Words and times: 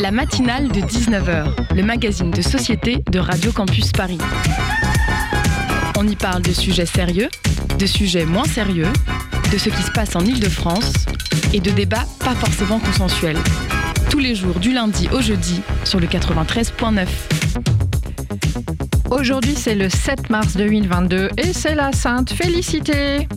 La 0.00 0.10
matinale 0.10 0.68
de 0.68 0.80
19h, 0.80 1.74
le 1.76 1.82
magazine 1.82 2.30
de 2.30 2.40
société 2.40 3.04
de 3.10 3.18
Radio 3.18 3.52
Campus 3.52 3.92
Paris. 3.92 4.16
On 5.98 6.08
y 6.08 6.16
parle 6.16 6.40
de 6.40 6.52
sujets 6.52 6.86
sérieux, 6.86 7.28
de 7.78 7.84
sujets 7.84 8.24
moins 8.24 8.44
sérieux, 8.44 8.88
de 9.52 9.58
ce 9.58 9.68
qui 9.68 9.82
se 9.82 9.90
passe 9.90 10.16
en 10.16 10.20
Ile-de-France 10.20 10.92
et 11.52 11.60
de 11.60 11.70
débats 11.70 12.06
pas 12.20 12.34
forcément 12.34 12.78
consensuels. 12.78 13.36
Tous 14.08 14.20
les 14.20 14.34
jours 14.34 14.58
du 14.58 14.72
lundi 14.72 15.06
au 15.12 15.20
jeudi 15.20 15.60
sur 15.84 16.00
le 16.00 16.06
93.9. 16.06 17.06
Aujourd'hui, 19.10 19.54
c'est 19.54 19.74
le 19.74 19.90
7 19.90 20.30
mars 20.30 20.56
2022 20.56 21.28
et 21.36 21.52
c'est 21.52 21.74
la 21.74 21.92
Sainte 21.92 22.32
Félicité. 22.32 23.28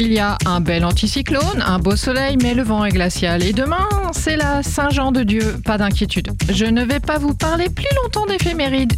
Il 0.00 0.12
y 0.12 0.20
a 0.20 0.38
un 0.46 0.60
bel 0.60 0.84
anticyclone, 0.84 1.60
un 1.60 1.80
beau 1.80 1.96
soleil, 1.96 2.36
mais 2.40 2.54
le 2.54 2.62
vent 2.62 2.84
est 2.84 2.92
glacial. 2.92 3.42
Et 3.42 3.52
demain, 3.52 3.88
c'est 4.12 4.36
la 4.36 4.62
Saint-Jean 4.62 5.10
de 5.10 5.24
Dieu. 5.24 5.56
Pas 5.64 5.76
d'inquiétude. 5.76 6.30
Je 6.52 6.66
ne 6.66 6.84
vais 6.84 7.00
pas 7.00 7.18
vous 7.18 7.34
parler 7.34 7.68
plus 7.68 7.88
longtemps 8.00 8.24
d'éphémérides 8.24 8.92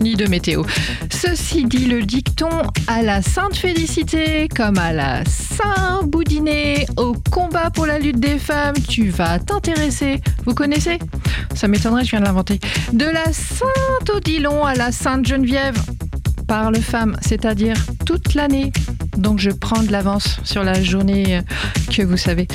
ni 0.00 0.16
de 0.16 0.26
météo. 0.26 0.64
Ceci 1.08 1.66
dit, 1.66 1.86
le 1.86 2.02
dicton 2.02 2.50
à 2.88 3.02
la 3.02 3.22
Sainte 3.22 3.54
Félicité, 3.54 4.48
comme 4.48 4.76
à 4.76 4.92
la 4.92 5.24
Saint-Boudinet, 5.24 6.86
au 6.96 7.12
combat 7.30 7.70
pour 7.70 7.86
la 7.86 8.00
lutte 8.00 8.18
des 8.18 8.40
femmes, 8.40 8.74
tu 8.88 9.10
vas 9.10 9.38
t'intéresser. 9.38 10.20
Vous 10.46 10.54
connaissez? 10.54 10.98
Ça 11.54 11.68
m'étonnerait, 11.68 12.04
je 12.04 12.10
viens 12.10 12.20
de 12.20 12.24
l'inventer. 12.24 12.58
De 12.92 13.06
la 13.06 13.32
Sainte-Odilon 13.32 14.64
à 14.64 14.74
la 14.74 14.90
Sainte-Geneviève, 14.90 15.80
parle 16.48 16.76
femme, 16.76 17.16
c'est-à-dire 17.22 17.76
toute 18.04 18.34
l'année. 18.34 18.72
Donc 19.16 19.38
je 19.38 19.50
prends 19.50 19.82
de 19.82 19.92
l'avance 19.92 20.38
sur 20.44 20.64
la 20.64 20.82
journée 20.82 21.36
euh, 21.36 21.42
que 21.90 22.02
vous 22.02 22.16
savez. 22.16 22.46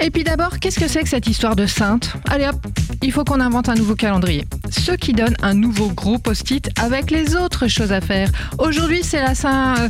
Et 0.00 0.10
puis 0.10 0.24
d'abord, 0.24 0.58
qu'est-ce 0.58 0.78
que 0.78 0.88
c'est 0.88 1.02
que 1.02 1.08
cette 1.08 1.26
histoire 1.26 1.56
de 1.56 1.66
sainte? 1.66 2.14
Allez 2.28 2.46
hop, 2.46 2.66
il 3.02 3.12
faut 3.12 3.24
qu'on 3.24 3.40
invente 3.40 3.68
un 3.68 3.74
nouveau 3.74 3.94
calendrier. 3.94 4.46
Ce 4.70 4.92
qui 4.92 5.12
donne 5.12 5.36
un 5.42 5.54
nouveau 5.54 5.88
gros 5.88 6.18
post-it 6.18 6.68
avec 6.80 7.10
les 7.10 7.36
autres 7.36 7.68
choses 7.68 7.92
à 7.92 8.00
faire. 8.00 8.30
Aujourd'hui, 8.58 9.00
c'est 9.02 9.20
la 9.20 9.34
Saint... 9.34 9.76
Euh, 9.78 9.88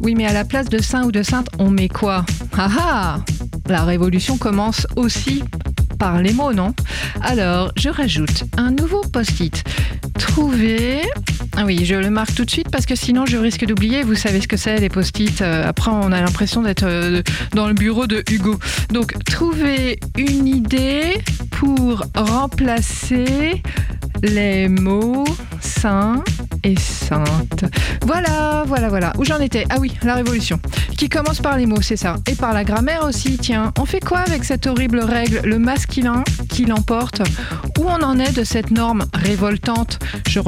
oui, 0.00 0.14
mais 0.14 0.26
à 0.26 0.32
la 0.32 0.44
place 0.44 0.68
de 0.68 0.78
saint 0.78 1.04
ou 1.04 1.12
de 1.12 1.22
sainte, 1.22 1.48
on 1.58 1.70
met 1.70 1.88
quoi? 1.88 2.24
Ah 2.56 2.68
ah 2.78 3.20
La 3.68 3.84
révolution 3.84 4.38
commence 4.38 4.86
aussi 4.96 5.42
par 5.98 6.22
les 6.22 6.32
mots, 6.32 6.52
non? 6.52 6.74
Alors, 7.22 7.72
je 7.76 7.88
rajoute 7.88 8.44
un 8.56 8.70
nouveau 8.70 9.02
post-it. 9.12 9.64
Trouver 10.18 11.02
ah 11.60 11.64
oui, 11.64 11.84
je 11.84 11.96
le 11.96 12.08
marque 12.08 12.36
tout 12.36 12.44
de 12.44 12.50
suite 12.50 12.70
parce 12.70 12.86
que 12.86 12.94
sinon 12.94 13.26
je 13.26 13.36
risque 13.36 13.66
d'oublier. 13.66 14.04
Vous 14.04 14.14
savez 14.14 14.40
ce 14.40 14.46
que 14.46 14.56
c'est 14.56 14.78
les 14.78 14.88
post-it. 14.88 15.42
Euh, 15.42 15.66
après, 15.66 15.90
on 15.90 16.12
a 16.12 16.20
l'impression 16.20 16.62
d'être 16.62 16.84
euh, 16.84 17.20
dans 17.52 17.66
le 17.66 17.74
bureau 17.74 18.06
de 18.06 18.22
Hugo. 18.30 18.60
Donc, 18.92 19.12
trouver 19.24 19.98
une 20.16 20.46
idée 20.46 21.14
pour 21.50 22.04
remplacer 22.14 23.60
les 24.22 24.68
mots 24.68 25.24
saint 25.60 26.22
sainte. 26.76 27.64
Voilà, 28.06 28.64
voilà, 28.66 28.88
voilà. 28.88 29.12
Où 29.18 29.24
j'en 29.24 29.38
étais 29.40 29.64
Ah 29.70 29.76
oui, 29.78 29.92
la 30.02 30.14
révolution. 30.14 30.60
Qui 30.96 31.08
commence 31.08 31.40
par 31.40 31.56
les 31.56 31.66
mots, 31.66 31.80
c'est 31.80 31.96
ça. 31.96 32.16
Et 32.28 32.34
par 32.34 32.52
la 32.52 32.64
grammaire 32.64 33.04
aussi, 33.04 33.38
tiens. 33.38 33.72
On 33.78 33.84
fait 33.84 34.00
quoi 34.00 34.18
avec 34.18 34.44
cette 34.44 34.66
horrible 34.66 35.00
règle, 35.00 35.40
le 35.44 35.58
masculin 35.58 36.24
qui 36.48 36.64
l'emporte? 36.64 37.22
Où 37.78 37.84
on 37.84 38.02
en 38.02 38.18
est 38.18 38.32
de 38.32 38.44
cette 38.44 38.70
norme 38.70 39.04
révoltante? 39.14 39.98
Je, 40.28 40.40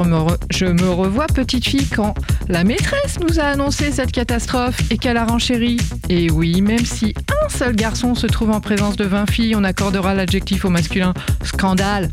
je 0.51 0.65
me 0.65 0.89
revois 0.89 1.27
petite 1.27 1.67
fille 1.67 1.87
quand 1.87 2.13
la 2.49 2.63
maîtresse 2.63 3.19
nous 3.19 3.39
a 3.39 3.43
annoncé 3.43 3.91
cette 3.91 4.11
catastrophe 4.11 4.79
et 4.91 4.97
qu'elle 4.97 5.17
a 5.17 5.25
renchéri. 5.25 5.77
Et 6.09 6.29
oui, 6.29 6.61
même 6.61 6.85
si 6.85 7.13
un 7.43 7.49
seul 7.49 7.75
garçon 7.75 8.15
se 8.15 8.27
trouve 8.27 8.51
en 8.51 8.59
présence 8.59 8.95
de 8.95 9.05
20 9.05 9.29
filles, 9.29 9.55
on 9.55 9.63
accordera 9.63 10.13
l'adjectif 10.13 10.65
au 10.65 10.69
masculin. 10.69 11.13
Scandale 11.43 12.09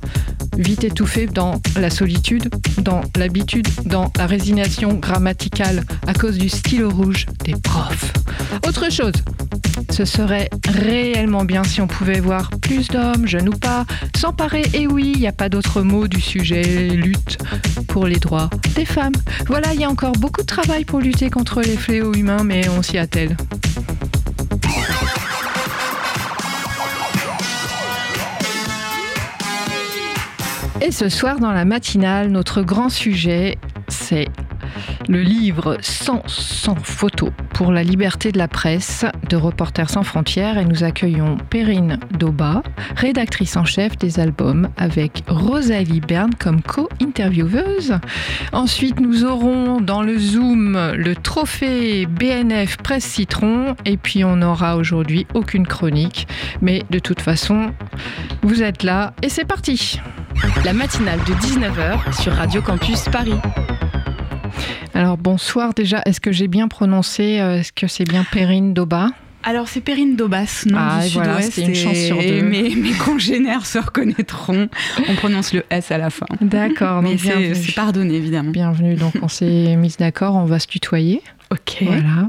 Vite 0.59 0.83
étouffé 0.83 1.27
dans 1.27 1.61
la 1.77 1.89
solitude, 1.89 2.51
dans 2.79 3.01
l'habitude, 3.17 3.69
dans 3.85 4.13
la 4.17 4.27
résignation 4.27 4.95
grammaticale 4.95 5.85
à 6.07 6.13
cause 6.15 6.37
du 6.37 6.49
stylo 6.49 6.91
rouge 6.91 7.27
des 7.45 7.53
profs. 7.53 8.13
Autre 8.67 8.91
chose, 8.91 9.13
ce 9.91 10.05
serait 10.05 10.51
réellement 10.69 11.45
bien 11.45 11.63
si 11.63 11.81
on 11.81 11.87
pouvait 11.87 12.19
voir 12.19 12.51
plus 12.61 12.89
d'hommes, 12.89 13.27
jeunes 13.27 13.49
ou 13.49 13.57
pas, 13.57 13.87
s'emparer, 14.17 14.65
et 14.75 14.89
oui, 14.89 15.13
il 15.15 15.21
n'y 15.21 15.29
a 15.29 15.33
pas 15.33 15.49
d'autre 15.49 15.83
mot 15.83 16.09
du 16.09 16.21
sujet, 16.21 16.89
lutte 16.89 17.39
pour 17.87 18.07
les 18.07 18.19
droits 18.19 18.51
des 18.75 18.85
femmes. 18.85 19.15
Voilà, 19.47 19.73
il 19.75 19.81
y 19.81 19.85
a 19.85 19.91
encore 19.91 20.13
beaucoup 20.13 20.41
de 20.41 20.47
travail 20.47 20.85
pour 20.85 20.99
lutter 20.99 21.31
contre 21.31 21.63
les 21.63 21.77
fléaux 21.77 22.15
humains, 22.15 22.43
mais 22.45 22.69
on 22.69 22.83
s'y 22.83 22.99
attelle. 22.99 23.37
Et 30.81 30.93
ce 30.93 31.09
soir, 31.09 31.41
dans 31.41 31.51
la 31.51 31.65
matinale, 31.65 32.29
notre 32.29 32.63
grand 32.63 32.89
sujet, 32.89 33.59
c'est 33.89 34.28
le 35.09 35.23
livre 35.23 35.79
sans, 35.81 36.23
sans 36.27 36.77
photo 36.77 37.31
pour 37.55 37.73
la 37.73 37.83
liberté 37.83 38.31
de 38.31 38.39
la 38.39 38.47
presse 38.49 39.05
de 39.29 39.37
Reporters 39.37 39.91
sans 39.91 40.03
frontières 40.03 40.59
et 40.59 40.65
nous 40.65 40.85
accueillons 40.85 41.39
Perrine 41.51 41.99
Doba, 42.19 42.63
rédactrice 42.97 43.57
en 43.57 43.65
chef 43.65 43.97
des 43.97 44.21
albums 44.21 44.69
avec 44.77 45.25
Rosalie 45.27 46.01
Berne 46.01 46.35
comme 46.39 46.63
co-intervieweuse. 46.63 47.99
Ensuite, 48.53 49.01
nous 49.01 49.25
aurons 49.25 49.81
dans 49.81 50.03
le 50.03 50.19
Zoom 50.19 50.79
le 50.95 51.17
trophée 51.17 52.07
BNF 52.07 52.77
Presse 52.77 53.05
Citron 53.05 53.75
et 53.85 53.97
puis 53.97 54.25
on 54.25 54.37
n'aura 54.37 54.77
aujourd'hui 54.77 55.27
aucune 55.35 55.67
chronique. 55.67 56.29
Mais 56.61 56.83
de 56.91 56.99
toute 56.99 57.23
façon, 57.23 57.73
vous 58.43 58.63
êtes 58.63 58.83
là 58.83 59.15
et 59.23 59.29
c'est 59.29 59.47
parti. 59.47 60.01
La 60.65 60.73
matinale 60.73 61.21
de 61.21 61.33
19h 61.35 62.21
sur 62.21 62.33
Radio 62.35 62.61
Campus 62.61 63.05
Paris. 63.11 63.41
Alors 64.95 65.17
bonsoir 65.17 65.75
déjà, 65.75 66.03
est-ce 66.07 66.21
que 66.21 66.33
j'ai 66.33 66.49
bien 66.49 66.69
prononcé, 66.69 67.41
euh, 67.41 67.59
est-ce 67.59 67.73
que 67.73 67.87
c'est 67.87 68.05
bien 68.05 68.25
Perrine 68.25 68.75
Doba 68.75 69.11
alors 69.45 69.69
c'est 69.69 69.81
Perrine 69.81 70.17
Dobas, 70.17 70.65
non 70.67 70.79
ah, 70.79 71.01
du 71.01 71.11
sud-ouest. 71.11 71.59
une 71.59 71.75
chance 71.75 71.97
sur 71.97 72.19
deux. 72.19 72.43
Mes, 72.43 72.75
mes, 72.75 72.93
congénères 72.93 73.67
se 73.67 73.79
reconnaîtront. 73.79 74.69
On 75.09 75.15
prononce 75.15 75.55
le 75.55 75.65
S 75.71 75.93
à 75.93 75.97
la 75.97 76.11
fin. 76.11 76.27
D'accord. 76.41 77.03
Mais 77.03 77.17
c'est 77.17 77.75
pardonné 77.75 78.15
évidemment. 78.15 78.51
Bienvenue. 78.51 78.97
Donc 78.97 79.15
on 79.23 79.29
s'est 79.29 79.77
mis 79.77 79.95
d'accord, 79.97 80.35
on 80.35 80.45
va 80.45 80.59
se 80.59 80.67
tutoyer. 80.67 81.23
Ok. 81.51 81.79
Voilà. 81.81 82.29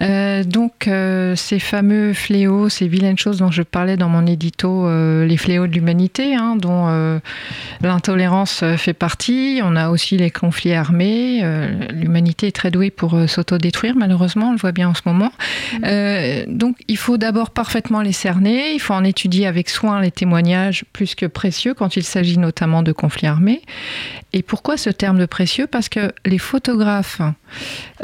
Euh, 0.00 0.44
donc, 0.44 0.86
euh, 0.86 1.34
ces 1.34 1.58
fameux 1.58 2.12
fléaux, 2.12 2.68
ces 2.68 2.86
vilaines 2.86 3.18
choses 3.18 3.38
dont 3.38 3.50
je 3.50 3.62
parlais 3.62 3.96
dans 3.96 4.08
mon 4.08 4.26
édito, 4.26 4.86
euh, 4.86 5.26
les 5.26 5.36
fléaux 5.36 5.66
de 5.66 5.72
l'humanité, 5.72 6.36
hein, 6.36 6.54
dont 6.56 6.88
l'intolérance 7.82 8.62
fait 8.76 8.92
partie. 8.92 9.60
On 9.64 9.74
a 9.74 9.90
aussi 9.90 10.16
les 10.16 10.30
conflits 10.30 10.74
armés. 10.74 11.42
l'humanité 11.92 12.48
est 12.48 12.52
très 12.52 12.70
douée 12.70 12.90
pour 12.90 13.16
s'autodétruire, 13.26 13.94
malheureusement, 13.96 14.50
on 14.50 14.52
le 14.52 14.58
voit 14.58 14.72
bien 14.72 14.88
en 14.88 14.94
ce 14.94 15.02
moment. 15.04 15.32
Donc, 16.48 16.78
il 16.88 16.96
faut 16.96 17.18
d'abord 17.18 17.50
parfaitement 17.50 18.00
les 18.00 18.12
cerner. 18.12 18.72
Il 18.72 18.80
faut 18.80 18.94
en 18.94 19.04
étudier 19.04 19.46
avec 19.46 19.68
soin 19.68 20.00
les 20.00 20.10
témoignages 20.10 20.84
plus 20.94 21.14
que 21.14 21.26
précieux 21.26 21.74
quand 21.74 21.96
il 21.96 22.02
s'agit 22.02 22.38
notamment 22.38 22.82
de 22.82 22.92
conflits 22.92 23.26
armés. 23.26 23.60
Et 24.32 24.42
pourquoi 24.42 24.78
ce 24.78 24.88
terme 24.88 25.18
de 25.18 25.26
précieux? 25.26 25.66
Parce 25.66 25.90
que 25.90 26.10
les 26.24 26.38
photographes 26.38 27.20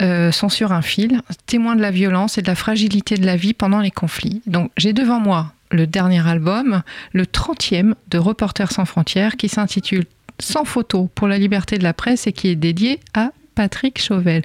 euh, 0.03 0.31
sont 0.31 0.51
sur 0.51 0.73
un 0.73 0.83
fil, 0.83 1.23
témoins 1.47 1.75
de 1.75 1.81
la 1.81 1.91
violence 1.91 2.37
et 2.37 2.43
de 2.43 2.47
la 2.47 2.55
fragilité 2.55 3.17
de 3.17 3.25
la 3.25 3.37
vie 3.37 3.55
pendant 3.55 3.81
les 3.81 3.91
conflits. 3.91 4.43
Donc 4.47 4.71
j'ai 4.77 4.93
devant 4.93 5.21
moi 5.21 5.53
le 5.71 5.87
dernier 5.87 6.27
album, 6.27 6.83
le 7.13 7.25
30e 7.25 7.95
de 8.11 8.19
Reporters 8.19 8.73
sans 8.73 8.85
frontières, 8.85 9.37
qui 9.37 9.49
s'intitule 9.49 10.05
Sans 10.39 10.65
photo 10.65 11.11
pour 11.15 11.29
la 11.29 11.39
liberté 11.39 11.79
de 11.79 11.83
la 11.83 11.95
presse 11.95 12.27
et 12.27 12.33
qui 12.33 12.49
est 12.49 12.57
dédié 12.57 13.01
à 13.15 13.31
Patrick 13.55 14.01
Chauvel. 14.01 14.43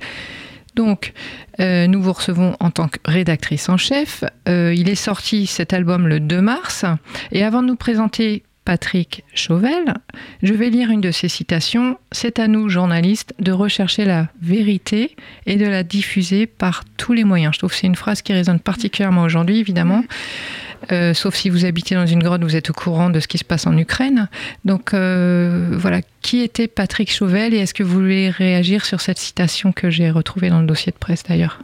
Donc, 0.75 1.13
euh, 1.59 1.87
nous 1.87 2.01
vous 2.01 2.13
recevons 2.13 2.55
en 2.59 2.71
tant 2.71 2.87
que 2.87 2.97
rédactrice 3.05 3.69
en 3.69 3.77
chef. 3.77 4.23
Euh, 4.47 4.73
il 4.75 4.89
est 4.89 4.95
sorti 4.95 5.45
cet 5.45 5.73
album 5.73 6.07
le 6.07 6.19
2 6.19 6.41
mars. 6.41 6.85
Et 7.31 7.43
avant 7.43 7.61
de 7.61 7.67
nous 7.67 7.75
présenter 7.75 8.43
Patrick 8.65 9.23
Chauvel, 9.33 9.95
je 10.43 10.53
vais 10.53 10.69
lire 10.69 10.91
une 10.91 11.01
de 11.01 11.11
ses 11.11 11.27
citations. 11.27 11.97
C'est 12.11 12.37
à 12.39 12.47
nous, 12.47 12.69
journalistes, 12.69 13.33
de 13.39 13.51
rechercher 13.51 14.05
la 14.05 14.27
vérité 14.41 15.15
et 15.47 15.55
de 15.55 15.65
la 15.65 15.83
diffuser 15.83 16.45
par 16.45 16.83
tous 16.97 17.13
les 17.13 17.23
moyens. 17.23 17.55
Je 17.55 17.59
trouve 17.59 17.71
que 17.71 17.77
c'est 17.77 17.87
une 17.87 17.95
phrase 17.95 18.21
qui 18.21 18.31
résonne 18.31 18.59
particulièrement 18.59 19.23
aujourd'hui, 19.23 19.59
évidemment. 19.59 20.03
Euh, 20.91 21.13
sauf 21.13 21.35
si 21.35 21.49
vous 21.49 21.65
habitez 21.65 21.95
dans 21.95 22.05
une 22.05 22.23
grotte, 22.23 22.43
vous 22.43 22.55
êtes 22.55 22.69
au 22.69 22.73
courant 22.73 23.09
de 23.09 23.19
ce 23.19 23.27
qui 23.27 23.37
se 23.37 23.43
passe 23.43 23.67
en 23.67 23.77
Ukraine. 23.77 24.29
Donc 24.65 24.93
euh, 24.93 25.69
voilà, 25.71 26.01
qui 26.21 26.41
était 26.41 26.67
Patrick 26.67 27.11
Chauvel 27.11 27.53
et 27.53 27.57
est-ce 27.57 27.73
que 27.73 27.83
vous 27.83 27.93
voulez 27.93 28.29
réagir 28.29 28.85
sur 28.85 29.01
cette 29.01 29.19
citation 29.19 29.71
que 29.71 29.89
j'ai 29.89 30.09
retrouvée 30.09 30.49
dans 30.49 30.61
le 30.61 30.67
dossier 30.67 30.91
de 30.91 30.97
presse 30.97 31.23
d'ailleurs? 31.23 31.59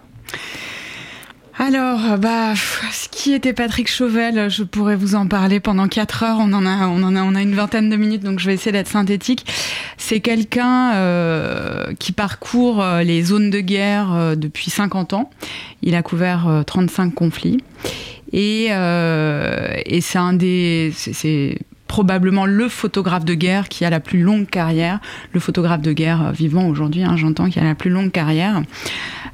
Alors, 1.58 2.18
bah, 2.18 2.54
ce 2.92 3.08
qui 3.08 3.32
était 3.32 3.54
Patrick 3.54 3.90
Chauvel, 3.90 4.50
je 4.50 4.64
pourrais 4.64 4.98
vous 4.98 5.16
en 5.16 5.26
parler 5.26 5.62
pendant 5.62 5.88
4 5.88 6.24
heures. 6.24 6.38
On 6.42 6.52
en 6.52 6.66
a, 6.66 6.88
on 6.88 7.02
en 7.02 7.16
a, 7.16 7.24
on 7.24 7.34
a 7.34 7.42
une 7.42 7.56
vingtaine 7.56 7.90
de 7.90 7.96
minutes, 7.96 8.24
donc 8.24 8.40
je 8.40 8.48
vais 8.48 8.56
essayer 8.56 8.74
d'être 8.74 8.90
synthétique. 8.90 9.46
C'est 9.98 10.20
quelqu'un 10.20 10.94
euh, 10.96 11.94
qui 11.98 12.12
parcourt 12.12 12.84
les 13.06 13.24
zones 13.24 13.52
de 13.52 13.62
guerre 13.62 14.36
depuis 14.36 14.70
50 14.70 15.14
ans. 15.14 15.30
Il 15.82 15.96
a 15.96 16.02
couvert 16.02 16.64
35 16.68 17.16
conflits. 17.16 17.64
Et, 18.38 18.66
et 19.86 20.02
c'est 20.02 21.58
probablement 21.88 22.46
le 22.46 22.68
photographe 22.68 23.24
de 23.24 23.34
guerre 23.34 23.70
qui 23.70 23.86
a 23.86 23.90
la 23.90 24.02
plus 24.02 24.22
longue 24.22 24.48
carrière, 24.48 25.00
le 25.32 25.40
photographe 25.40 25.82
de 25.82 25.94
guerre 25.94 26.34
vivant 26.34 26.68
aujourd'hui, 26.68 27.04
hein, 27.04 27.16
j'entends, 27.16 27.50
qui 27.50 27.60
a 27.60 27.64
la 27.64 27.76
plus 27.76 27.90
longue 27.90 28.12
carrière. 28.12 28.62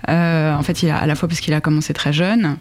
en 0.08 0.62
fait, 0.62 0.84
il 0.84 0.90
a 0.90 0.98
à 0.98 1.08
la 1.08 1.16
fois 1.16 1.28
parce 1.28 1.42
qu'il 1.42 1.56
a 1.56 1.62
commencé 1.62 1.94
très 1.94 2.14
jeune, 2.14 2.58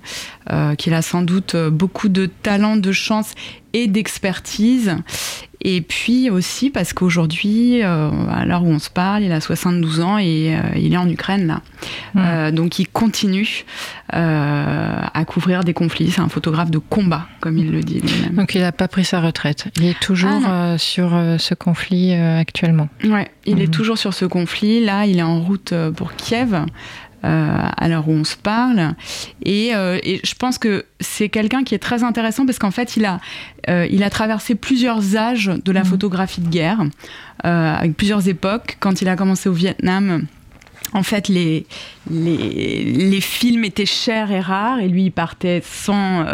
qu'il 0.78 0.94
a 0.94 1.02
sans 1.02 1.20
doute 1.20 1.54
beaucoup 1.56 2.08
de 2.08 2.24
talent, 2.26 2.76
de 2.76 2.92
chance 2.92 3.34
et 3.74 3.86
d'expertise. 3.86 4.96
Et 5.62 5.82
puis 5.82 6.30
aussi 6.30 6.70
parce 6.70 6.94
qu'aujourd'hui, 6.94 7.82
euh, 7.82 8.10
à 8.30 8.46
l'heure 8.46 8.64
où 8.64 8.68
on 8.68 8.78
se 8.78 8.88
parle, 8.88 9.22
il 9.22 9.32
a 9.32 9.40
72 9.40 10.00
ans 10.00 10.16
et 10.16 10.54
euh, 10.54 10.60
il 10.76 10.94
est 10.94 10.96
en 10.96 11.08
Ukraine 11.08 11.46
là. 11.46 11.60
Euh, 12.16 12.50
donc 12.50 12.78
il 12.78 12.88
continue 12.88 13.64
à 14.12 15.24
couvrir 15.26 15.62
des 15.62 15.74
conflits. 15.74 16.10
C'est 16.10 16.20
un 16.20 16.28
photographe 16.28 16.70
de 16.70 16.78
combat, 16.78 17.26
comme 17.40 17.58
il 17.58 17.70
le 17.70 17.80
dit 17.80 18.00
lui-même. 18.00 18.34
Donc 18.34 18.54
il 18.54 18.62
n'a 18.62 18.72
pas 18.72 18.88
pris 18.88 19.04
sa 19.04 19.20
retraite. 19.20 19.66
Il 19.76 19.84
est 19.84 20.00
toujours 20.00 20.42
ah, 20.46 20.78
sur 20.78 21.10
ce 21.38 21.54
conflit 21.54 22.14
actuellement. 22.14 22.88
Ouais, 23.04 23.30
il 23.46 23.60
est 23.60 23.66
hmm. 23.66 23.70
toujours 23.70 23.98
sur 23.98 24.14
ce 24.14 24.24
conflit. 24.24 24.84
Là, 24.84 25.06
il 25.06 25.18
est 25.18 25.22
en 25.22 25.40
route 25.40 25.74
pour 25.94 26.14
Kiev. 26.14 26.64
Euh, 27.22 27.68
à 27.76 27.88
l'heure 27.88 28.08
où 28.08 28.12
on 28.12 28.24
se 28.24 28.36
parle. 28.36 28.94
Et, 29.42 29.74
euh, 29.74 29.98
et 30.02 30.22
je 30.24 30.34
pense 30.34 30.56
que 30.56 30.86
c'est 31.00 31.28
quelqu'un 31.28 31.64
qui 31.64 31.74
est 31.74 31.78
très 31.78 32.02
intéressant 32.02 32.46
parce 32.46 32.58
qu'en 32.58 32.70
fait, 32.70 32.96
il 32.96 33.04
a, 33.04 33.20
euh, 33.68 33.86
il 33.90 34.02
a 34.04 34.08
traversé 34.08 34.54
plusieurs 34.54 35.18
âges 35.18 35.50
de 35.62 35.70
la 35.70 35.82
mmh. 35.82 35.84
photographie 35.84 36.40
de 36.40 36.48
guerre, 36.48 36.78
avec 37.44 37.94
plusieurs 37.94 38.26
époques. 38.26 38.78
Quand 38.80 39.02
il 39.02 39.08
a 39.08 39.16
commencé 39.16 39.50
au 39.50 39.52
Vietnam, 39.52 40.24
en 40.94 41.02
fait, 41.02 41.28
les, 41.28 41.66
les, 42.10 42.84
les, 42.84 43.20
films 43.20 43.64
étaient 43.64 43.84
chers 43.84 44.32
et 44.32 44.40
rares, 44.40 44.80
et 44.80 44.88
lui, 44.88 45.04
il 45.04 45.12
partait 45.12 45.62
sans, 45.62 46.24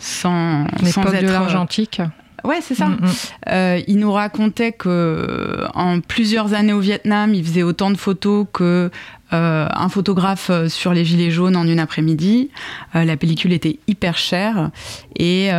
sans, 0.00 0.66
sans 0.86 1.04
être... 1.12 1.22
de 1.22 1.30
l'argentique. 1.30 2.02
Ouais, 2.42 2.60
c'est 2.62 2.74
ça. 2.74 2.86
Mmh, 2.86 2.96
mmh. 2.96 3.82
il 3.86 3.98
nous 3.98 4.12
racontait 4.12 4.72
que 4.72 5.66
en 5.74 6.00
plusieurs 6.00 6.54
années 6.54 6.72
au 6.72 6.80
Vietnam, 6.80 7.32
il 7.32 7.44
faisait 7.44 7.62
autant 7.62 7.90
de 7.90 7.96
photos 7.96 8.46
que 8.52 8.90
euh, 9.32 9.68
un 9.72 9.88
photographe 9.88 10.50
euh, 10.50 10.68
sur 10.68 10.92
les 10.92 11.04
gilets 11.04 11.30
jaunes 11.30 11.56
en 11.56 11.66
une 11.66 11.78
après-midi. 11.78 12.50
Euh, 12.96 13.04
la 13.04 13.16
pellicule 13.16 13.52
était 13.52 13.78
hyper 13.86 14.18
chère 14.18 14.70
et, 15.16 15.50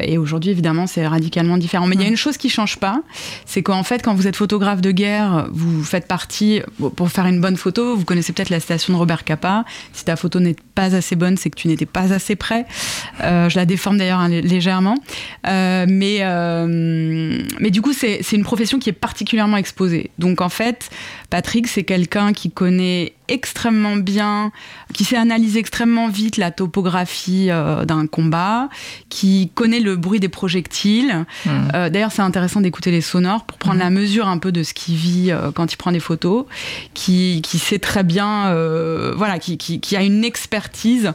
et 0.00 0.18
aujourd'hui 0.18 0.50
évidemment 0.50 0.86
c'est 0.86 1.06
radicalement 1.06 1.56
différent. 1.56 1.86
Mais 1.86 1.94
il 1.94 2.02
y 2.02 2.04
a 2.04 2.08
une 2.08 2.16
chose 2.16 2.36
qui 2.36 2.48
change 2.48 2.78
pas, 2.78 3.02
c'est 3.46 3.62
qu'en 3.62 3.84
fait 3.84 4.02
quand 4.02 4.14
vous 4.14 4.26
êtes 4.26 4.34
photographe 4.34 4.80
de 4.80 4.90
guerre, 4.90 5.46
vous 5.52 5.84
faites 5.84 6.08
partie 6.08 6.60
pour 6.96 7.08
faire 7.08 7.26
une 7.26 7.40
bonne 7.40 7.56
photo. 7.56 7.96
Vous 7.96 8.04
connaissez 8.04 8.32
peut-être 8.32 8.50
la 8.50 8.58
citation 8.58 8.92
de 8.92 8.98
Robert 8.98 9.22
Capa. 9.22 9.64
Si 9.92 10.04
ta 10.04 10.16
photo 10.16 10.40
n'est 10.40 10.56
pas 10.74 10.96
assez 10.96 11.14
bonne, 11.14 11.36
c'est 11.36 11.50
que 11.50 11.56
tu 11.56 11.68
n'étais 11.68 11.86
pas 11.86 12.12
assez 12.12 12.34
prêt. 12.34 12.66
je 13.20 13.54
la 13.54 13.66
déforme 13.66 13.98
d'ailleurs 13.98 14.20
hein, 14.20 14.28
légèrement, 14.28 14.96
mais 15.44 16.22
mais 17.60 17.70
du 17.70 17.80
coup 17.80 17.92
c'est 17.92 18.32
une 18.32 18.44
profession 18.44 18.80
qui 18.80 18.90
est 18.90 18.92
particulièrement 18.92 19.58
exposée. 19.58 20.10
Donc 20.18 20.40
en 20.40 20.48
fait 20.48 20.90
Patrick 21.30 21.68
c'est 21.68 21.84
quelqu'un 21.84 22.32
qui 22.32 22.50
connaît 22.50 23.14
extrêmement 23.28 23.96
bien, 23.96 24.50
qui 24.94 25.04
sait 25.04 25.16
analyser 25.16 25.58
extrêmement 25.58 26.08
vite 26.08 26.38
la 26.38 26.50
topographie 26.50 27.48
euh, 27.50 27.84
d'un 27.84 28.06
combat, 28.06 28.68
qui 29.08 29.50
connaît 29.54 29.80
le 29.80 29.96
bruit 29.96 30.20
des 30.20 30.28
projectiles. 30.28 31.26
Hmm. 31.44 31.50
Euh, 31.74 31.90
d'ailleurs, 31.90 32.12
c'est 32.12 32.22
intéressant 32.22 32.60
d'écouter 32.60 32.90
les 32.90 33.02
sonores 33.02 33.44
pour 33.44 33.58
prendre 33.58 33.76
hmm. 33.76 33.80
la 33.80 33.90
mesure 33.90 34.28
un 34.28 34.38
peu 34.38 34.52
de 34.52 34.62
ce 34.62 34.72
qu'il 34.74 34.96
vit 34.96 35.30
euh, 35.30 35.50
quand 35.52 35.72
il 35.72 35.76
prend 35.76 35.92
des 35.92 36.00
photos, 36.00 36.46
qui, 36.94 37.42
qui 37.42 37.58
sait 37.58 37.78
très 37.78 38.02
bien, 38.02 38.54
voilà, 39.14 39.38
qui, 39.38 39.58
qui, 39.58 39.96
a 39.96 40.02
une 40.02 40.24
expertise 40.24 41.12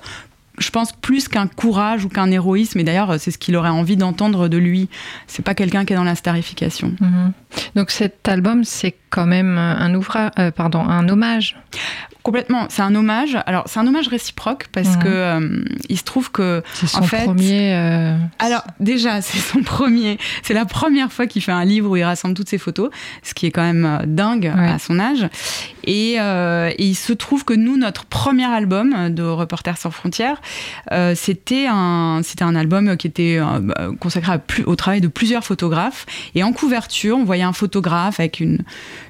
je 0.60 0.70
pense 0.70 0.92
plus 0.92 1.28
qu'un 1.28 1.48
courage 1.48 2.06
ou 2.06 2.10
qu'un 2.10 2.30
héroïsme. 2.30 2.80
Et 2.80 2.84
d'ailleurs, 2.84 3.20
c'est 3.20 3.32
ce 3.32 3.40
qu'il 3.40 3.56
aurait 3.56 3.70
envie 3.70 3.98
d'entendre 3.98 4.48
de 4.48 4.58
lui. 4.58 4.88
C'est 5.26 5.44
pas 5.44 5.56
quelqu'un 5.56 5.84
qui 5.84 5.94
est 5.94 5.96
dans 5.96 6.04
la 6.04 6.16
starification. 6.16 6.94
Hmm. 7.00 7.32
Donc 7.76 7.92
cet 7.92 8.28
album, 8.28 8.64
c'est 8.64 8.96
quand 9.10 9.26
même 9.26 9.58
un 9.58 9.94
ouvrage, 9.94 10.32
pardon, 10.56 10.88
un 10.88 11.08
hommage 11.08 11.56
Complètement, 12.24 12.68
c'est 12.70 12.82
un 12.82 12.96
hommage. 12.96 13.38
Alors 13.46 13.66
c'est 13.66 13.82
un 13.82 13.88
hommage 13.88 14.08
réciproque 14.08 14.68
parce 14.72 14.96
que 14.96 15.10
euh, 15.10 15.62
il 15.90 15.98
se 15.98 16.04
trouve 16.04 16.32
que 16.32 16.64
c'est 16.74 16.88
son 16.88 17.02
premier. 17.02 17.76
Euh, 17.76 18.16
Alors 18.40 18.64
déjà 18.80 19.22
c'est 19.22 19.40
son 19.40 19.62
premier. 19.62 20.18
C'est 20.42 20.54
la 20.54 20.64
première 20.64 21.12
fois 21.12 21.28
qu'il 21.28 21.42
fait 21.42 21.52
un 21.52 21.66
livre 21.66 21.90
où 21.90 21.98
il 21.98 22.04
rassemble 22.04 22.34
toutes 22.34 22.48
ses 22.48 22.58
photos, 22.58 22.92
ce 23.24 23.34
qui 23.34 23.46
est 23.46 23.52
quand 23.52 23.62
même 23.62 23.86
euh, 23.86 24.06
dingue 24.06 24.48
à 24.48 24.80
son 24.80 25.00
âge. 25.00 25.28
Et, 25.84 26.18
il 26.80 26.96
se 26.96 27.12
trouve 27.12 27.44
que 27.44 27.54
nous 27.54 27.76
notre 27.76 28.06
premier 28.06 28.46
album 28.46 29.14
de 29.14 29.24
Reporters 29.24 29.78
sans 29.78 29.92
frontières, 29.92 30.42
c'était 31.16 31.68
un 31.70 32.22
c'était 32.24 32.44
un 32.44 32.56
album 32.56 32.96
qui 32.96 33.08
était 33.08 33.40
consacré 34.00 34.32
à 34.32 34.38
plus, 34.38 34.64
au 34.64 34.76
travail 34.76 35.02
de 35.02 35.10
plusieurs 35.10 35.44
photographes. 35.44 36.06
Et 36.36 36.44
en 36.44 36.54
couverture, 36.54 37.18
on 37.18 37.26
voyait 37.26 37.43
un 37.44 37.54
photographe 37.54 38.20
avec 38.20 38.40
une 38.40 38.64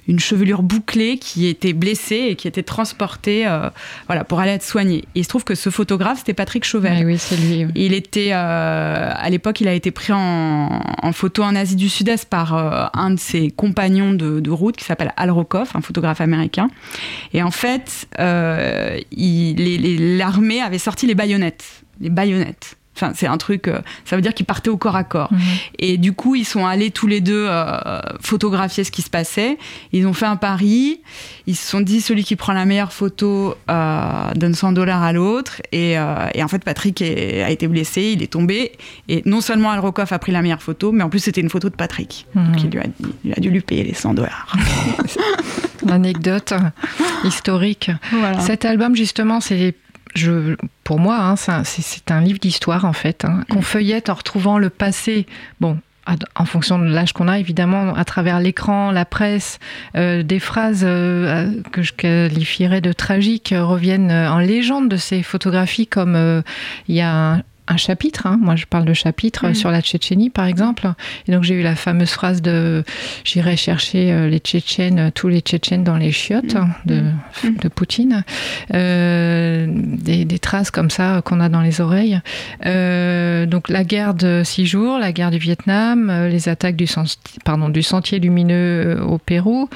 une 0.07 0.19
chevelure 0.19 0.63
bouclée 0.63 1.17
qui 1.17 1.47
était 1.47 1.73
blessée 1.73 2.27
et 2.29 2.35
qui 2.35 2.47
était 2.47 2.63
transportée 2.63 3.45
euh, 3.47 3.69
voilà, 4.07 4.23
pour 4.23 4.39
aller 4.39 4.51
être 4.51 4.63
soignée. 4.63 4.99
Et 5.15 5.19
il 5.19 5.23
se 5.23 5.29
trouve 5.29 5.43
que 5.43 5.55
ce 5.55 5.69
photographe, 5.69 6.19
c'était 6.19 6.33
Patrick 6.33 6.63
Chauvel. 6.65 7.05
oui, 7.05 7.17
c'est 7.17 7.35
lui. 7.37 7.65
Il 7.75 7.93
était, 7.93 8.31
euh, 8.33 9.11
à 9.13 9.29
l'époque, 9.29 9.61
il 9.61 9.67
a 9.67 9.73
été 9.73 9.91
pris 9.91 10.13
en, 10.13 10.81
photo 11.13 11.43
en 11.43 11.55
Asie 11.55 11.75
du 11.75 11.89
Sud-Est 11.89 12.29
par 12.29 12.55
euh, 12.55 12.85
un 12.93 13.11
de 13.11 13.19
ses 13.19 13.51
compagnons 13.51 14.13
de, 14.13 14.53
route 14.53 14.75
qui 14.75 14.85
s'appelle 14.85 15.13
Al 15.17 15.31
Rokoff, 15.31 15.75
un 15.75 15.81
photographe 15.81 16.21
américain. 16.21 16.69
Et 17.33 17.41
en 17.41 17.51
fait, 17.51 18.07
l'armée 18.19 20.61
avait 20.61 20.77
sorti 20.77 21.07
les 21.07 21.15
baïonnettes. 21.15 21.83
Les 22.01 22.09
baïonnettes. 22.09 22.77
Enfin, 22.95 23.11
c'est 23.15 23.25
un 23.25 23.37
truc, 23.37 23.67
euh, 23.67 23.79
ça 24.05 24.15
veut 24.15 24.21
dire 24.21 24.33
qu'ils 24.33 24.45
partaient 24.45 24.69
au 24.69 24.77
corps 24.77 24.95
à 24.95 25.03
corps. 25.03 25.33
Mhm. 25.33 25.39
Et 25.79 25.97
du 25.97 26.13
coup, 26.13 26.35
ils 26.35 26.45
sont 26.45 26.65
allés 26.65 26.91
tous 26.91 27.07
les 27.07 27.21
deux 27.21 27.47
euh, 27.49 27.99
photographier 28.21 28.83
ce 28.83 28.91
qui 28.91 29.01
se 29.01 29.09
passait. 29.09 29.57
Ils 29.91 30.05
ont 30.05 30.13
fait 30.13 30.27
un 30.27 30.35
pari. 30.35 31.01
Ils 31.47 31.55
se 31.55 31.67
sont 31.67 31.81
dit, 31.81 32.01
celui 32.01 32.23
qui 32.23 32.35
prend 32.35 32.53
la 32.53 32.65
meilleure 32.65 32.93
photo 32.93 33.55
euh, 33.69 34.33
donne 34.35 34.53
100 34.53 34.73
dollars 34.73 35.01
à 35.01 35.11
l'autre. 35.11 35.61
Et, 35.71 35.97
en 35.99 36.47
fait, 36.47 36.63
Patrick 36.63 37.01
a 37.01 37.49
été 37.49 37.67
blessé, 37.67 38.13
il 38.15 38.21
est 38.21 38.31
tombé. 38.31 38.73
Et 39.09 39.23
non 39.25 39.41
seulement 39.41 39.71
Al 39.71 39.79
Rokoff 39.79 40.11
a 40.11 40.19
pris 40.19 40.31
la 40.31 40.41
meilleure 40.41 40.61
photo, 40.61 40.91
mais 40.91 41.03
en 41.03 41.09
plus, 41.09 41.19
c'était 41.19 41.41
une 41.41 41.49
photo 41.49 41.69
de 41.69 41.75
Patrick. 41.75 42.27
Mhm. 42.35 42.45
Donc, 42.45 42.63
il, 42.63 42.69
lui 42.69 42.79
a, 42.79 42.83
il 43.25 43.33
a 43.33 43.39
dû 43.39 43.49
lui 43.49 43.61
payer 43.61 43.83
les 43.83 43.93
100 43.93 44.13
dollars. 44.13 44.55
L'anecdote 45.85 46.53
historique. 47.23 47.91
Cet 48.39 48.65
album, 48.65 48.95
justement, 48.95 49.41
c'est 49.41 49.75
je, 50.13 50.55
pour 50.83 50.99
moi, 50.99 51.17
hein, 51.17 51.63
c'est 51.63 52.11
un 52.11 52.21
livre 52.21 52.39
d'histoire 52.39 52.85
en 52.85 52.93
fait, 52.93 53.25
hein, 53.25 53.43
qu'on 53.49 53.61
feuillette 53.61 54.09
en 54.09 54.15
retrouvant 54.15 54.57
le 54.57 54.69
passé. 54.69 55.25
Bon, 55.59 55.77
en 56.35 56.45
fonction 56.45 56.79
de 56.79 56.85
l'âge 56.85 57.13
qu'on 57.13 57.27
a, 57.27 57.39
évidemment, 57.39 57.93
à 57.95 58.03
travers 58.03 58.39
l'écran, 58.39 58.91
la 58.91 59.05
presse, 59.05 59.59
euh, 59.95 60.21
des 60.21 60.39
phrases 60.39 60.83
euh, 60.83 61.51
que 61.71 61.81
je 61.81 61.93
qualifierais 61.93 62.81
de 62.81 62.91
tragiques 62.91 63.53
reviennent 63.57 64.11
en 64.11 64.39
légende 64.39 64.89
de 64.89 64.97
ces 64.97 65.23
photographies, 65.23 65.87
comme 65.87 66.43
il 66.87 66.95
y 66.95 67.01
a 67.01 67.13
un, 67.13 67.41
un 67.67 67.77
chapitre, 67.77 68.27
hein. 68.27 68.37
moi 68.41 68.55
je 68.55 68.65
parle 68.65 68.85
de 68.85 68.93
chapitre 68.93 69.47
mm. 69.49 69.55
sur 69.55 69.71
la 69.71 69.81
Tchétchénie 69.81 70.29
par 70.29 70.45
exemple, 70.45 70.91
et 71.27 71.31
donc 71.31 71.43
j'ai 71.43 71.55
eu 71.55 71.61
la 71.61 71.75
fameuse 71.75 72.09
phrase 72.09 72.41
de 72.41 72.83
j'irai 73.23 73.55
chercher 73.55 74.11
euh, 74.11 74.27
les 74.27 74.39
Tchétchènes, 74.39 74.99
euh, 74.99 75.09
tous 75.13 75.29
les 75.29 75.39
Tchétchènes 75.39 75.83
dans 75.83 75.95
les 75.95 76.11
chiottes 76.11 76.55
mm. 76.55 76.73
de, 76.85 77.01
mm. 77.43 77.57
de, 77.61 77.67
Poutine, 77.69 78.23
euh, 78.73 79.65
des, 79.69 80.25
des, 80.25 80.39
traces 80.39 80.71
comme 80.71 80.89
ça 80.89 81.21
qu'on 81.23 81.39
a 81.39 81.49
dans 81.49 81.61
les 81.61 81.79
oreilles. 81.79 82.19
Euh, 82.65 83.45
donc 83.45 83.69
la 83.69 83.83
guerre 83.83 84.13
de 84.13 84.41
six 84.43 84.65
jours, 84.65 84.99
la 84.99 85.11
guerre 85.11 85.31
du 85.31 85.37
Vietnam, 85.37 86.09
euh, 86.09 86.27
les 86.27 86.49
attaques 86.49 86.75
du, 86.75 86.87
pardon, 87.45 87.69
du 87.69 87.81
sentier 87.81 88.19
lumineux 88.19 89.01
au 89.03 89.17
Pérou. 89.17 89.69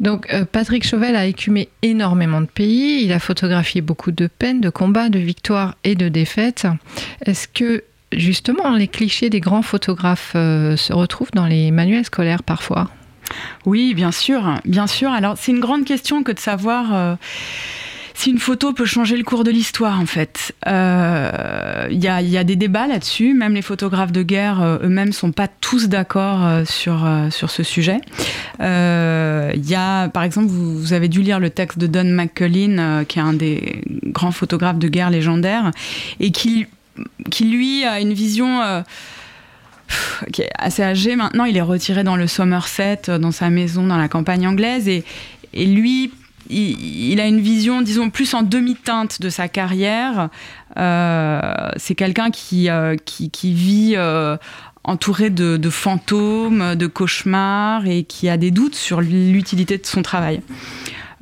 Donc 0.00 0.28
Patrick 0.50 0.84
Chauvel 0.84 1.14
a 1.16 1.24
écumé 1.24 1.68
énormément 1.82 2.40
de 2.40 2.46
pays, 2.46 3.04
il 3.04 3.12
a 3.12 3.20
photographié 3.20 3.80
beaucoup 3.80 4.10
de 4.10 4.26
peines, 4.26 4.60
de 4.60 4.68
combats, 4.68 5.08
de 5.08 5.20
victoires 5.20 5.76
et 5.84 5.94
de 5.94 6.08
défaites. 6.08 6.66
Est-ce 7.24 7.48
que 7.48 7.84
justement 8.16 8.74
les 8.76 8.88
clichés 8.88 9.30
des 9.30 9.40
grands 9.40 9.62
photographes 9.62 10.32
euh, 10.34 10.76
se 10.76 10.92
retrouvent 10.92 11.32
dans 11.34 11.46
les 11.46 11.70
manuels 11.70 12.04
scolaires 12.04 12.42
parfois? 12.42 12.90
Oui, 13.64 13.94
bien 13.94 14.12
sûr, 14.12 14.54
bien 14.64 14.86
sûr. 14.86 15.10
Alors 15.10 15.36
c'est 15.38 15.52
une 15.52 15.60
grande 15.60 15.84
question 15.84 16.22
que 16.22 16.32
de 16.32 16.38
savoir. 16.38 16.94
Euh, 16.94 17.14
si 18.16 18.30
une 18.30 18.38
photo 18.38 18.72
peut 18.72 18.84
changer 18.84 19.16
le 19.16 19.24
cours 19.24 19.42
de 19.42 19.50
l'histoire, 19.50 19.98
en 19.98 20.06
fait. 20.06 20.54
Il 20.66 20.70
euh, 20.72 21.88
y, 21.90 22.06
a, 22.06 22.44
des 22.44 22.54
débats 22.54 22.86
là-dessus. 22.86 23.34
Même 23.34 23.54
les 23.54 23.62
photographes 23.62 24.12
de 24.12 24.22
guerre 24.22 24.62
eux-mêmes 24.84 25.12
sont 25.12 25.32
pas 25.32 25.48
tous 25.48 25.88
d'accord 25.88 26.64
sur, 26.64 27.04
sur 27.30 27.50
ce 27.50 27.64
sujet. 27.64 27.98
Il 28.60 29.68
y 29.68 29.74
a, 29.74 30.08
par 30.10 30.22
exemple, 30.22 30.46
vous, 30.46 30.78
vous, 30.78 30.92
avez 30.92 31.08
dû 31.08 31.22
lire 31.22 31.40
le 31.40 31.50
texte 31.50 31.76
de 31.76 31.88
Don 31.88 32.04
McCullin, 32.04 33.04
qui 33.04 33.18
est 33.18 33.22
un 33.22 33.32
des 33.32 33.82
grands 34.04 34.30
photographes 34.30 34.78
de 34.78 34.86
guerre 34.86 35.10
légendaires, 35.10 35.72
et 36.20 36.30
qui 36.30 36.68
qui 37.30 37.44
lui 37.44 37.84
a 37.84 38.00
une 38.00 38.12
vision 38.12 38.60
euh, 38.62 38.82
assez 40.58 40.82
âgé 40.82 41.16
maintenant. 41.16 41.44
Il 41.44 41.56
est 41.56 41.62
retiré 41.62 42.04
dans 42.04 42.16
le 42.16 42.26
Somerset, 42.26 43.02
euh, 43.08 43.18
dans 43.18 43.32
sa 43.32 43.50
maison 43.50 43.86
dans 43.86 43.96
la 43.96 44.08
campagne 44.08 44.46
anglaise. 44.46 44.88
Et, 44.88 45.04
lui, 45.54 46.12
il, 46.50 47.20
a 47.20 47.26
une 47.26 47.40
vision, 47.40 47.80
disons, 47.82 48.10
plus 48.10 48.34
en 48.34 48.42
demi-teinte 48.42 49.20
de 49.20 49.28
sa 49.28 49.48
carrière. 49.48 50.28
Euh, 50.76 51.40
c'est 51.76 51.94
quelqu'un 51.94 52.30
qui, 52.30 52.68
vit 53.44 53.96
entouré 54.82 55.30
de, 55.30 55.70
fantômes, 55.70 56.74
de 56.74 56.86
cauchemars 56.86 57.86
et 57.86 58.02
qui 58.02 58.28
a 58.28 58.36
des 58.36 58.50
doutes 58.50 58.74
sur 58.74 59.00
l'utilité 59.00 59.78
de 59.78 59.86
son 59.86 60.02
travail. 60.02 60.42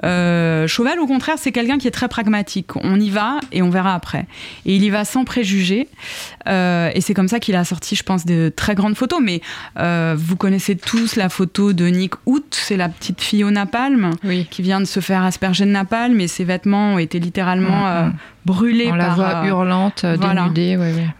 Euh, 0.04 0.66
Chauvel, 0.66 0.98
au 0.98 1.06
contraire, 1.06 1.36
c'est 1.38 1.52
quelqu'un 1.52 1.78
qui 1.78 1.88
est 1.88 1.92
très 1.92 2.08
pragmatique. 2.08 2.76
On 2.76 2.98
y 2.98 3.10
va 3.10 3.38
et 3.52 3.62
on 3.62 3.70
verra 3.70 3.94
après. 3.94 4.26
Et 4.66 4.76
il 4.76 4.84
y 4.84 4.90
va 4.90 5.04
sans 5.04 5.24
préjugés. 5.24 5.88
Euh, 6.48 6.90
et 6.94 7.00
c'est 7.00 7.14
comme 7.14 7.28
ça 7.28 7.40
qu'il 7.40 7.54
a 7.54 7.64
sorti, 7.64 7.94
je 7.94 8.02
pense, 8.02 8.26
de 8.26 8.52
très 8.54 8.74
grandes 8.74 8.96
photos. 8.96 9.20
Mais 9.22 9.40
euh, 9.78 10.14
vous 10.18 10.36
connaissez 10.36 10.76
tous 10.76 11.16
la 11.16 11.28
photo 11.28 11.72
de 11.72 11.86
Nick 11.86 12.14
Hout, 12.26 12.44
c'est 12.50 12.76
la 12.76 12.88
petite 12.88 13.20
fille 13.20 13.44
au 13.44 13.50
napalm 13.50 14.10
qui 14.50 14.62
vient 14.62 14.80
de 14.80 14.86
se 14.86 15.00
faire 15.00 15.22
asperger 15.22 15.64
de 15.64 15.70
napalm 15.70 16.20
et 16.20 16.28
ses 16.28 16.44
vêtements 16.44 16.94
ont 16.94 16.98
été 16.98 17.18
littéralement 17.18 17.86
mm, 17.86 18.08
mm 18.08 18.12
brûlée 18.44 18.88
On 18.90 18.94
la 18.94 19.10
voit 19.10 19.46
hurlante, 19.46 20.04
dénudée. 20.04 20.78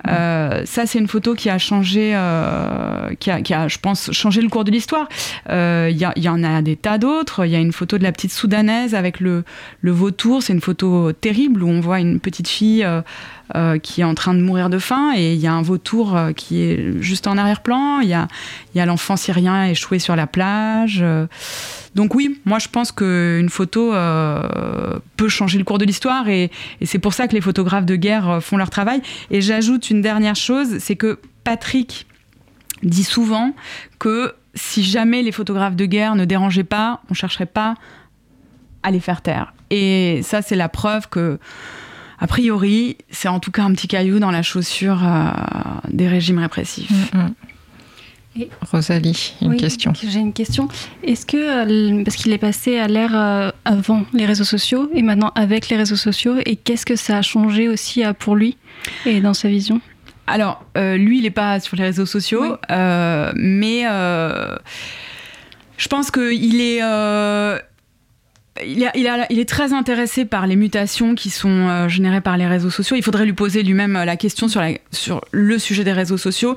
Euh, 0.09 0.63
ça, 0.65 0.87
c'est 0.87 0.99
une 0.99 1.09
photo 1.09 1.35
qui 1.35 1.51
a 1.51 1.59
changé, 1.59 2.13
euh, 2.15 3.15
qui, 3.19 3.31
a, 3.31 3.41
qui, 3.43 3.55
a, 3.55 3.69
je 3.69 3.79
pense, 3.79 4.11
changé 4.13 4.41
le 4.43 4.49
cours 4.49 4.65
de 4.65 4.71
l'histoire. 4.71 5.09
Il 5.47 5.53
euh, 5.53 5.91
y, 5.91 6.21
y, 6.21 6.29
en 6.29 6.43
a 6.43 6.63
des 6.63 6.77
tas 6.77 6.99
d'autres. 6.99 7.47
Il 7.47 7.53
y 7.53 7.57
a 7.57 7.61
une 7.61 7.73
photo 7.73 7.99
de 7.99 8.03
la 8.03 8.13
petite 8.13 8.33
soudanaise 8.33 8.95
avec 8.95 9.21
le, 9.21 9.45
le 9.81 9.91
vautour. 9.91 10.43
C'est 10.43 10.53
une 10.53 10.61
photo 10.61 11.13
terrible 11.13 11.63
où 11.63 11.69
on 11.69 11.81
voit 11.81 12.01
une 12.01 12.21
petite 12.21 12.49
fille 12.49 12.87
euh, 13.55 13.79
qui 13.79 14.01
est 14.01 14.05
en 14.05 14.15
train 14.15 14.35
de 14.35 14.41
mourir 14.41 14.71
de 14.71 14.79
faim 14.79 15.13
et 15.15 15.35
il 15.35 15.41
y 15.41 15.47
a 15.47 15.53
un 15.53 15.63
vautour 15.63 16.17
euh, 16.17 16.33
qui 16.33 16.63
est 16.63 17.03
juste 17.03 17.27
en 17.27 17.37
arrière-plan. 17.37 18.01
Il 18.01 18.09
y 18.09 18.15
a, 18.15 18.29
y 18.75 18.81
a 18.81 18.87
l'enfant 18.87 19.17
syrien 19.17 19.67
échoué 19.67 19.99
sur 19.99 20.17
la 20.17 20.27
plage. 20.27 21.01
Euh. 21.03 21.27
donc 21.95 22.15
oui, 22.15 22.41
moi 22.45 22.59
je 22.59 22.69
pense 22.69 22.93
qu'une 22.93 23.49
photo 23.49 23.93
peut 25.17 25.29
changer 25.29 25.59
le 25.59 25.65
cours 25.65 25.79
de 25.79 25.85
l'histoire 25.85 26.29
et, 26.29 26.51
c'est 26.83 26.99
pour 26.99 27.13
ça 27.13 27.29
que 27.29 27.35
les 27.35 27.41
photographes 27.41 27.87
de 27.87 27.97
guerre 27.97 28.39
font 28.43 28.57
leur 28.57 28.71
travail. 28.71 29.03
Et 29.31 29.41
j'ajoute 29.41 29.91
une 29.91 30.01
dernière 30.01 30.37
chose, 30.37 30.79
c'est 30.79 30.97
que 30.97 31.19
Patrick 31.45 32.07
dit 32.83 33.05
souvent 33.05 33.55
que 33.99 34.35
si 34.55 34.83
jamais 34.83 35.23
les 35.23 35.33
photographes 35.33 35.77
de 35.77 35.87
guerre 35.87 36.15
ne 36.15 36.25
dérangeaient 36.25 36.65
pas, 36.65 37.01
on 37.11 37.15
chercherait 37.15 37.47
pas 37.47 37.75
à 38.83 38.91
les 38.91 39.01
faire 39.01 39.23
taire. 39.23 39.55
Et 39.71 40.21
ça, 40.23 40.43
c'est 40.43 40.57
la 40.57 40.69
preuve 40.69 41.09
que 41.09 41.39
a 42.23 42.29
priori, 42.29 42.97
c'est 43.11 43.27
en 43.27 43.41
tout 43.41 43.51
cas 43.51 43.65
un 43.65 43.73
petit 43.73 43.89
caillou 43.89 44.21
dans 44.21 44.31
la 44.31 44.43
chaussure 44.43 45.01
euh, 45.03 45.31
des 45.91 46.07
régimes 46.07 46.39
répressifs. 46.39 47.13
Mm, 47.13 47.19
mm. 47.19 48.45
Rosalie, 48.71 49.35
une 49.43 49.57
question. 49.57 49.93
J'ai 49.93 50.21
une 50.21 50.33
question. 50.33 50.69
Est-ce 51.03 51.27
que, 51.27 51.37
euh, 51.37 52.05
parce 52.05 52.17
qu'il 52.17 52.33
est 52.33 52.39
passé 52.39 52.79
à 52.79 52.87
l'ère 52.87 53.11
euh, 53.15 53.51
avant 53.65 54.05
les 54.15 54.25
réseaux 54.25 54.45
sociaux 54.45 54.89
et 54.95 55.03
maintenant 55.03 55.33
avec 55.35 55.69
les 55.69 55.77
réseaux 55.77 55.97
sociaux, 55.97 56.37
et 56.47 56.55
qu'est-ce 56.55 56.87
que 56.87 56.95
ça 56.95 57.19
a 57.19 57.23
changé 57.23 57.69
aussi 57.69 58.05
pour 58.21 58.37
lui 58.37 58.57
et 59.05 59.21
dans 59.21 59.35
sa 59.35 59.49
vision? 59.49 59.81
Alors, 60.29 60.65
lui, 60.77 61.19
il 61.19 61.25
n'est 61.25 61.31
pas 61.31 61.59
sur 61.59 61.77
les 61.77 61.83
réseaux 61.83 62.07
sociaux, 62.07 62.57
mais 62.71 63.83
je 65.77 65.89
pense 65.89 66.13
qu'il 66.13 66.61
est 66.61 66.81
il, 68.61 68.83
est 68.83 69.49
très 69.49 69.73
intéressé 69.73 70.25
par 70.25 70.47
les 70.47 70.57
mutations 70.57 71.15
qui 71.15 71.31
sont 71.31 71.49
euh, 71.49 71.89
générées 71.89 72.21
par 72.21 72.37
les 72.37 72.47
réseaux 72.47 72.71
sociaux. 72.71 72.97
Il 72.97 73.03
faudrait 73.03 73.25
lui 73.25 73.33
poser 73.33 73.63
lui-même 73.63 73.97
euh, 73.97 74.05
la 74.05 74.17
question 74.17 74.47
sur, 74.49 75.21
le 75.31 75.59
sujet 75.59 75.85
des 75.85 75.93
réseaux 75.93 76.19
sociaux. 76.19 76.55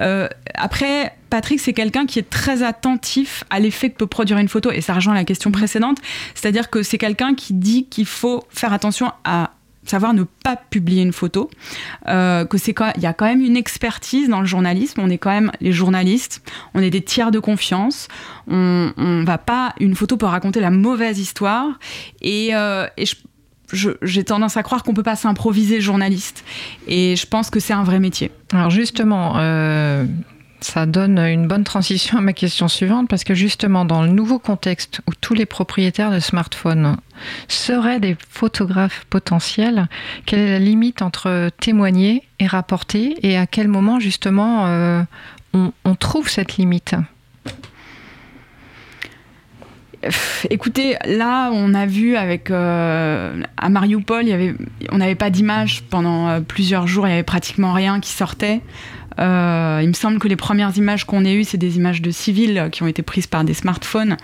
Euh, 0.00 0.28
après, 0.54 1.14
Patrick, 1.30 1.60
c'est 1.60 1.72
quelqu'un 1.72 2.06
qui 2.06 2.18
est 2.18 2.28
très 2.28 2.62
attentif 2.62 3.44
à 3.48 3.60
l'effet 3.60 3.90
que 3.90 3.96
peut 3.96 4.06
produire 4.06 4.38
une 4.38 4.48
photo, 4.48 4.70
et 4.70 4.82
ça 4.82 4.92
rejoint 4.92 5.14
la 5.14 5.24
question 5.24 5.50
précédente. 5.50 5.98
C'est-à-dire 6.34 6.68
que 6.68 6.82
c'est 6.82 6.98
quelqu'un 6.98 7.34
qui 7.34 7.54
dit 7.54 7.86
qu'il 7.86 8.06
faut 8.06 8.44
faire 8.50 8.72
attention 8.72 9.10
à 9.24 9.52
savoir 9.90 10.14
ne 10.14 10.22
pas 10.22 10.56
publier 10.56 11.02
une 11.02 11.12
photo, 11.12 11.50
euh, 12.08 12.44
que 12.44 12.58
c'est 12.58 12.74
il 12.96 13.02
y 13.02 13.06
a 13.06 13.12
quand 13.12 13.26
même 13.26 13.40
une 13.40 13.56
expertise 13.56 14.28
dans 14.28 14.40
le 14.40 14.46
journalisme. 14.46 15.00
On 15.00 15.10
est 15.10 15.18
quand 15.18 15.30
même 15.30 15.50
les 15.60 15.72
journalistes, 15.72 16.42
on 16.74 16.80
est 16.80 16.90
des 16.90 17.02
tiers 17.02 17.30
de 17.30 17.38
confiance. 17.38 18.08
On, 18.48 18.92
on 18.96 19.24
va 19.24 19.38
pas 19.38 19.74
une 19.80 19.94
photo 19.94 20.16
peut 20.16 20.26
raconter 20.26 20.60
la 20.60 20.70
mauvaise 20.70 21.18
histoire 21.18 21.78
et, 22.20 22.54
euh, 22.54 22.86
j'ai 24.00 24.24
tendance 24.24 24.56
à 24.56 24.62
croire 24.62 24.82
qu'on 24.82 24.94
peut 24.94 25.02
pas 25.02 25.16
s'improviser 25.16 25.80
journaliste. 25.80 26.42
Et 26.86 27.16
je 27.16 27.26
pense 27.26 27.50
que 27.50 27.60
c'est 27.60 27.74
un 27.74 27.84
vrai 27.84 28.00
métier. 28.00 28.30
Alors 28.52 28.70
justement. 28.70 29.34
Euh 29.36 30.06
ça 30.60 30.86
donne 30.86 31.18
une 31.18 31.46
bonne 31.46 31.64
transition 31.64 32.18
à 32.18 32.20
ma 32.20 32.32
question 32.32 32.68
suivante 32.68 33.08
parce 33.08 33.24
que 33.24 33.34
justement 33.34 33.84
dans 33.84 34.02
le 34.02 34.08
nouveau 34.08 34.38
contexte 34.38 35.00
où 35.08 35.12
tous 35.20 35.34
les 35.34 35.46
propriétaires 35.46 36.10
de 36.10 36.20
smartphones 36.20 36.96
seraient 37.46 38.00
des 38.00 38.16
photographes 38.28 39.04
potentiels, 39.08 39.88
quelle 40.26 40.40
est 40.40 40.50
la 40.50 40.58
limite 40.58 41.02
entre 41.02 41.50
témoigner 41.60 42.24
et 42.40 42.46
rapporter 42.46 43.14
et 43.22 43.36
à 43.36 43.46
quel 43.46 43.68
moment 43.68 44.00
justement 44.00 44.66
euh, 44.66 45.02
on, 45.52 45.94
trouve 45.94 46.28
cette 46.28 46.56
limite? 46.56 46.94
Écoutez, 50.50 50.96
là, 51.06 51.50
on 51.52 51.74
a 51.74 51.84
vu 51.86 52.16
avec 52.16 52.50
euh, 52.50 53.42
à 53.56 53.68
Mariupol, 53.68 54.26
on 54.92 54.98
n'avait 54.98 55.16
pas 55.16 55.30
d'image 55.30 55.82
pendant 55.90 56.28
euh, 56.28 56.40
plusieurs 56.40 56.86
jours, 56.86 57.08
il 57.08 57.10
y 57.10 57.14
avait 57.14 57.24
pratiquement 57.24 57.72
rien 57.72 57.98
qui 57.98 58.12
sortait. 58.12 58.60
Euh, 59.18 59.80
il 59.82 59.88
me 59.88 59.94
semble 59.94 60.18
que 60.18 60.28
les 60.28 60.36
premières 60.36 60.76
images 60.76 61.04
qu'on 61.04 61.24
ait 61.24 61.34
eues, 61.34 61.44
c'est 61.44 61.58
des 61.58 61.76
images 61.76 62.02
de 62.02 62.10
civils 62.10 62.68
qui 62.70 62.82
ont 62.82 62.86
été 62.86 63.02
prises 63.02 63.26
par 63.26 63.44
des 63.44 63.54
smartphones. 63.54 64.16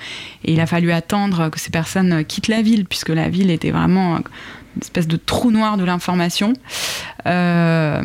Et 0.44 0.52
il 0.52 0.60
a 0.60 0.66
fallu 0.66 0.92
attendre 0.92 1.50
que 1.50 1.58
ces 1.58 1.70
personnes 1.70 2.24
quittent 2.24 2.48
la 2.48 2.62
ville, 2.62 2.86
puisque 2.86 3.08
la 3.08 3.28
ville 3.28 3.50
était 3.50 3.70
vraiment 3.70 4.16
une 4.16 4.82
espèce 4.82 5.06
de 5.06 5.16
trou 5.16 5.50
noir 5.50 5.76
de 5.76 5.84
l'information. 5.84 6.52
Euh, 7.26 8.02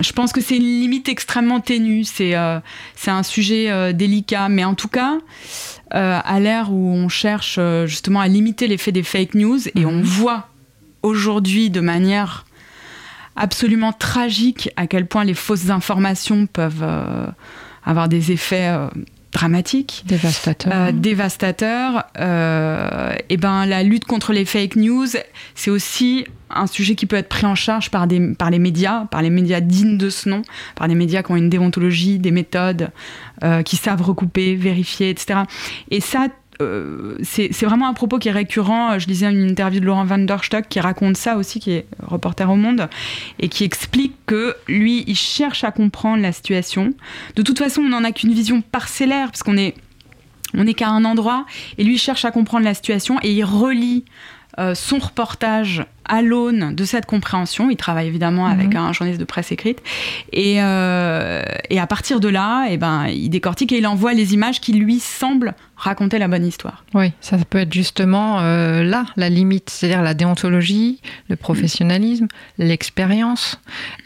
je 0.00 0.12
pense 0.12 0.32
que 0.32 0.40
c'est 0.40 0.56
une 0.56 0.62
limite 0.62 1.08
extrêmement 1.08 1.60
ténue. 1.60 2.04
C'est 2.04 2.34
euh, 2.36 2.58
un 3.06 3.22
sujet 3.22 3.92
délicat. 3.92 4.48
Mais 4.48 4.64
en 4.64 4.74
tout 4.74 4.88
cas, 4.88 5.18
à 5.90 6.40
l'ère 6.40 6.72
où 6.72 6.92
on 6.92 7.08
cherche 7.08 7.60
justement 7.86 8.20
à 8.20 8.28
limiter 8.28 8.66
l'effet 8.66 8.92
des 8.92 9.02
fake 9.02 9.34
news, 9.34 9.68
et 9.74 9.86
on 9.86 9.92
mhm. 9.92 10.02
voit 10.02 10.48
aujourd'hui 11.02 11.70
de 11.70 11.80
manière 11.80 12.44
absolument 13.38 13.92
tragique 13.92 14.70
à 14.76 14.86
quel 14.86 15.06
point 15.06 15.24
les 15.24 15.34
fausses 15.34 15.70
informations 15.70 16.46
peuvent 16.46 16.82
euh, 16.82 17.26
avoir 17.84 18.08
des 18.08 18.32
effets 18.32 18.68
euh, 18.68 18.88
dramatiques, 19.32 20.04
dévastateurs. 20.06 20.72
Euh, 20.74 20.92
dévastateurs. 20.92 22.04
et 22.16 23.36
ben 23.36 23.66
la 23.66 23.82
lutte 23.82 24.04
contre 24.04 24.32
les 24.32 24.44
fake 24.44 24.76
news, 24.76 25.06
c'est 25.54 25.70
aussi 25.70 26.26
un 26.50 26.66
sujet 26.66 26.94
qui 26.94 27.06
peut 27.06 27.16
être 27.16 27.28
pris 27.28 27.46
en 27.46 27.54
charge 27.54 27.90
par, 27.90 28.06
des, 28.06 28.34
par 28.34 28.50
les 28.50 28.58
médias, 28.58 29.04
par 29.06 29.22
les 29.22 29.30
médias 29.30 29.60
dignes 29.60 29.98
de 29.98 30.10
ce 30.10 30.28
nom, 30.28 30.42
par 30.74 30.88
des 30.88 30.94
médias 30.94 31.22
qui 31.22 31.32
ont 31.32 31.36
une 31.36 31.50
déontologie, 31.50 32.18
des 32.18 32.30
méthodes, 32.30 32.90
qui 33.64 33.76
savent 33.76 34.02
recouper, 34.02 34.56
vérifier, 34.56 35.10
etc. 35.10 35.40
Et 35.90 36.00
ça, 36.00 36.28
euh, 36.60 37.16
c'est 37.22 37.64
vraiment 37.64 37.88
un 37.88 37.94
propos 37.94 38.18
qui 38.18 38.28
est 38.28 38.32
récurrent. 38.32 38.98
Je 38.98 39.06
lisais 39.06 39.30
une 39.30 39.48
interview 39.48 39.80
de 39.80 39.86
Laurent 39.86 40.04
van 40.04 40.18
der 40.18 40.42
Stock 40.42 40.64
qui 40.68 40.80
raconte 40.80 41.16
ça 41.16 41.36
aussi, 41.36 41.60
qui 41.60 41.72
est 41.72 41.86
reporter 42.02 42.50
au 42.50 42.56
Monde, 42.56 42.88
et 43.38 43.48
qui 43.48 43.64
explique 43.64 44.14
que 44.26 44.56
lui, 44.66 45.04
il 45.06 45.16
cherche 45.16 45.64
à 45.64 45.70
comprendre 45.70 46.22
la 46.22 46.32
situation. 46.32 46.94
De 47.36 47.42
toute 47.42 47.58
façon, 47.58 47.82
on 47.82 47.88
n'en 47.88 48.04
a 48.04 48.12
qu'une 48.12 48.32
vision 48.32 48.60
parcellaire, 48.60 49.28
parce 49.30 49.42
qu'on 49.42 49.56
est, 49.56 49.74
on 50.54 50.66
est 50.66 50.74
qu'à 50.74 50.88
un 50.88 51.04
endroit, 51.04 51.46
et 51.78 51.84
lui 51.84 51.98
cherche 51.98 52.24
à 52.24 52.30
comprendre 52.30 52.64
la 52.64 52.74
situation, 52.74 53.18
et 53.22 53.32
il 53.32 53.44
relie 53.44 54.04
euh, 54.58 54.74
son 54.74 54.98
reportage 54.98 55.84
à 56.04 56.20
l'aune 56.20 56.74
de 56.74 56.84
cette 56.84 57.06
compréhension. 57.06 57.70
Il 57.70 57.76
travaille 57.76 58.08
évidemment 58.08 58.46
mhm. 58.46 58.60
avec 58.60 58.74
un 58.74 58.92
journaliste 58.92 59.20
de 59.20 59.24
presse 59.24 59.52
écrite. 59.52 59.80
Et, 60.32 60.56
euh, 60.58 61.42
et 61.70 61.78
à 61.78 61.86
partir 61.86 62.18
de 62.18 62.28
là, 62.28 62.66
et 62.68 62.72
eh 62.72 62.76
ben, 62.76 63.06
il 63.06 63.28
décortique 63.28 63.70
et 63.70 63.78
il 63.78 63.86
envoie 63.86 64.14
les 64.14 64.34
images 64.34 64.60
qui 64.60 64.72
lui 64.72 64.98
semblent 64.98 65.54
raconter 65.76 66.18
la 66.18 66.26
bonne 66.26 66.44
histoire. 66.44 66.84
Oui, 66.94 67.12
ça 67.20 67.36
peut 67.38 67.58
être 67.58 67.72
justement 67.72 68.40
euh, 68.40 68.82
là 68.82 69.04
la 69.16 69.28
limite, 69.28 69.70
c'est-à-dire 69.70 70.02
la 70.02 70.14
déontologie, 70.14 71.00
le 71.28 71.36
professionnalisme, 71.36 72.26
l'expérience. 72.58 73.60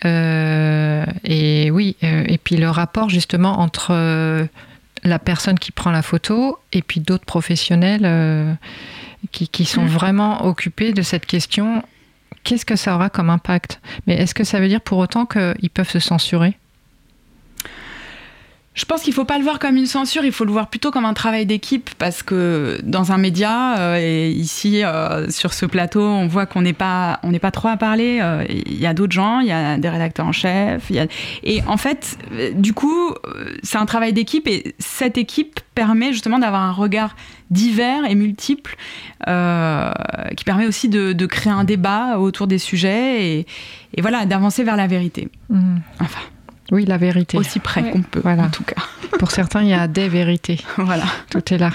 et 0.05 1.71
oui, 1.73 1.97
et 2.03 2.39
puis 2.39 2.57
le 2.57 2.69
rapport 2.69 3.09
justement 3.09 3.61
entre 3.61 4.49
la 5.05 5.19
personne 5.19 5.59
qui 5.59 5.73
prend 5.73 5.91
la 5.91 6.03
photo 6.03 6.59
et 6.73 6.83
puis 6.83 7.01
d'autres 7.01 7.25
professionnels 7.25 8.59
qui, 9.31 9.65
sont 9.65 9.85
vraiment 9.85 10.45
occupés 10.45 10.93
de 10.93 11.03
cette 11.03 11.27
question 11.27 11.83
qu'est-ce 12.45 12.65
que 12.65 12.77
ça 12.77 12.95
aura 12.95 13.09
comme 13.09 13.31
impact? 13.31 13.81
Mais 14.07 14.15
est-ce 14.15 14.35
que 14.35 14.45
ça 14.45 14.61
veut 14.61 14.69
dire 14.69 14.81
pour 14.81 14.99
autant 14.99 15.27
qu'ils 15.27 15.71
peuvent 15.73 15.91
se 15.91 16.01
censurer? 16.01 16.59
Je 18.75 18.87
pense 18.87 19.03
qu'il 19.03 19.11
ne 19.11 19.17
faut 19.17 19.27
pas 19.27 19.37
le 19.37 19.45
voir 19.45 19.59
comme 19.59 19.77
une 19.77 19.87
censure, 19.87 20.25
il 20.25 20.33
faut 20.33 20.47
le 20.47 20.53
voir 20.53 20.69
plutôt 20.69 20.91
comme 20.91 21.05
un 21.05 21.13
travail 21.13 21.45
d'équipe 21.45 21.91
parce 21.99 22.23
que 22.23 22.81
dans 22.83 23.13
un 23.13 23.19
média 23.19 23.79
euh, 23.79 23.99
et 24.01 24.31
ici 24.31 24.83
euh, 24.83 25.29
sur 25.29 25.53
ce 25.53 25.67
plateau, 25.67 26.03
on 26.03 26.27
voit 26.27 26.47
qu'on 26.47 26.63
n'est 26.63 26.73
pas 26.73 27.21
on 27.23 27.33
pas 27.33 27.51
trop 27.51 27.69
à 27.69 27.77
parler. 27.77 28.21
Euh, 28.23 28.47
il 28.49 28.79
y 28.79 28.87
a 28.87 28.95
d'autres 28.95 29.13
gens, 29.13 29.41
il 29.41 29.49
y 29.49 29.53
a 29.53 29.77
des 29.77 29.89
rédacteurs 29.91 30.27
en 30.27 30.33
chef, 30.33 30.91
et 31.43 31.63
en 31.67 31.77
fait, 31.77 32.17
du 32.55 32.73
coup, 32.73 33.15
c'est 33.63 33.79
un 33.79 33.87
travail 33.87 34.13
d'équipe 34.13 34.47
et 34.47 34.75
cette 34.79 35.19
équipe 35.19 35.61
permet 35.75 36.13
justement 36.13 36.39
d'avoir 36.39 36.63
un 36.63 36.73
regard 36.73 37.17
divers 37.51 38.05
et 38.09 38.15
multiple 38.15 38.77
qui 39.27 40.45
permet 40.45 40.67
aussi 40.67 40.89
de, 40.89 41.27
créer 41.27 41.53
un 41.53 41.65
débat 41.65 42.19
autour 42.19 42.47
des 42.47 42.59
sujets 42.59 43.47
et, 43.95 44.01
voilà 44.01 44.25
d'avancer 44.25 44.65
vers 44.65 44.77
la 44.77 44.87
vérité. 44.87 45.29
Mmh. 45.51 45.77
Enfin. 46.01 46.21
Oui, 46.73 46.87
la 46.87 46.97
vérité. 46.97 47.37
Aussi 47.37 47.61
près 47.61 47.91
qu'on 47.91 48.01
peut, 48.01 48.21
voilà. 48.25 48.45
en 48.45 48.49
tout 48.49 48.65
cas. 48.65 48.83
Pour 49.19 49.31
certains, 49.31 49.63
il 49.63 49.69
y 49.69 49.75
a 49.75 49.87
des 49.87 50.09
vérités. 50.09 50.59
voilà. 50.79 51.05
Tout 51.31 51.53
est 51.53 51.59
là. 51.59 51.71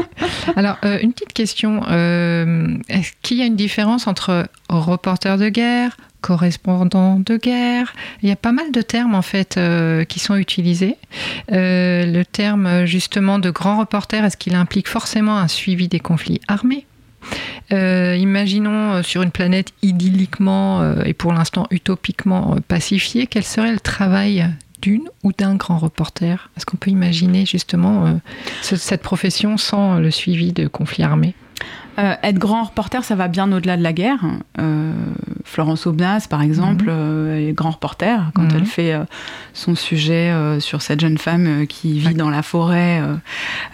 Alors, 0.56 0.78
euh, 0.84 0.98
une 1.02 1.12
petite 1.12 1.34
question. 1.34 1.82
Euh, 1.90 2.74
est-ce 2.88 3.12
qu'il 3.22 3.36
y 3.36 3.42
a 3.42 3.44
une 3.44 3.56
différence 3.56 4.06
entre 4.06 4.48
reporter 4.70 5.36
de 5.36 5.50
guerre, 5.50 5.98
correspondant 6.22 7.20
de 7.20 7.36
guerre? 7.36 7.92
Il 8.22 8.28
y 8.30 8.32
a 8.32 8.36
pas 8.36 8.52
mal 8.52 8.72
de 8.72 8.80
termes, 8.80 9.14
en 9.14 9.22
fait, 9.22 9.58
euh, 9.58 10.04
qui 10.04 10.18
sont 10.18 10.34
utilisés. 10.36 10.96
le 11.50 12.22
terme, 12.24 12.86
justement, 12.86 13.38
de 13.38 13.50
grand 13.50 13.78
reporter, 13.78 14.24
est-ce 14.24 14.38
qu'il 14.38 14.54
implique 14.54 14.88
forcément 14.88 15.36
un 15.36 15.48
suivi 15.48 15.88
des 15.88 16.00
conflits 16.00 16.40
armés? 16.48 16.86
Imaginons 17.70 19.02
sur 19.02 19.22
une 19.22 19.30
planète 19.30 19.72
idylliquement 19.82 20.94
et 21.02 21.12
pour 21.12 21.32
l'instant 21.32 21.66
utopiquement 21.70 22.56
pacifiée, 22.66 23.26
quel 23.26 23.44
serait 23.44 23.72
le 23.72 23.80
travail 23.80 24.48
d'une 24.80 25.08
ou 25.22 25.32
d'un 25.32 25.56
grand 25.56 25.78
reporter? 25.78 26.50
Est-ce 26.56 26.66
qu'on 26.66 26.76
peut 26.76 26.90
imaginer 26.90 27.46
justement 27.46 28.06
euh, 28.06 28.12
cette 28.62 29.02
profession 29.02 29.56
sans 29.56 29.98
le 29.98 30.10
suivi 30.10 30.52
de 30.52 30.66
conflits 30.66 31.02
armés? 31.02 31.34
Euh, 31.98 32.14
être 32.22 32.38
grand 32.38 32.64
reporter, 32.64 33.02
ça 33.04 33.14
va 33.14 33.28
bien 33.28 33.50
au-delà 33.52 33.76
de 33.76 33.82
la 33.82 33.92
guerre. 33.92 34.20
Euh, 34.58 34.92
Florence 35.44 35.86
Aubenas, 35.86 36.26
par 36.28 36.42
exemple, 36.42 36.90
mhm. 36.90 37.48
est 37.48 37.52
grand 37.52 37.72
reporter 37.72 38.30
quand 38.34 38.42
mhm. 38.42 38.52
elle 38.54 38.66
fait 38.66 38.94
son 39.52 39.74
sujet 39.74 40.32
sur 40.60 40.82
cette 40.82 41.00
jeune 41.00 41.18
femme 41.18 41.66
qui 41.66 41.98
vit 41.98 42.14
dans 42.14 42.30
la 42.30 42.42
forêt. 42.42 43.02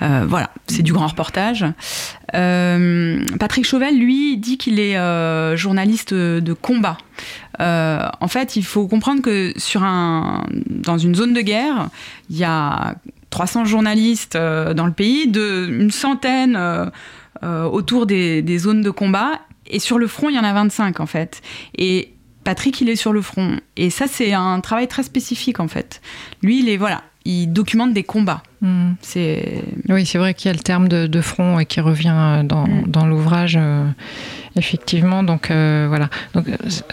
voilà, 0.01 0.51
c'est 0.67 0.83
du 0.83 0.93
grand 0.93 1.09
reportage. 1.09 1.67
Patrick 2.33 3.67
Chauvel, 3.67 3.99
lui, 3.99 4.39
dit 4.39 4.57
qu'il 4.57 4.81
est 4.81 4.97
journaliste 5.57 6.15
de 6.15 6.53
combat. 6.53 6.97
Euh, 7.61 8.09
en 8.21 8.29
fait, 8.29 8.57
il 8.57 8.65
faut 8.65 8.87
comprendre 8.89 9.23
que 9.23 9.53
sur 9.57 9.83
un, 9.83 10.45
dans 10.69 10.99
une 10.99 11.15
zone 11.15 11.35
de 11.35 11.41
guerre, 11.41 11.89
il 12.31 12.37
y 12.37 12.45
a 12.45 12.95
300 13.31 13.65
journalistes 13.65 14.37
euh, 14.37 14.75
dans 14.75 14.87
le 14.87 14.93
pays, 14.93 15.29
de, 15.29 15.69
une 15.69 15.91
centaine 15.91 16.57
euh, 16.57 16.87
autour 17.45 18.07
des, 18.07 18.43
des, 18.43 18.59
zones 18.59 18.83
de 18.83 18.91
combat, 18.91 19.41
et 19.67 19.79
sur 19.79 19.99
le 19.99 20.07
front, 20.07 20.29
il 20.29 20.37
y 20.37 20.39
en 20.39 20.45
a 20.45 20.53
25 20.53 21.01
en 21.01 21.07
fait. 21.07 21.43
Et 21.77 22.13
Patrick, 22.45 22.81
il 22.81 22.89
est 22.89 22.97
sur 22.97 23.13
le 23.13 23.23
front. 23.23 23.59
Et 23.77 23.91
ça, 23.91 24.07
c'est 24.07 24.33
un 24.33 24.61
travail 24.61 24.89
très 24.89 25.03
spécifique 25.03 25.61
en 25.61 25.69
fait. 25.69 26.01
Lui, 26.43 26.61
il 26.61 26.69
est 26.69 26.77
voilà, 26.77 27.03
il 27.25 27.49
documente 27.49 27.93
des 27.93 28.05
combats. 28.05 28.43
Hmm. 28.61 28.93
C'est 29.01 29.63
oui, 29.89 30.07
c'est 30.07 30.19
vrai 30.19 30.35
qu'il 30.35 30.51
y 30.51 30.55
a 30.55 30.57
le 30.57 30.63
terme 30.63 30.89
de, 30.89 31.21
front 31.21 31.59
et 31.59 31.67
qui 31.67 31.81
revient 31.81 32.43
dans, 32.45 32.67
hmm. 32.67 32.85
dans 32.87 33.07
l'ouvrage. 33.07 33.59
Effectivement, 34.57 35.25
donc 35.25 35.51
euh, 35.51 35.87
voilà. 35.89 36.09
Donc 36.33 36.47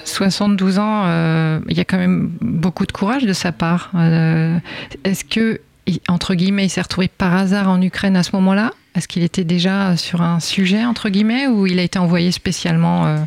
72 0.04 0.80
ans, 0.80 1.04
euh, 1.06 1.60
il 1.70 1.78
y 1.78 1.80
a 1.80 1.86
quand 1.86 1.98
même 1.98 2.32
beaucoup 2.42 2.86
de 2.86 2.92
courage 2.92 3.24
de 3.24 3.34
sa 3.34 3.52
part. 3.52 3.92
Euh, 3.94 4.58
est-ce 5.04 5.24
que, 5.24 5.62
entre 6.08 6.34
guillemets, 6.34 6.66
il 6.66 6.70
s'est 6.70 6.82
retrouvé 6.82 7.08
par 7.08 7.36
hasard 7.36 7.70
en 7.70 7.80
Ukraine 7.82 8.16
à 8.16 8.24
ce 8.24 8.36
moment-là? 8.36 8.72
Est-ce 8.96 9.08
qu'il 9.08 9.24
était 9.24 9.44
déjà 9.44 9.96
sur 9.96 10.22
un 10.22 10.40
sujet, 10.40 10.86
entre 10.86 11.10
guillemets, 11.10 11.48
ou 11.48 11.66
il 11.66 11.80
a 11.80 11.84
été 11.84 11.98
envoyé 12.00 12.32
spécialement 12.32 13.26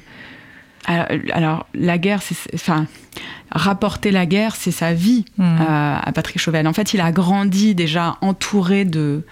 alors, 0.86 1.66
la 1.74 1.96
guerre, 1.96 2.20
c'est, 2.20 2.36
enfin, 2.52 2.86
rapporter 3.50 4.10
la 4.10 4.26
guerre, 4.26 4.54
c'est 4.54 4.70
sa 4.70 4.92
vie 4.92 5.24
hmm. 5.38 5.56
à 5.66 6.12
Patrick 6.14 6.38
Chauvel. 6.38 6.66
En 6.66 6.74
fait, 6.74 6.92
il 6.92 7.00
a 7.00 7.10
grandi 7.10 7.74
déjà 7.74 8.18
entouré 8.20 8.84
de 8.84 9.24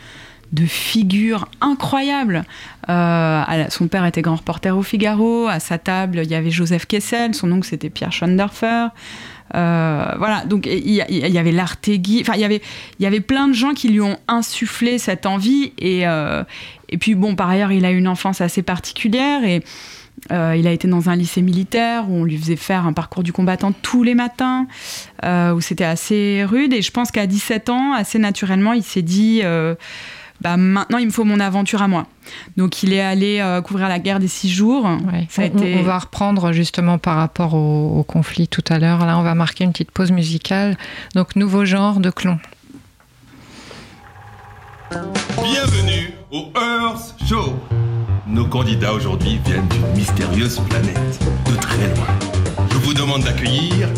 de 0.52 0.66
figures 0.66 1.48
incroyables. 1.60 2.44
Euh, 2.88 3.64
son 3.70 3.88
père 3.88 4.04
était 4.04 4.22
grand 4.22 4.36
reporter 4.36 4.76
au 4.76 4.82
Figaro. 4.82 5.48
À 5.48 5.60
sa 5.60 5.78
table, 5.78 6.20
il 6.22 6.30
y 6.30 6.34
avait 6.34 6.50
Joseph 6.50 6.86
Kessel. 6.86 7.34
Son 7.34 7.50
oncle, 7.50 7.66
c'était 7.66 7.90
Pierre 7.90 8.12
Schoenderfer. 8.12 8.88
Euh, 9.54 10.14
voilà, 10.18 10.44
donc 10.44 10.66
il 10.66 10.90
y, 10.90 11.38
avait 11.38 11.52
l'Artegui. 11.52 12.20
Enfin, 12.22 12.34
il 12.34 12.40
y 12.40 12.44
avait, 12.44 12.62
il 12.98 13.02
y 13.02 13.06
avait 13.06 13.20
plein 13.20 13.48
de 13.48 13.52
gens 13.52 13.74
qui 13.74 13.88
lui 13.88 14.00
ont 14.00 14.18
insufflé 14.28 14.98
cette 14.98 15.26
envie. 15.26 15.72
Et, 15.78 16.06
euh, 16.06 16.42
puis, 17.00 17.14
bon, 17.14 17.34
par 17.34 17.48
ailleurs, 17.48 17.72
il 17.72 17.84
a 17.84 17.92
eu 17.92 17.98
une 17.98 18.08
enfance 18.08 18.40
assez 18.40 18.62
particulière. 18.62 19.44
Et. 19.44 19.62
il 20.30 20.66
a 20.66 20.72
été 20.72 20.86
dans 20.86 21.08
un 21.08 21.16
lycée 21.16 21.42
militaire 21.42 22.08
où 22.08 22.14
on 22.14 22.24
lui 22.24 22.38
faisait 22.38 22.56
faire 22.56 22.86
un 22.86 22.92
parcours 22.92 23.22
du 23.22 23.32
combattant 23.32 23.72
tous 23.72 24.02
les 24.02 24.14
matins, 24.14 24.66
où 25.22 25.60
c'était 25.60 25.84
assez 25.84 26.44
rude. 26.44 26.72
Et 26.72 26.82
je 26.82 26.90
pense 26.90 27.10
qu'à 27.10 27.26
17 27.26 27.70
ans, 27.70 27.92
assez 27.92 28.18
naturellement, 28.18 28.72
il 28.72 28.84
s'est 28.84 29.02
dit 29.02 29.42
bah, 30.42 30.56
maintenant 30.56 30.98
il 30.98 31.06
me 31.06 31.12
faut 31.12 31.24
mon 31.24 31.38
aventure 31.38 31.82
à 31.82 31.88
moi. 31.88 32.06
Donc 32.56 32.82
il 32.82 32.92
est 32.92 33.00
allé 33.00 33.38
euh, 33.40 33.62
couvrir 33.62 33.88
la 33.88 33.98
guerre 33.98 34.18
des 34.18 34.28
six 34.28 34.50
jours. 34.50 34.84
on, 34.84 35.82
va 35.82 35.98
reprendre 35.98 36.52
justement 36.52 36.98
par 36.98 37.16
rapport 37.16 37.54
au, 37.54 38.02
conflit 38.02 38.48
tout 38.48 38.64
à 38.68 38.78
l'heure. 38.78 39.06
Là, 39.06 39.18
on 39.18 39.22
va 39.22 39.34
marquer 39.34 39.64
une 39.64 39.72
petite 39.72 39.92
pause 39.92 40.10
musicale. 40.10 40.76
Donc 41.14 41.36
nouveau 41.36 41.64
genre 41.64 42.00
de 42.00 42.10
clon. 42.10 42.38
Bienvenue 45.42 46.12
au 46.32 46.50
Earth 46.56 47.14
Show. 47.26 47.54
Nos 48.26 48.46
candidats 48.46 48.92
aujourd'hui 48.92 49.38
viennent 49.44 49.68
d'une 49.68 49.86
mystérieuse 49.94 50.60
planète, 50.68 51.20
de 51.50 51.56
très 51.56 51.86
loin. 51.94 52.08
Je 52.70 52.76
vous 52.78 52.94
demande 52.94 53.22
d'accueillir 53.22 53.88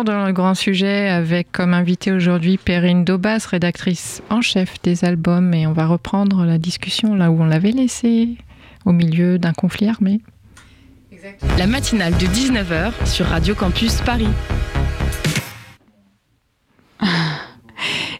toujours 0.00 0.18
dans 0.20 0.26
le 0.26 0.32
grand 0.32 0.54
sujet 0.54 1.08
avec 1.10 1.52
comme 1.52 1.74
invité 1.74 2.10
aujourd'hui 2.12 2.56
Perrine 2.56 3.04
Daubas, 3.04 3.46
rédactrice 3.50 4.22
en 4.30 4.40
chef 4.40 4.80
des 4.82 5.04
albums 5.04 5.52
et 5.52 5.66
on 5.66 5.72
va 5.72 5.86
reprendre 5.86 6.44
la 6.44 6.56
discussion 6.58 7.14
là 7.14 7.30
où 7.30 7.40
on 7.42 7.44
l'avait 7.44 7.72
laissée, 7.72 8.36
au 8.86 8.92
milieu 8.92 9.38
d'un 9.38 9.52
conflit 9.52 9.88
armé. 9.88 10.20
La 11.58 11.66
matinale 11.66 12.14
de 12.14 12.26
19h 12.26 12.92
sur 13.06 13.26
Radio 13.26 13.54
Campus 13.54 14.00
Paris. 14.00 14.28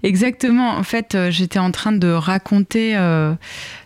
Exactement. 0.02 0.70
En 0.76 0.82
fait, 0.82 1.14
euh, 1.14 1.30
j'étais 1.30 1.58
en 1.58 1.70
train 1.70 1.92
de 1.92 2.08
raconter, 2.08 2.96
euh, 2.96 3.34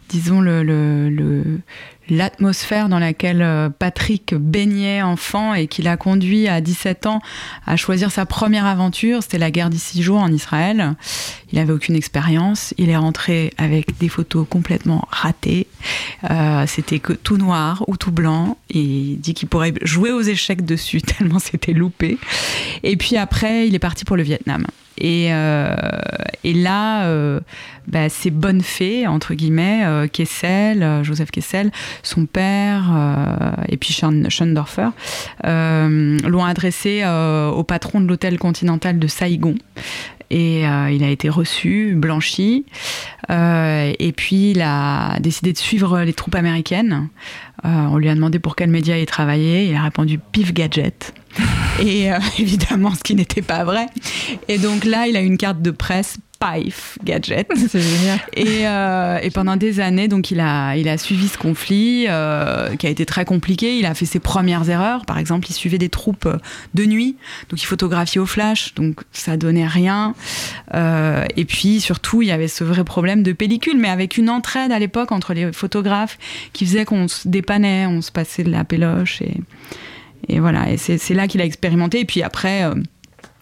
disons, 0.09 0.41
le, 0.41 0.63
le- 0.63 1.11
le- 1.11 1.61
l'atmosphère 2.09 2.89
dans 2.89 2.99
laquelle 2.99 3.43
euh, 3.43 3.69
Patrick 3.71 4.35
baignait 4.35 5.03
enfant 5.03 5.55
et 5.55 5.67
qui 5.67 5.83
l'a 5.83 5.97
conduit 5.97 6.49
à 6.49 6.61
17 6.61 7.07
ans 7.07 7.21
à 7.67 7.77
choisir 7.77 8.11
sa 8.11 8.27
première 8.27 8.67
aventure. 8.67 9.23
C'était 9.23 9.39
la 9.39 9.51
guerre 9.51 9.71
des 9.71 9.79
six 9.79 10.03
jours 10.03 10.21
en 10.21 10.33
Israël. 10.33 10.95
Il 11.53 11.59
n'avait 11.59 11.73
aucune 11.73 11.95
expérience. 11.95 12.75
Il 12.79 12.91
est 12.91 12.97
rentré 12.97 13.53
avec 13.59 13.99
des 13.99 14.09
photos 14.09 14.47
complètement 14.49 15.07
ratées. 15.11 15.67
Euh, 16.31 16.65
c'était 16.67 16.99
que 16.99 17.13
tout 17.13 17.37
noir 17.37 17.85
ou 17.89 17.97
tout 17.97 18.13
blanc. 18.13 18.57
Il 18.71 19.19
dit 19.21 19.35
qu'il 19.35 19.49
pourrait 19.49 19.75
jouer 19.83 20.13
aux 20.13 20.23
échecs 20.23 20.65
dessus 20.65 21.01
tellement 21.19 21.39
c'était 21.39 21.73
loupé. 21.73 22.19
Et 22.83 22.97
puis 22.97 23.17
après, 23.17 23.67
il 23.69 23.75
est 23.75 23.81
parti 23.81 24.05
pour 24.05 24.17
le 24.17 24.23
Vietnam. 24.23 24.67
Et, 24.99 25.29
euh, 25.31 25.75
et 26.45 26.53
là, 26.55 27.07
euh, 27.07 27.41
bah, 27.89 28.09
ces 28.09 28.31
bonnes 28.31 28.61
fées, 28.63 29.07
entre 29.07 29.35
guillemets, 29.35 29.83
euh, 29.85 30.07
Kessel, 30.07 31.03
Joseph 31.03 31.31
Kessel, 31.31 31.71
son 32.03 32.27
père, 32.27 32.85
et 33.69 33.77
puis 33.77 33.93
Schoen- 33.93 34.31
Schoendorfer, 34.31 34.91
l'ont 35.43 36.45
adressé 36.45 37.05
au 37.05 37.65
patron 37.65 38.01
de 38.01 38.07
l'hôtel 38.07 38.39
continental 38.39 38.99
de 38.99 39.07
Saigon. 39.07 39.55
Et 40.31 40.63
il 40.63 41.05
a 41.05 41.09
été 41.11 41.29
reçu, 41.29 41.95
blanchi. 41.97 42.65
Et 43.29 44.13
puis 44.17 44.51
il 44.53 44.63
a 44.63 45.19
décidé 45.21 45.53
de 45.53 45.59
suivre 45.59 46.01
les 46.01 46.13
troupes 46.13 46.35
américaines. 46.35 47.09
On 47.63 47.97
lui 47.99 48.09
a 48.09 48.15
demandé 48.15 48.39
pour 48.39 48.57
quel 48.57 48.71
média 48.71 48.99
il 48.99 49.07
travaillait. 49.07 49.67
Il 49.69 49.75
a 49.75 49.83
répondu 49.83 50.19
Pif 50.19 50.53
Gadget. 50.53 51.15
Et 51.81 52.13
euh, 52.13 52.19
évidemment, 52.39 52.95
ce 52.95 53.03
qui 53.03 53.15
n'était 53.15 53.43
pas 53.43 53.65
vrai. 53.65 53.87
Et 54.49 54.59
donc 54.59 54.85
là, 54.85 55.07
il 55.07 55.17
a 55.17 55.21
une 55.21 55.37
carte 55.37 55.63
de 55.63 55.71
presse 55.71 56.19
Pif 56.41 56.99
Gadget. 57.05 57.49
C'est 57.69 57.81
génial. 57.81 58.21
Et, 58.35 58.67
euh, 58.67 59.19
et 59.23 59.31
pendant 59.31 59.57
des 59.57 59.81
années, 59.81 60.09
donc 60.09 60.31
il 60.31 60.41
a, 60.41 60.77
il 60.77 60.89
a 60.89 60.99
suivi 60.99 61.29
ce 61.29 61.39
conflit 61.39 62.07
euh, 62.09 62.77
qui 62.77 62.87
a 62.87 62.91
été 62.91 63.07
très 63.07 63.25
compliqué. 63.25 63.79
Il 63.79 63.87
a 63.87 63.95
fait 63.95 64.07
ses 64.07 64.21
premières 64.21 64.69
erreurs. 64.69 65.07
Par 65.07 65.19
exemple, 65.19 65.47
il 65.49 65.53
suivait 65.53 65.79
des 65.79 65.89
troupes 65.89 66.27
euh, 66.27 66.39
de 66.75 66.85
nuit, 66.85 67.17
donc 67.49 67.63
il 67.63 67.67
photographiait 67.67 68.21
au 68.21 68.27
flash, 68.27 68.75
donc 68.75 69.01
ça 69.13 69.37
donnait 69.37 69.67
rien. 69.67 70.15
Euh, 70.75 71.25
et 71.37 71.45
puis 71.45 71.81
surtout, 71.81 72.23
il 72.23 72.29
y 72.29 72.33
avait 72.33 72.49
ce 72.49 72.65
vrai 72.65 72.85
problème 72.85 73.23
de 73.23 73.33
pellicule, 73.33 73.79
mais 73.79 73.89
avec 73.89 74.17
une 74.17 74.31
entraide 74.31 74.73
à 74.73 74.79
l'époque 74.79 75.13
entre 75.13 75.35
les 75.35 75.53
photographes 75.53 76.19
qui 76.53 76.67
faisait 76.67 76.85
qu'on 76.85 77.09
se 77.09 77.27
dépannait, 77.27 77.87
on 77.87 78.03
se 78.03 78.13
passait 78.13 78.45
de 78.45 78.51
la 78.51 78.65
péloche 78.65 79.23
et, 79.23 79.41
et 80.29 80.41
voilà. 80.41 80.71
Et 80.71 80.77
c'est 80.77 81.15
là 81.15 81.29
qu'il 81.29 81.41
a 81.41 81.45
expérimenté. 81.45 82.01
Et 82.01 82.05
puis 82.05 82.23
après. 82.23 82.65
euh, 82.65 82.75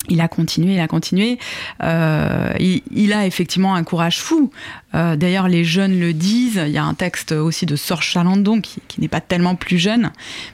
il 0.08 0.20
a 0.20 0.26
continué, 0.26 0.74
il 0.74 0.80
a 0.80 0.88
continué. 0.88 1.38
Euh, 1.84 2.52
il, 2.58 3.12
a 3.12 3.24
effectivement 3.24 3.76
un 3.76 3.84
courage 3.84 4.20
fou. 4.20 4.50
Euh, 4.96 5.14
D'ailleurs, 5.14 5.46
les 5.46 5.62
jeunes 5.62 6.00
le 6.00 6.12
disent. 6.12 6.60
Il 6.66 6.72
y 6.72 6.76
a 6.76 6.82
un 6.82 6.94
texte 6.94 7.30
aussi 7.30 7.66
de 7.66 7.76
Sorge 7.76 8.06
Chalandon, 8.06 8.60
qui, 8.60 8.80
n'est 9.00 9.06
pas 9.06 9.20
tellement 9.20 9.54
plus 9.54 9.78
jeune, 9.78 10.10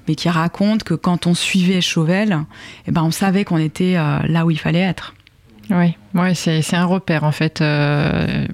mais 0.06 0.16
qui 0.16 0.28
raconte 0.28 0.84
que 0.84 0.92
quand 0.92 1.26
on 1.26 1.32
suivait 1.32 1.80
Chauvel, 1.80 2.40
eh 2.86 2.90
ben, 2.90 3.02
on 3.02 3.10
savait 3.10 3.46
qu'on 3.46 3.56
était 3.56 3.94
là 3.94 4.44
où 4.44 4.50
il 4.50 4.58
fallait 4.58 4.80
être. 4.80 5.14
Oui, 5.70 5.94
ouais, 6.14 6.34
c'est 6.34 6.62
c'est 6.62 6.76
un 6.76 6.86
repère 6.86 7.24
en 7.24 7.32
fait. 7.32 7.60
Euh, 7.60 8.46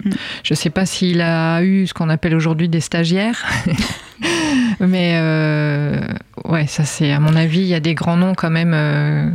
Je 0.42 0.52
ne 0.52 0.56
sais 0.56 0.70
pas 0.70 0.84
s'il 0.86 1.20
a 1.20 1.62
eu 1.62 1.86
ce 1.86 1.94
qu'on 1.94 2.08
appelle 2.08 2.34
aujourd'hui 2.34 2.68
des 2.68 2.80
stagiaires, 2.80 3.44
mais 4.80 5.12
euh, 5.20 6.00
ouais, 6.44 6.66
ça 6.66 6.84
c'est 6.84 7.12
à 7.12 7.20
mon 7.20 7.36
avis, 7.36 7.60
il 7.60 7.66
y 7.66 7.74
a 7.74 7.80
des 7.80 7.94
grands 7.94 8.16
noms 8.16 8.34
quand 8.34 8.50
même. 8.50 8.72
euh, 8.74 9.28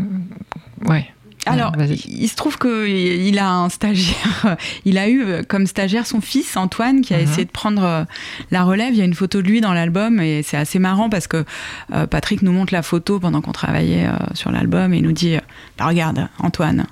ouais. 0.87 1.05
Alors, 1.45 1.71
Ouais, 1.77 1.85
vas-y. 1.87 1.99
il 2.07 2.27
se 2.27 2.35
trouve 2.35 2.57
qu'il 2.59 3.39
a 3.39 3.49
un 3.49 3.69
stagiaire. 3.69 4.57
Il 4.85 4.97
a 4.97 5.09
eu 5.09 5.43
comme 5.47 5.65
stagiaire 5.67 6.05
son 6.05 6.21
fils 6.21 6.55
Antoine 6.57 7.01
qui 7.01 7.13
a 7.13 7.17
Mhm. 7.17 7.23
essayé 7.23 7.45
de 7.45 7.51
prendre 7.51 7.83
euh, 7.83 8.03
la 8.51 8.63
relève. 8.63 8.93
Il 8.93 8.97
y 8.97 9.01
a 9.01 9.05
une 9.05 9.13
photo 9.13 9.41
de 9.41 9.47
lui 9.47 9.61
dans 9.61 9.73
l'album 9.73 10.19
et 10.19 10.43
c'est 10.43 10.57
assez 10.57 10.79
marrant 10.79 11.09
parce 11.09 11.27
que 11.27 11.45
euh, 11.93 12.05
Patrick 12.07 12.41
nous 12.41 12.51
montre 12.51 12.73
la 12.73 12.81
photo 12.81 13.19
pendant 13.19 13.41
qu'on 13.41 13.51
travaillait 13.53 14.05
euh, 14.07 14.11
sur 14.33 14.51
l'album 14.51 14.93
et 14.93 14.97
il 14.97 15.03
nous 15.03 15.11
dit 15.11 15.37
Bah, 15.77 15.87
Regarde, 15.87 16.27
Antoine, 16.39 16.85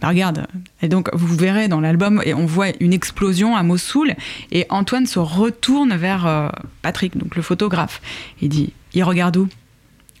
bah, 0.00 0.08
regarde. 0.08 0.46
Et 0.82 0.88
donc, 0.88 1.08
vous 1.14 1.34
verrez 1.34 1.68
dans 1.68 1.80
l'album, 1.80 2.20
et 2.24 2.34
on 2.34 2.46
voit 2.46 2.68
une 2.80 2.92
explosion 2.92 3.56
à 3.56 3.62
Mossoul 3.62 4.14
et 4.52 4.66
Antoine 4.68 5.06
se 5.06 5.18
retourne 5.18 5.94
vers 5.96 6.26
euh, 6.26 6.48
Patrick, 6.82 7.16
donc 7.16 7.36
le 7.36 7.42
photographe. 7.42 8.00
Il 8.42 8.48
dit 8.50 8.72
Il 8.92 9.02
regarde 9.04 9.36
où? 9.38 9.48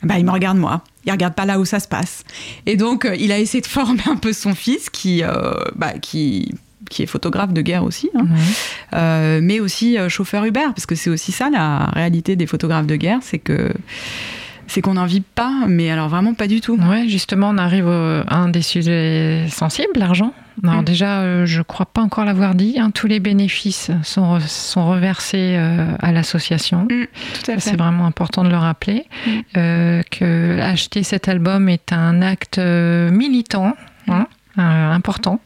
Bah, 0.04 0.18
il 0.18 0.24
me 0.24 0.30
regarde 0.30 0.58
moi. 0.58 0.82
Il 1.06 1.12
regarde 1.12 1.34
pas 1.34 1.44
là 1.44 1.58
où 1.58 1.64
ça 1.64 1.80
se 1.80 1.88
passe. 1.88 2.24
Et 2.66 2.76
donc, 2.76 3.04
euh, 3.04 3.14
il 3.16 3.30
a 3.32 3.38
essayé 3.38 3.60
de 3.60 3.66
former 3.66 4.02
un 4.06 4.16
peu 4.16 4.32
son 4.32 4.54
fils, 4.54 4.90
qui, 4.90 5.22
euh, 5.22 5.52
bah, 5.76 5.92
qui, 6.00 6.54
qui 6.90 7.02
est 7.02 7.06
photographe 7.06 7.52
de 7.52 7.60
guerre 7.62 7.84
aussi, 7.84 8.10
hein, 8.14 8.22
Ouais. 8.22 8.40
euh, 8.98 9.40
mais 9.42 9.60
aussi 9.60 9.98
euh, 9.98 10.08
chauffeur 10.08 10.44
Uber, 10.44 10.66
parce 10.74 10.86
que 10.86 10.94
c'est 10.94 11.10
aussi 11.10 11.32
ça 11.32 11.50
la 11.50 11.86
réalité 11.92 12.36
des 12.36 12.46
photographes 12.46 12.86
de 12.86 12.96
guerre, 12.96 13.18
c'est 13.22 13.38
que 13.38 13.72
c'est 14.66 14.80
qu'on 14.80 14.94
n'en 14.94 15.04
vit 15.06 15.20
pas, 15.20 15.52
mais 15.68 15.90
alors 15.90 16.08
vraiment 16.08 16.32
pas 16.34 16.46
du 16.46 16.60
tout. 16.62 16.78
Ouais, 16.78 17.06
justement, 17.08 17.50
on 17.50 17.58
arrive 17.58 17.86
à 17.88 18.36
un 18.36 18.48
des 18.48 18.62
sujets 18.62 19.46
sensibles, 19.50 19.92
l'argent. 19.96 20.32
Alors 20.62 20.82
Mm. 20.82 20.84
déjà, 20.84 21.20
euh, 21.20 21.46
je 21.46 21.62
crois 21.62 21.86
pas 21.86 22.00
encore 22.00 22.24
l'avoir 22.24 22.54
dit, 22.54 22.78
hein, 22.78 22.90
tous 22.92 23.06
les 23.08 23.18
bénéfices 23.20 23.90
sont, 24.04 24.38
re- 24.38 24.46
sont 24.46 24.86
reversés 24.88 25.56
euh, 25.56 25.86
à 26.00 26.12
l'association. 26.12 26.86
À 27.48 27.58
C'est 27.58 27.76
vraiment 27.76 28.06
important 28.06 28.44
de 28.44 28.50
le 28.50 28.56
rappeler, 28.56 29.04
Mm. 29.26 29.30
euh, 29.56 30.02
que 30.10 30.60
acheter 30.60 31.02
cet 31.02 31.28
album 31.28 31.68
est 31.68 31.92
un 31.92 32.22
acte 32.22 32.58
militant. 32.58 33.74
hein, 34.08 34.26
euh, 34.58 34.92
important. 34.92 35.40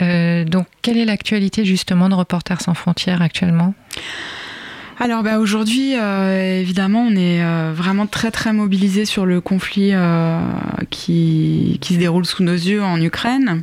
Donc, 0.00 0.66
quelle 0.82 0.98
est 0.98 1.04
l'actualité 1.06 1.64
justement 1.64 2.08
de 2.10 2.14
Reporters 2.14 2.60
sans 2.60 2.74
frontières 2.74 3.22
actuellement? 3.22 3.74
Alors 5.00 5.22
bah, 5.22 5.38
aujourd'hui, 5.38 5.94
euh, 5.98 6.60
évidemment, 6.60 7.00
on 7.08 7.12
est 7.16 7.42
euh, 7.42 7.72
vraiment 7.74 8.06
très 8.06 8.30
très 8.30 8.52
mobilisé 8.52 9.04
sur 9.04 9.24
le 9.26 9.40
conflit 9.40 9.90
euh, 9.94 10.38
qui, 10.90 11.78
qui 11.80 11.94
se 11.94 11.98
déroule 11.98 12.26
sous 12.26 12.42
nos 12.44 12.52
yeux 12.52 12.82
en 12.82 13.00
Ukraine. 13.00 13.62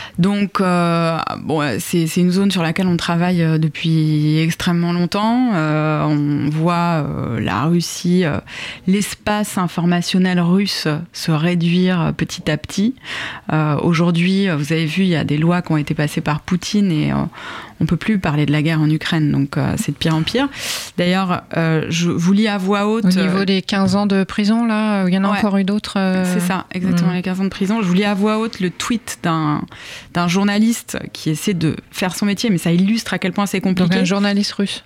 Donc, 0.19 0.59
euh, 0.61 1.17
bon, 1.39 1.61
c'est 1.79 2.05
une 2.17 2.31
zone 2.31 2.51
sur 2.51 2.63
laquelle 2.63 2.87
on 2.87 2.97
travaille 2.97 3.43
euh, 3.43 3.57
depuis 3.57 4.39
extrêmement 4.39 4.93
longtemps. 4.93 5.51
Euh, 5.53 6.03
on 6.03 6.49
voit 6.49 7.05
la 7.39 7.63
Russie, 7.63 8.23
l'espace 8.87 9.57
informationnel 9.57 10.39
russe 10.39 10.87
se 11.13 11.31
réduire 11.31 12.13
petit 12.15 12.49
à 12.49 12.57
petit. 12.57 12.95
Aujourd'hui, 13.81 14.47
vous 14.49 14.73
avez 14.73 14.85
vu, 14.85 15.03
il 15.03 15.09
y 15.09 15.15
a 15.15 15.23
des 15.23 15.37
lois 15.37 15.61
qui 15.61 15.71
ont 15.71 15.77
été 15.77 15.93
passées 15.93 16.21
par 16.21 16.41
Poutine 16.41 16.91
et 16.91 17.11
on 17.81 17.85
peut 17.85 17.97
plus 17.97 18.19
parler 18.19 18.45
de 18.45 18.51
la 18.51 18.61
guerre 18.61 18.79
en 18.79 18.89
Ukraine. 18.89 19.31
Donc, 19.31 19.57
euh, 19.57 19.73
c'est 19.77 19.91
de 19.91 19.97
pire 19.97 20.15
en 20.15 20.21
pire. 20.21 20.47
D'ailleurs, 20.97 21.41
euh, 21.57 21.87
je 21.89 22.09
vous 22.11 22.31
lis 22.31 22.47
à 22.47 22.57
voix 22.59 22.85
haute. 22.87 23.05
Au 23.05 23.17
euh, 23.17 23.27
niveau 23.27 23.43
des 23.43 23.61
15 23.63 23.95
ans 23.95 24.05
de 24.05 24.23
prison, 24.23 24.65
là, 24.65 25.07
il 25.07 25.13
y 25.13 25.17
en 25.17 25.23
a 25.23 25.31
Ouais. 25.31 25.37
encore 25.39 25.57
eu 25.57 25.63
d'autres 25.63 25.97
c'est 26.25 26.39
ça, 26.39 26.65
exactement, 26.71 27.11
Mm. 27.11 27.15
les 27.15 27.21
15 27.23 27.41
ans 27.41 27.45
de 27.45 27.49
prison. 27.49 27.81
Je 27.81 27.87
vous 27.87 27.93
lis 27.93 28.03
à 28.05 28.13
voix 28.13 28.37
haute 28.37 28.59
le 28.59 28.69
tweet 28.69 29.19
d'un 29.23 29.61
d'un 30.13 30.27
journaliste 30.27 30.97
qui 31.13 31.29
essaie 31.29 31.53
de 31.53 31.75
faire 31.91 32.15
son 32.15 32.25
métier, 32.25 32.49
mais 32.49 32.57
ça 32.57 32.71
illustre 32.71 33.13
à 33.13 33.19
quel 33.19 33.33
point 33.33 33.45
c'est 33.45 33.59
Donc 33.61 33.77
compliqué. 33.77 34.01
un 34.01 34.03
journaliste 34.05 34.51
russe. 34.53 34.83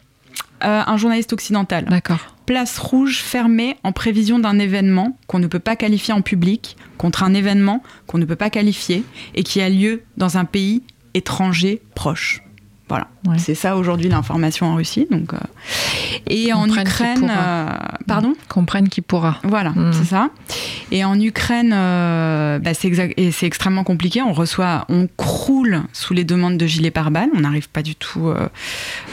Euh, 0.64 0.82
un 0.86 0.98
journaliste 0.98 1.34
occidental. 1.34 1.86
D'accord. 1.86 2.36
Place 2.46 2.78
rouge 2.78 3.20
fermée 3.20 3.78
en 3.84 3.92
prévision 3.92 4.40
d'un 4.40 4.60
événement 4.60 5.18
qu'on 5.28 5.40
ne 5.40 5.48
peut 5.48 5.60
pas 5.60 5.76
qualifier 5.76 6.14
en 6.14 6.22
public 6.22 6.78
contre 6.98 7.24
un 7.24 7.34
événement 7.34 7.82
qu'on 8.08 8.18
ne 8.18 8.26
peut 8.26 8.36
pas 8.36 8.50
qualifier 8.50 9.04
et 9.34 9.44
qui 9.44 9.62
a 9.62 9.70
lieu 9.70 10.04
dans 10.18 10.38
un 10.38 10.46
pays 10.46 10.84
étranger 11.14 11.82
proche. 11.96 12.42
Voilà, 12.88 13.08
Ouais. 13.28 13.38
c'est 13.40 13.56
ça 13.56 13.78
aujourd'hui 13.78 14.10
l'information 14.10 14.68
en 14.68 14.76
Russie. 14.76 15.08
Donc, 15.10 15.34
euh, 15.34 15.38
et 16.28 16.54
en 16.54 16.66
Comprenne 16.68 16.88
Ukraine, 16.88 17.32
euh, 17.36 17.70
pardon? 18.08 18.34
Comprenne 18.48 18.90
qui 18.90 19.02
pourra. 19.02 19.38
Voilà, 19.44 19.72
Mm. 19.72 19.92
c'est 19.94 20.06
ça. 20.06 20.30
Et 20.92 21.04
en 21.04 21.20
Ukraine, 21.20 21.72
euh, 21.74 22.60
bah, 22.60 22.72
c'est 22.76 23.44
extrêmement 23.48 23.84
compliqué. 23.84 24.22
On 24.22 24.34
reçoit, 24.34 24.86
on 24.90 25.08
croule 25.18 25.82
sous 25.94 26.14
les 26.14 26.24
demandes 26.24 26.58
de 26.58 26.68
gilets 26.68 26.92
pare-balles. 26.92 27.30
On 27.36 27.40
n'arrive 27.42 27.70
pas 27.70 27.82
du 27.82 27.96
tout 27.96 28.28
euh, 28.28 28.48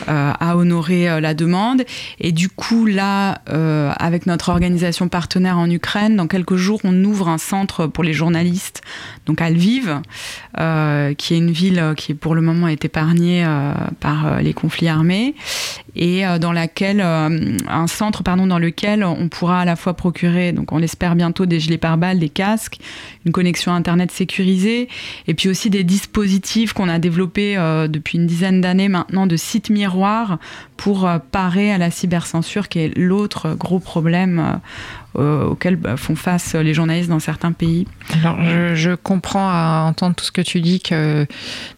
à 0.06 0.56
honorer 0.58 1.20
la 1.22 1.32
demande. 1.32 1.82
Et 2.20 2.32
du 2.32 2.50
coup, 2.50 2.84
là, 2.84 3.40
avec 3.98 4.26
notre 4.26 4.50
organisation 4.50 5.08
partenaire 5.08 5.56
en 5.58 5.70
Ukraine, 5.70 6.16
dans 6.16 6.26
quelques 6.26 6.56
jours, 6.56 6.80
on 6.84 7.04
ouvre 7.04 7.28
un 7.28 7.38
centre 7.38 7.86
pour 7.86 8.04
les 8.04 8.12
journalistes, 8.12 8.82
donc 9.26 9.40
à 9.40 9.48
Lviv, 9.48 10.00
qui 11.16 11.34
est 11.34 11.38
une 11.38 11.50
ville 11.50 11.94
qui 11.96 12.12
pour 12.14 12.34
le 12.34 12.42
moment 12.42 12.68
est 12.68 12.84
épargnée 12.84 13.44
par 14.00 14.26
euh, 14.26 14.40
les 14.40 14.52
conflits 14.52 14.88
armés. 14.88 15.34
Et 15.94 16.26
euh, 16.26 16.38
dans 16.38 16.52
laquelle 16.52 17.00
euh, 17.00 17.56
un 17.68 17.86
centre 17.86 18.22
pardon 18.22 18.46
dans 18.46 18.58
lequel 18.58 19.04
on 19.04 19.28
pourra 19.28 19.60
à 19.60 19.64
la 19.64 19.76
fois 19.76 19.94
procurer 19.94 20.52
donc 20.52 20.72
on 20.72 20.78
l'espère 20.78 21.14
bientôt 21.14 21.46
des 21.46 21.60
gilets 21.60 21.78
pare-balles, 21.78 22.18
des 22.18 22.28
casques, 22.28 22.78
une 23.26 23.32
connexion 23.32 23.72
internet 23.72 24.10
sécurisée 24.10 24.88
et 25.26 25.34
puis 25.34 25.48
aussi 25.48 25.70
des 25.70 25.84
dispositifs 25.84 26.72
qu'on 26.72 26.88
a 26.88 26.98
développés 26.98 27.56
euh, 27.56 27.88
depuis 27.88 28.18
une 28.18 28.26
dizaine 28.26 28.60
d'années 28.60 28.88
maintenant 28.88 29.26
de 29.26 29.36
sites 29.36 29.70
miroirs 29.70 30.38
pour 30.76 31.08
parer 31.30 31.70
à 31.72 31.78
la 31.78 31.90
cybercensure 31.90 32.68
qui 32.68 32.80
est 32.80 32.98
l'autre 32.98 33.54
gros 33.54 33.78
problème 33.78 34.60
auquel 35.14 35.76
bah, 35.76 35.96
font 35.96 36.16
face 36.16 36.54
les 36.54 36.74
journalistes 36.74 37.10
dans 37.10 37.20
certains 37.20 37.52
pays. 37.52 37.86
Alors, 38.20 38.42
je, 38.42 38.74
je 38.74 38.90
comprends 38.94 39.48
à 39.48 39.84
entendre 39.86 40.16
tout 40.16 40.24
ce 40.24 40.32
que 40.32 40.40
tu 40.40 40.60
dis 40.60 40.80
que 40.80 41.24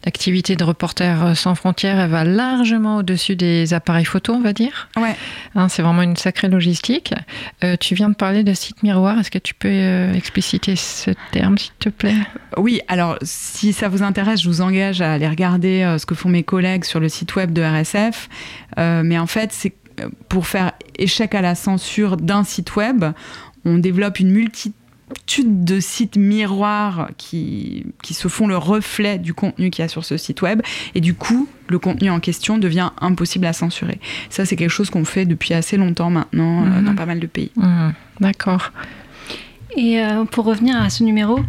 l'activité 0.06 0.56
de 0.56 0.64
Reporters 0.64 1.36
sans 1.36 1.54
frontières, 1.54 1.98
elle 1.98 2.10
va 2.10 2.24
largement 2.24 2.98
au-dessus 2.98 3.36
des 3.36 3.74
appareils 3.74 4.03
photo, 4.04 4.32
on 4.32 4.40
va 4.40 4.52
dire. 4.52 4.88
Ouais. 4.96 5.16
Hein, 5.54 5.68
c'est 5.68 5.82
vraiment 5.82 6.02
une 6.02 6.16
sacrée 6.16 6.48
logistique. 6.48 7.14
Euh, 7.62 7.76
tu 7.78 7.94
viens 7.94 8.08
de 8.08 8.14
parler 8.14 8.44
de 8.44 8.52
site 8.52 8.82
miroir. 8.82 9.18
Est-ce 9.18 9.30
que 9.30 9.38
tu 9.38 9.54
peux 9.54 9.68
euh, 9.68 10.12
expliciter 10.14 10.76
ce 10.76 11.10
terme, 11.32 11.58
s'il 11.58 11.72
te 11.78 11.88
plaît? 11.88 12.14
Oui, 12.56 12.80
alors 12.88 13.18
si 13.22 13.72
ça 13.72 13.88
vous 13.88 14.02
intéresse, 14.02 14.42
je 14.42 14.48
vous 14.48 14.60
engage 14.60 15.00
à 15.00 15.12
aller 15.12 15.28
regarder 15.28 15.82
euh, 15.82 15.98
ce 15.98 16.06
que 16.06 16.14
font 16.14 16.28
mes 16.28 16.42
collègues 16.42 16.84
sur 16.84 17.00
le 17.00 17.08
site 17.08 17.36
web 17.36 17.52
de 17.52 17.62
RSF. 17.62 18.28
Mais 18.76 19.18
en 19.18 19.26
fait, 19.26 19.52
c'est 19.52 19.72
pour 20.28 20.46
faire 20.46 20.72
échec 20.98 21.34
à 21.34 21.40
la 21.40 21.54
censure 21.54 22.16
d'un 22.16 22.42
site 22.42 22.74
web, 22.76 23.04
on 23.64 23.78
développe 23.78 24.18
une 24.18 24.30
multitude 24.30 24.72
de 25.44 25.80
sites 25.80 26.16
miroirs 26.16 27.10
qui, 27.18 27.84
qui 28.02 28.14
se 28.14 28.28
font 28.28 28.46
le 28.46 28.56
reflet 28.56 29.18
du 29.18 29.34
contenu 29.34 29.70
qu'il 29.70 29.82
y 29.82 29.84
a 29.84 29.88
sur 29.88 30.04
ce 30.04 30.16
site 30.16 30.42
web. 30.42 30.62
Et 30.94 31.00
du 31.00 31.14
coup, 31.14 31.48
le 31.68 31.78
contenu 31.78 32.08
en 32.10 32.20
question 32.20 32.56
devient 32.58 32.90
impossible 33.00 33.46
à 33.46 33.52
censurer. 33.52 33.98
Ça, 34.30 34.44
c'est 34.46 34.56
quelque 34.56 34.70
chose 34.70 34.90
qu'on 34.90 35.04
fait 35.04 35.26
depuis 35.26 35.52
assez 35.54 35.76
longtemps 35.76 36.10
maintenant 36.10 36.62
euh, 36.64 36.80
Mhm. 36.80 36.84
dans 36.84 36.94
pas 36.94 37.06
mal 37.06 37.20
de 37.20 37.26
pays. 37.26 37.50
Hum, 37.60 37.92
D'accord. 38.20 38.72
Et 39.76 40.00
euh, 40.00 40.24
pour 40.24 40.44
revenir 40.44 40.80
à 40.80 40.88
ce 40.88 41.02
numéro, 41.02 41.40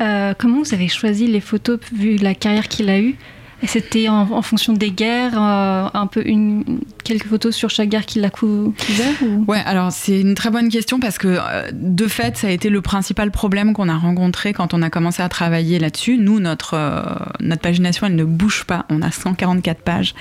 euh, 0.00 0.34
comment 0.38 0.62
vous 0.62 0.72
avez 0.74 0.88
choisi 0.88 1.26
les 1.26 1.40
photos 1.40 1.80
vu 1.92 2.16
la 2.16 2.34
carrière 2.34 2.68
qu'il 2.68 2.88
a 2.88 3.00
eue? 3.00 3.16
C'était 3.64 4.08
en, 4.08 4.42
fonction 4.42 4.74
des 4.74 4.90
guerres, 4.90 5.40
euh, 5.40 5.88
un 5.94 6.06
peu 6.06 6.22
une, 6.26 6.80
quelques 7.04 7.26
photos 7.26 7.54
sur 7.54 7.70
chaque 7.70 7.88
guerre 7.88 8.04
qu'il 8.04 8.24
a 8.24 8.30
cou- 8.30 8.74
couvert 8.86 9.14
ou... 9.22 9.44
Ouais, 9.48 9.62
alors 9.64 9.92
c'est 9.92 10.20
une 10.20 10.34
très 10.34 10.50
bonne 10.50 10.68
question 10.68 11.00
parce 11.00 11.16
que 11.18 11.28
euh, 11.28 11.70
de 11.72 12.06
fait, 12.06 12.36
ça 12.36 12.48
a 12.48 12.50
été 12.50 12.68
le 12.68 12.82
principal 12.82 13.30
problème 13.30 13.72
qu'on 13.72 13.88
a 13.88 13.96
rencontré 13.96 14.52
quand 14.52 14.74
on 14.74 14.82
a 14.82 14.90
commencé 14.90 15.22
à 15.22 15.28
travailler 15.28 15.78
là-dessus. 15.78 16.18
Nous, 16.18 16.38
notre, 16.38 16.74
euh, 16.74 17.02
notre 17.40 17.62
pagination, 17.62 18.06
elle 18.06 18.16
ne 18.16 18.24
bouge 18.24 18.64
pas. 18.64 18.84
On 18.90 19.00
a 19.00 19.10
144 19.10 19.80
pages 19.80 20.14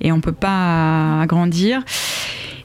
et 0.00 0.12
on 0.12 0.20
peut 0.20 0.32
pas 0.32 1.20
agrandir. 1.20 1.82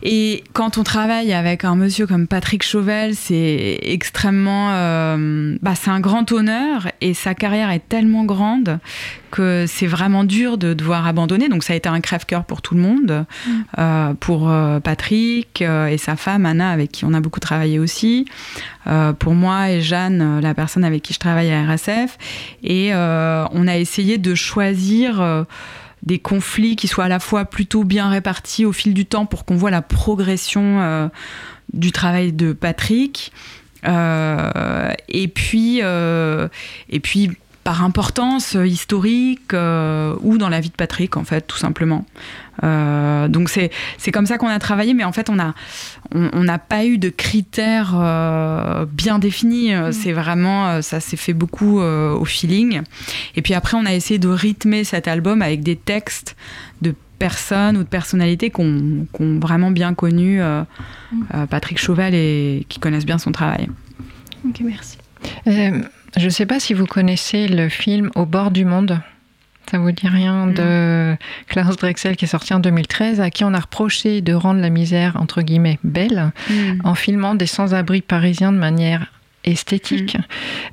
Et 0.04 0.44
quand 0.54 0.78
on 0.78 0.84
travaille 0.84 1.32
avec 1.32 1.64
un 1.64 1.76
monsieur 1.76 2.08
comme 2.08 2.26
Patrick 2.28 2.64
Chauvel, 2.64 3.16
c'est 3.16 3.80
extrêmement, 3.84 4.70
euh, 4.72 5.58
bah, 5.62 5.76
c'est 5.76 5.92
un 5.92 6.00
grand 6.00 6.32
honneur 6.32 6.88
et 7.02 7.14
sa 7.14 7.36
carrière 7.36 7.70
est 7.70 7.88
tellement 7.88 8.26
grande 8.26 8.80
que 9.30 9.66
c'est 9.68 9.86
vraiment 9.88 10.24
dur 10.24 10.58
de 10.58 10.74
devoir 10.74 11.06
abandonner. 11.06 11.50
Donc 11.50 11.64
ça 11.64 11.74
a 11.74 11.76
été 11.76 11.88
un 11.88 12.02
crève-cœur 12.02 12.46
pour 12.46 12.62
tout 12.62 12.74
le 12.74 12.82
monde, 12.82 13.26
euh, 13.78 14.14
pour 14.16 14.50
euh, 14.50 14.80
Patrick 14.80 15.62
et 15.62 15.98
sa 15.98 16.16
femme 16.16 16.46
Anna, 16.46 16.72
avec 16.72 16.92
qui 16.92 17.06
on 17.06 17.14
a 17.14 17.20
beaucoup 17.20 17.40
travaillé 17.40 17.80
aussi, 17.80 18.26
pour 19.20 19.34
moi 19.34 19.70
et 19.70 19.82
Jeanne, 19.82 20.40
la 20.42 20.54
personne 20.54 20.84
avec 20.84 21.04
qui 21.04 21.14
je 21.14 21.20
travaille 21.20 21.52
à 21.52 21.64
RSF. 21.64 22.18
Et 22.64 22.92
on 22.94 23.68
a 23.68 23.78
essayé 23.78 24.18
de 24.18 24.36
choisir 24.36 25.46
des 26.04 26.20
conflits 26.20 26.76
qui 26.76 26.88
soient 26.88 27.06
à 27.06 27.10
la 27.10 27.20
fois 27.20 27.46
plutôt 27.46 27.84
bien 27.84 28.10
répartis 28.10 28.66
au 28.66 28.72
fil 28.72 28.94
du 28.94 29.06
temps 29.06 29.26
pour 29.26 29.46
qu'on 29.46 29.56
voit 29.56 29.72
la 29.72 29.82
progression 29.82 30.82
euh, 30.82 31.08
du 31.74 31.92
travail 31.92 32.34
de 32.34 32.54
Patrick. 32.54 33.32
Euh, 33.88 34.92
et 35.10 35.28
puis, 35.28 35.80
euh, 35.82 36.48
et 36.90 37.00
puis 37.00 37.32
par 37.64 37.84
importance 37.84 38.56
historique 38.56 39.54
ou 39.54 40.38
dans 40.38 40.50
la 40.50 40.60
vie 40.60 40.70
de 40.70 40.76
Patrick 40.76 41.16
en 41.18 41.24
fait 41.24 41.42
tout 41.42 41.58
simplement. 41.58 42.06
Euh, 42.64 43.28
donc 43.28 43.50
c'est 43.50 43.72
c'est 43.98 44.12
comme 44.12 44.26
ça 44.26 44.38
qu'on 44.38 44.48
a 44.48 44.60
travaillé, 44.60 44.94
mais 44.94 45.04
en 45.04 45.12
fait 45.12 45.30
on 45.30 45.40
a 45.40 45.54
on 46.14 46.44
n'a 46.44 46.60
pas 46.60 46.86
eu 46.86 46.98
de 46.98 47.10
critères 47.10 47.94
euh, 47.96 48.86
bien 48.86 49.20
définis. 49.20 49.74
Euh, 49.74 49.92
C'est 49.92 50.14
vraiment 50.14 50.82
ça 50.82 51.00
s'est 51.00 51.18
fait 51.18 51.34
beaucoup 51.34 51.80
euh, 51.82 52.14
au 52.14 52.26
feeling. 52.26 52.82
Et 53.36 53.42
puis 53.42 53.54
après 53.54 53.78
on 53.78 53.86
a 53.86 53.94
essayé 53.94 54.20
de 54.20 54.28
rythmer 54.28 54.84
cet 54.84 55.08
album 55.08 55.42
avec 55.42 55.64
des 55.64 55.76
textes 55.76 56.36
de 56.82 56.94
personnes 57.20 57.78
ou 57.78 57.84
de 57.84 57.88
personnalités 57.88 58.50
qu'on 58.50 59.06
qu'on 59.12 59.40
vraiment 59.40 59.70
bien 59.70 59.94
connu 59.94 60.42
euh, 60.42 60.64
euh, 61.36 61.46
Patrick 61.46 61.78
Chauvel 61.78 62.16
et 62.16 62.66
qui 62.68 62.80
connaissent 62.80 63.06
bien 63.06 63.20
son 63.20 63.32
travail. 63.32 63.70
Ok, 64.48 64.62
merci. 64.64 64.98
Euh, 65.46 65.82
je 66.18 66.26
ne 66.26 66.30
sais 66.30 66.48
pas 66.48 66.60
si 66.60 66.74
vous 66.74 66.88
connaissez 66.88 67.48
le 67.48 67.70
film 67.70 68.10
Au 68.16 68.26
bord 68.26 68.50
du 68.50 68.66
monde. 68.66 69.00
Ça 69.72 69.78
vous 69.78 69.94
dit 69.94 70.10
rien 70.10 70.48
de 70.48 71.16
Klaus 71.48 71.78
Drexel 71.78 72.18
qui 72.18 72.26
est 72.26 72.28
sorti 72.28 72.54
en 72.54 72.60
2013, 72.60 73.22
à 73.22 73.30
qui 73.30 73.46
on 73.46 73.54
a 73.54 73.60
reproché 73.62 74.20
de 74.20 74.34
rendre 74.34 74.60
la 74.60 74.70
misère 74.70 75.16
entre 75.16 75.42
guillemets 75.42 75.80
belle 75.86 76.34
en 76.84 76.94
filmant 76.94 77.36
des 77.36 77.46
sans-abri 77.46 78.02
parisiens 78.02 78.52
de 78.52 78.58
manière 78.58 79.14
esthétique. 79.46 80.18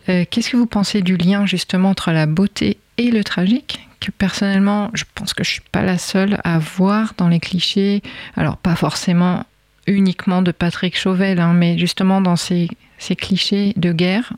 Euh, 0.08 0.24
Qu'est-ce 0.28 0.50
que 0.50 0.56
vous 0.56 0.66
pensez 0.66 1.00
du 1.00 1.16
lien 1.16 1.46
justement 1.46 1.90
entre 1.90 2.11
la 2.11 2.26
beauté 2.26 2.78
et 2.96 3.12
le 3.12 3.22
tragique 3.22 3.88
que 4.00 4.11
personnellement, 4.11 4.90
je 4.94 5.04
pense 5.14 5.32
que 5.32 5.44
je 5.44 5.50
suis 5.50 5.62
pas 5.72 5.82
la 5.82 5.98
seule 5.98 6.40
à 6.42 6.58
voir 6.58 7.14
dans 7.16 7.28
les 7.28 7.40
clichés. 7.40 8.02
Alors 8.37 8.56
pas 8.56 8.74
forcément 8.74 9.44
uniquement 9.88 10.42
de 10.42 10.53
Patrick 10.53 10.96
Chauvel, 10.96 11.40
hein, 11.40 11.53
mais 11.55 11.79
justement 11.79 12.20
dans 12.20 12.37
ces, 12.37 12.68
ces 12.98 13.16
clichés 13.16 13.72
de 13.77 13.92
guerre 13.92 14.33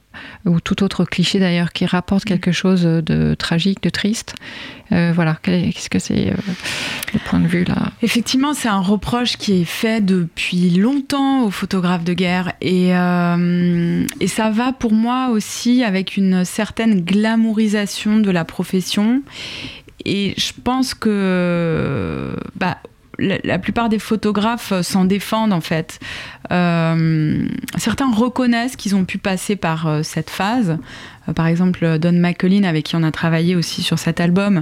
ou 0.45 0.61
tout 0.61 0.83
autre 0.83 1.05
cliché 1.05 1.39
d'ailleurs 1.39 1.73
qui 1.73 1.87
rapporte 1.87 2.25
quelque 2.25 2.53
chose 2.53 2.83
de 2.83 3.35
tragique, 3.35 3.83
de 3.83 3.91
triste. 3.91 4.35
Euh, 4.93 5.13
voilà, 5.15 5.39
qu'est-ce 5.43 5.89
que 5.89 5.99
c'est 5.99 6.31
euh, 6.31 6.35
le 7.15 7.21
point 7.21 7.39
de 7.41 7.47
vue 7.47 7.65
là? 7.65 7.93
Effectivement, 8.03 8.55
c'est 8.55 8.69
un 8.69 8.81
reproche 8.81 9.37
qui 9.37 9.63
est 9.63 9.65
fait 9.65 10.05
depuis 10.05 10.71
longtemps 10.71 11.45
aux 11.45 11.51
photographes 11.51 12.05
de 12.05 12.13
guerre 12.13 12.53
et, 12.61 12.95
euh, 12.97 14.05
et 14.21 14.27
ça 14.27 14.51
va 14.51 14.73
pour 14.73 14.93
moi 14.93 15.29
aussi 15.31 15.85
avec 15.85 16.17
une 16.17 16.45
certaine 16.45 17.03
glamourisation 17.03 18.19
de 18.19 18.31
la 18.31 18.45
profession. 18.45 19.23
Et 20.05 20.35
je 20.37 20.53
pense 20.65 20.95
que 20.95 22.35
bah, 22.57 22.79
la, 23.21 23.59
plupart 23.59 23.89
des 23.89 23.99
photographes 23.99 24.73
s'en 24.83 25.05
défendent 25.05 25.53
en 25.53 25.61
fait. 25.61 25.99
Euh, 26.51 27.47
certains 27.77 28.11
reconnaissent 28.13 28.77
qu'ils 28.77 28.97
ont 28.97 29.05
pu 29.05 29.19
passer 29.19 29.57
par 29.57 29.87
euh, 29.87 30.03
cette 30.03 30.31
phase. 30.31 30.79
Euh, 31.29 31.33
par 31.33 31.47
exemple, 31.47 31.99
Don 31.99 32.13
McCullin, 32.13 32.65
avec 32.65 32.87
qui 32.87 32.97
on 32.97 33.03
a 33.03 33.13
travaillé 33.13 33.55
aussi 33.57 33.83
sur 33.83 33.99
cet 33.99 34.21
album, 34.21 34.61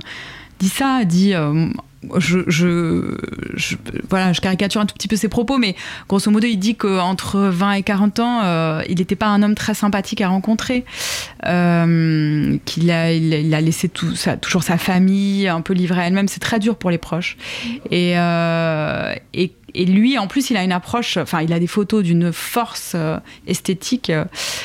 dit 0.59 0.69
ça, 0.69 1.05
dit 1.05 1.35
euh, 1.35 1.69
je, 2.19 3.17
voilà, 4.09 4.33
je 4.33 4.41
caricature 4.41 4.81
un 4.81 4.87
tout 4.87 4.95
petit 4.95 5.09
peu 5.09 5.17
ses 5.17 5.29
propos, 5.29 5.59
mais 5.59 5.75
grosso 6.09 6.31
modo, 6.31 6.47
il 6.47 6.57
dit 6.57 6.77
qu'entre 6.77 7.39
20 7.39 7.73
et 7.73 7.83
40 7.83 8.21
ans, 8.21 8.41
euh, 8.45 8.83
il 8.89 8.99
n'était 8.99 9.17
pas 9.17 9.27
un 9.27 9.43
homme 9.43 9.55
très 9.55 9.75
sympathique 9.75 10.21
à 10.21 10.29
rencontrer, 10.29 10.85
euh, 11.47 12.57
qu'il 12.65 12.91
a, 12.91 13.13
il, 13.13 13.55
a 13.55 13.61
laissé 13.61 13.89
toujours 13.89 14.63
sa 14.63 14.79
famille 14.79 15.49
un 15.49 15.61
peu 15.61 15.73
livrée 15.73 16.03
à 16.03 16.07
elle-même. 16.07 16.29
C'est 16.29 16.41
très 16.41 16.59
dur 16.59 16.77
pour 16.77 16.91
les 16.91 16.99
proches. 16.99 17.37
Et, 17.91 18.13
euh, 18.17 19.15
et, 19.35 19.53
et 19.75 19.85
lui, 19.85 20.19
en 20.19 20.27
plus, 20.27 20.51
il 20.51 20.57
a 20.57 20.65
une 20.65 20.73
approche, 20.73 21.19
enfin, 21.19 21.43
il 21.43 21.53
a 21.53 21.59
des 21.59 21.67
photos 21.67 22.03
d'une 22.03 22.33
force 22.33 22.93
euh, 22.95 23.19
esthétique. 23.47 24.11
euh. 24.11 24.25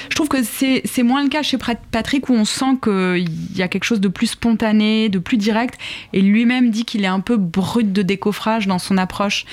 Je 0.09 0.15
trouve 0.15 0.29
que 0.29 0.37
c'est 0.43 1.03
moins 1.03 1.23
le 1.23 1.29
cas 1.29 1.43
chez 1.43 1.57
Pat- 1.57 1.81
Patrick 1.91 2.29
où 2.29 2.33
on 2.33 2.45
sent 2.45 2.77
qu'il 2.81 3.57
y 3.57 3.61
a 3.61 3.67
quelque 3.67 3.83
chose 3.83 3.99
de 3.99 4.07
plus 4.07 4.27
spontané, 4.27 5.09
de 5.09 5.19
plus 5.19 5.37
direct. 5.37 5.79
Et 6.13 6.21
lui-même 6.21 6.69
dit 6.69 6.85
qu'il 6.85 7.03
est 7.03 7.07
un 7.07 7.19
peu 7.19 7.37
brut 7.37 7.91
de 7.91 8.01
décoffrage 8.01 8.65
dans 8.65 8.79
son 8.79 8.97
approche. 8.97 9.45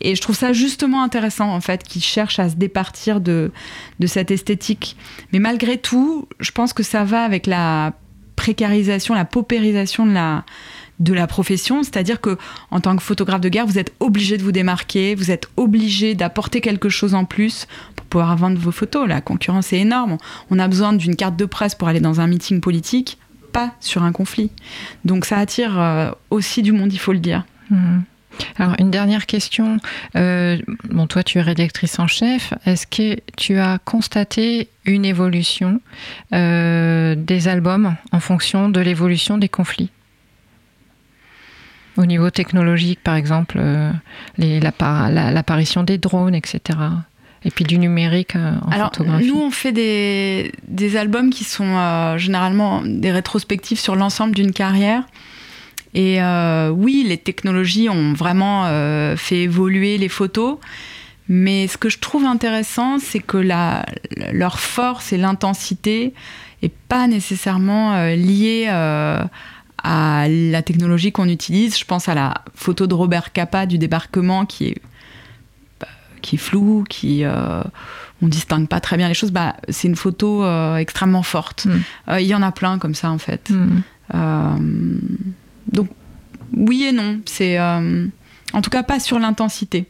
Et 0.00 0.14
je 0.14 0.20
trouve 0.20 0.36
ça 0.36 0.52
justement 0.52 1.02
intéressant, 1.02 1.50
en 1.54 1.60
fait, 1.60 1.82
qu'il 1.84 2.02
cherche 2.02 2.38
à 2.38 2.48
se 2.48 2.56
départir 2.56 3.20
de, 3.20 3.52
de 4.00 4.06
cette 4.06 4.30
esthétique. 4.30 4.96
Mais 5.32 5.38
malgré 5.38 5.78
tout, 5.78 6.28
je 6.40 6.50
pense 6.50 6.72
que 6.72 6.82
ça 6.82 7.04
va 7.04 7.22
avec 7.22 7.46
la 7.46 7.92
précarisation, 8.34 9.14
la 9.14 9.24
paupérisation 9.24 10.04
de 10.04 10.12
la, 10.12 10.44
de 10.98 11.12
la 11.12 11.26
profession, 11.26 11.82
c'est-à-dire 11.82 12.20
que 12.20 12.38
en 12.70 12.80
tant 12.80 12.96
que 12.96 13.02
photographe 13.02 13.40
de 13.40 13.48
guerre, 13.48 13.66
vous 13.66 13.78
êtes 13.78 13.92
obligé 14.00 14.38
de 14.38 14.42
vous 14.42 14.52
démarquer, 14.52 15.14
vous 15.14 15.30
êtes 15.30 15.48
obligé 15.56 16.14
d'apporter 16.14 16.60
quelque 16.60 16.88
chose 16.88 17.14
en 17.14 17.24
plus 17.24 17.66
pour 17.96 18.06
pouvoir 18.06 18.36
vendre 18.36 18.58
vos 18.58 18.72
photos. 18.72 19.08
La 19.08 19.20
concurrence 19.20 19.72
est 19.72 19.78
énorme. 19.78 20.16
On 20.50 20.58
a 20.58 20.68
besoin 20.68 20.92
d'une 20.92 21.16
carte 21.16 21.36
de 21.36 21.44
presse 21.44 21.74
pour 21.74 21.88
aller 21.88 22.00
dans 22.00 22.20
un 22.20 22.26
meeting 22.26 22.60
politique, 22.60 23.18
pas 23.52 23.72
sur 23.80 24.02
un 24.02 24.12
conflit. 24.12 24.50
Donc 25.04 25.24
ça 25.24 25.38
attire 25.38 25.78
euh, 25.78 26.10
aussi 26.30 26.62
du 26.62 26.72
monde, 26.72 26.92
il 26.92 26.98
faut 26.98 27.12
le 27.12 27.20
dire. 27.20 27.44
Mhm. 27.70 28.04
Alors, 28.58 28.74
une 28.78 28.90
dernière 28.90 29.26
question. 29.26 29.78
Euh, 30.14 30.58
bon, 30.90 31.06
toi, 31.06 31.22
tu 31.22 31.38
es 31.38 31.42
rédactrice 31.42 31.98
en 31.98 32.06
chef. 32.06 32.52
Est-ce 32.66 32.86
que 32.86 33.18
tu 33.36 33.58
as 33.58 33.78
constaté 33.78 34.68
une 34.84 35.04
évolution 35.04 35.80
euh, 36.32 37.14
des 37.16 37.48
albums 37.48 37.96
en 38.12 38.20
fonction 38.20 38.68
de 38.68 38.80
l'évolution 38.80 39.38
des 39.38 39.48
conflits? 39.48 39.90
Au 41.96 42.06
niveau 42.06 42.30
technologique, 42.30 43.00
par 43.02 43.14
exemple, 43.14 43.56
euh, 43.58 43.90
l'apparition 44.38 45.82
des 45.82 45.98
drones, 45.98 46.34
etc. 46.34 46.78
Et 47.44 47.50
puis 47.50 47.64
du 47.64 47.78
numérique 47.78 48.34
euh, 48.34 48.54
en 48.66 48.70
Alors, 48.70 48.88
photographie. 48.88 49.28
nous, 49.28 49.38
on 49.40 49.50
fait 49.50 49.72
des, 49.72 50.52
des 50.66 50.96
albums 50.96 51.30
qui 51.30 51.44
sont 51.44 51.76
euh, 51.76 52.18
généralement 52.18 52.82
des 52.84 53.12
rétrospectives 53.12 53.78
sur 53.78 53.94
l'ensemble 53.94 54.34
d'une 54.34 54.52
carrière. 54.52 55.04
Et 55.94 56.20
euh, 56.20 56.70
oui, 56.70 57.04
les 57.08 57.16
technologies 57.16 57.88
ont 57.88 58.12
vraiment 58.12 58.64
euh, 58.66 59.16
fait 59.16 59.42
évoluer 59.42 59.96
les 59.96 60.08
photos. 60.08 60.58
Mais 61.28 61.66
ce 61.68 61.78
que 61.78 61.88
je 61.88 61.98
trouve 61.98 62.24
intéressant, 62.24 62.98
c'est 62.98 63.20
que 63.20 63.36
la, 63.36 63.86
leur 64.32 64.58
force 64.58 65.12
et 65.12 65.16
l'intensité 65.16 66.14
est 66.62 66.72
pas 66.88 67.06
nécessairement 67.06 68.06
liée 68.14 68.66
à 69.82 70.26
la 70.28 70.62
technologie 70.62 71.12
qu'on 71.12 71.28
utilise. 71.28 71.78
Je 71.78 71.84
pense 71.84 72.08
à 72.08 72.14
la 72.14 72.42
photo 72.54 72.86
de 72.86 72.94
Robert 72.94 73.32
Capa 73.32 73.66
du 73.66 73.78
débarquement 73.78 74.46
qui 74.46 74.68
est, 74.68 74.82
bah, 75.80 75.88
qui 76.22 76.36
est 76.36 76.38
floue, 76.38 76.84
qui 76.88 77.24
euh, 77.24 77.62
on 78.22 78.28
distingue 78.28 78.68
pas 78.68 78.80
très 78.80 78.96
bien 78.96 79.08
les 79.08 79.14
choses. 79.14 79.32
Bah, 79.32 79.56
c'est 79.68 79.88
une 79.88 79.96
photo 79.96 80.44
euh, 80.44 80.76
extrêmement 80.76 81.22
forte. 81.22 81.66
Mm. 81.66 81.80
Euh, 82.08 82.20
Il 82.20 82.26
y 82.26 82.34
en 82.34 82.42
a 82.42 82.52
plein 82.52 82.78
comme 82.78 82.94
ça 82.94 83.10
en 83.10 83.18
fait. 83.18 83.50
Hmm. 83.50 83.80
Euh, 84.14 84.56
donc 85.72 85.88
oui 86.52 86.84
et 86.84 86.92
non. 86.92 87.20
C'est 87.26 87.58
en 87.60 88.62
tout 88.62 88.70
cas 88.70 88.82
pas 88.82 89.00
sur 89.00 89.18
l'intensité. 89.18 89.86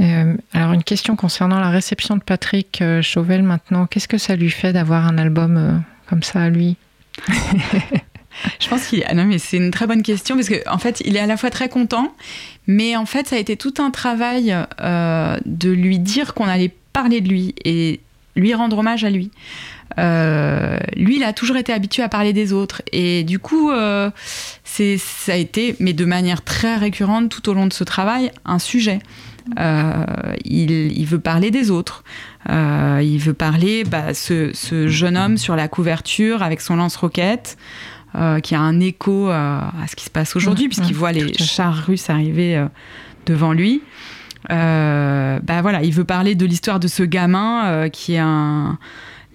Euh, 0.00 0.36
alors 0.52 0.74
une 0.74 0.84
question 0.84 1.16
concernant 1.16 1.58
la 1.58 1.70
réception 1.70 2.16
de 2.16 2.22
Patrick 2.22 2.82
Chauvel 3.02 3.42
maintenant. 3.42 3.86
Qu'est-ce 3.86 4.06
que 4.06 4.18
ça 4.18 4.36
lui 4.36 4.50
fait 4.50 4.72
d'avoir 4.72 5.06
un 5.06 5.18
album 5.18 5.56
euh, 5.56 5.76
comme 6.08 6.22
ça 6.22 6.42
à 6.42 6.48
lui? 6.48 6.76
Je 8.60 8.68
pense 8.68 8.86
qu'il. 8.86 9.04
non, 9.14 9.24
mais 9.24 9.38
c'est 9.38 9.56
une 9.56 9.70
très 9.70 9.86
bonne 9.86 10.02
question 10.02 10.36
parce 10.36 10.48
que 10.48 10.68
en 10.68 10.78
fait, 10.78 11.02
il 11.04 11.16
est 11.16 11.20
à 11.20 11.26
la 11.26 11.36
fois 11.36 11.50
très 11.50 11.68
content, 11.68 12.14
mais 12.66 12.96
en 12.96 13.06
fait, 13.06 13.26
ça 13.26 13.36
a 13.36 13.38
été 13.38 13.56
tout 13.56 13.74
un 13.78 13.90
travail 13.90 14.56
euh, 14.80 15.36
de 15.44 15.70
lui 15.70 15.98
dire 15.98 16.34
qu'on 16.34 16.46
allait 16.46 16.72
parler 16.92 17.20
de 17.20 17.28
lui 17.28 17.54
et 17.64 18.00
lui 18.36 18.54
rendre 18.54 18.78
hommage 18.78 19.04
à 19.04 19.10
lui. 19.10 19.30
Euh, 19.98 20.78
lui, 20.96 21.16
il 21.16 21.24
a 21.24 21.32
toujours 21.32 21.56
été 21.56 21.72
habitué 21.72 22.02
à 22.02 22.08
parler 22.08 22.32
des 22.32 22.52
autres 22.52 22.82
et 22.92 23.24
du 23.24 23.38
coup, 23.38 23.70
euh, 23.70 24.10
ça 24.64 25.32
a 25.32 25.36
été, 25.36 25.74
mais 25.80 25.92
de 25.92 26.04
manière 26.04 26.42
très 26.42 26.76
récurrente 26.76 27.28
tout 27.30 27.48
au 27.48 27.54
long 27.54 27.66
de 27.66 27.72
ce 27.72 27.84
travail, 27.84 28.30
un 28.44 28.58
sujet. 28.58 29.00
Euh, 29.58 30.04
il 30.44 31.06
veut 31.06 31.18
parler 31.18 31.50
des 31.50 31.70
autres. 31.70 32.04
Euh, 32.48 33.00
il 33.02 33.18
veut 33.18 33.34
parler 33.34 33.84
bah, 33.84 34.14
ce, 34.14 34.50
ce 34.54 34.88
jeune 34.88 35.16
homme 35.16 35.36
sur 35.36 35.56
la 35.56 35.68
couverture 35.68 36.42
avec 36.42 36.60
son 36.60 36.76
lance-roquette 36.76 37.58
euh, 38.14 38.40
qui 38.40 38.54
a 38.54 38.60
un 38.60 38.80
écho 38.80 39.28
euh, 39.28 39.32
à 39.32 39.86
ce 39.88 39.96
qui 39.96 40.04
se 40.04 40.10
passe 40.10 40.36
aujourd'hui, 40.36 40.66
Mmh, 40.66 40.68
puisqu'il 40.68 40.94
mmh, 40.94 40.98
voit 40.98 41.12
les 41.12 41.32
chars 41.34 41.84
russes 41.86 42.10
arriver 42.10 42.64
devant 43.26 43.52
lui. 43.52 43.82
Bah 44.48 45.62
voilà, 45.62 45.82
il 45.82 45.92
veut 45.92 46.04
parler 46.04 46.34
de 46.34 46.46
l'histoire 46.46 46.80
de 46.80 46.88
ce 46.88 47.02
gamin 47.02 47.88
qui 47.90 48.14
est 48.14 48.18
un 48.18 48.78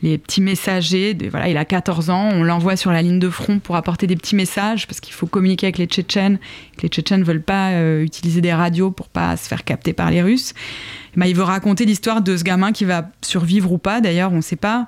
les 0.03 0.17
petits 0.19 0.41
messagers. 0.41 1.15
De, 1.15 1.27
voilà, 1.29 1.49
il 1.49 1.57
a 1.57 1.65
14 1.65 2.11
ans, 2.11 2.29
on 2.33 2.43
l'envoie 2.43 2.75
sur 2.75 2.91
la 2.91 3.01
ligne 3.01 3.17
de 3.19 3.29
front 3.29 3.57
pour 3.57 3.75
apporter 3.75 4.05
des 4.05 4.15
petits 4.15 4.35
messages 4.35 4.85
parce 4.85 4.99
qu'il 4.99 5.13
faut 5.13 5.25
communiquer 5.25 5.65
avec 5.67 5.79
les 5.79 5.85
Tchétchènes. 5.87 6.37
Que 6.77 6.83
les 6.83 6.89
Tchétchènes 6.89 7.21
ne 7.21 7.25
veulent 7.25 7.41
pas 7.41 7.71
euh, 7.71 8.03
utiliser 8.03 8.41
des 8.41 8.53
radios 8.53 8.91
pour 8.91 9.07
pas 9.09 9.35
se 9.37 9.47
faire 9.47 9.63
capter 9.63 9.93
par 9.93 10.11
les 10.11 10.21
Russes. 10.21 10.53
Bah, 11.15 11.25
il 11.27 11.35
veut 11.35 11.43
raconter 11.43 11.85
l'histoire 11.85 12.21
de 12.21 12.37
ce 12.37 12.43
gamin 12.43 12.71
qui 12.71 12.85
va 12.85 13.09
survivre 13.23 13.71
ou 13.71 13.77
pas. 13.79 14.01
D'ailleurs, 14.01 14.31
on 14.33 14.37
ne 14.37 14.41
sait 14.41 14.55
pas. 14.57 14.87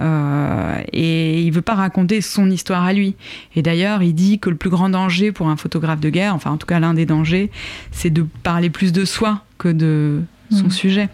Euh, 0.00 0.76
et 0.92 1.42
il 1.42 1.52
veut 1.52 1.62
pas 1.62 1.74
raconter 1.74 2.20
son 2.20 2.50
histoire 2.50 2.82
à 2.84 2.92
lui. 2.92 3.14
Et 3.54 3.62
d'ailleurs, 3.62 4.02
il 4.02 4.12
dit 4.14 4.38
que 4.40 4.50
le 4.50 4.56
plus 4.56 4.70
grand 4.70 4.88
danger 4.88 5.30
pour 5.30 5.48
un 5.48 5.56
photographe 5.56 6.00
de 6.00 6.10
guerre, 6.10 6.34
enfin 6.34 6.50
en 6.50 6.56
tout 6.56 6.66
cas 6.66 6.80
l'un 6.80 6.94
des 6.94 7.06
dangers, 7.06 7.50
c'est 7.92 8.10
de 8.10 8.26
parler 8.42 8.70
plus 8.70 8.92
de 8.92 9.04
soi 9.04 9.42
que 9.58 9.68
de 9.68 10.22
son 10.50 10.64
Mhm. 10.64 10.70
sujet. 10.70 11.08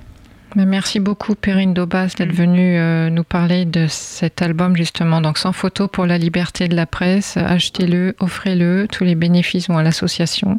Merci 0.57 0.99
beaucoup 0.99 1.35
Perrine 1.35 1.75
Daubas 1.75 2.15
d'être 2.19 2.33
venue 2.33 2.77
euh, 2.79 3.09
nous 3.09 3.23
parler 3.25 3.65
de 3.65 3.87
cet 3.89 4.43
album 4.43 4.77
justement, 4.77 5.21
donc 5.21 5.39
sans 5.39 5.53
photo 5.53 5.87
pour 5.89 6.07
la 6.07 6.19
liberté 6.19 6.67
de 6.69 6.75
la 6.75 6.87
presse. 6.87 7.37
Achetez-le, 7.37 8.17
offrez-le, 8.19 8.87
tous 8.91 9.05
les 9.05 9.15
bénéfices 9.15 9.69
vont 9.69 9.79
à 9.79 9.83
l'association. 9.83 10.59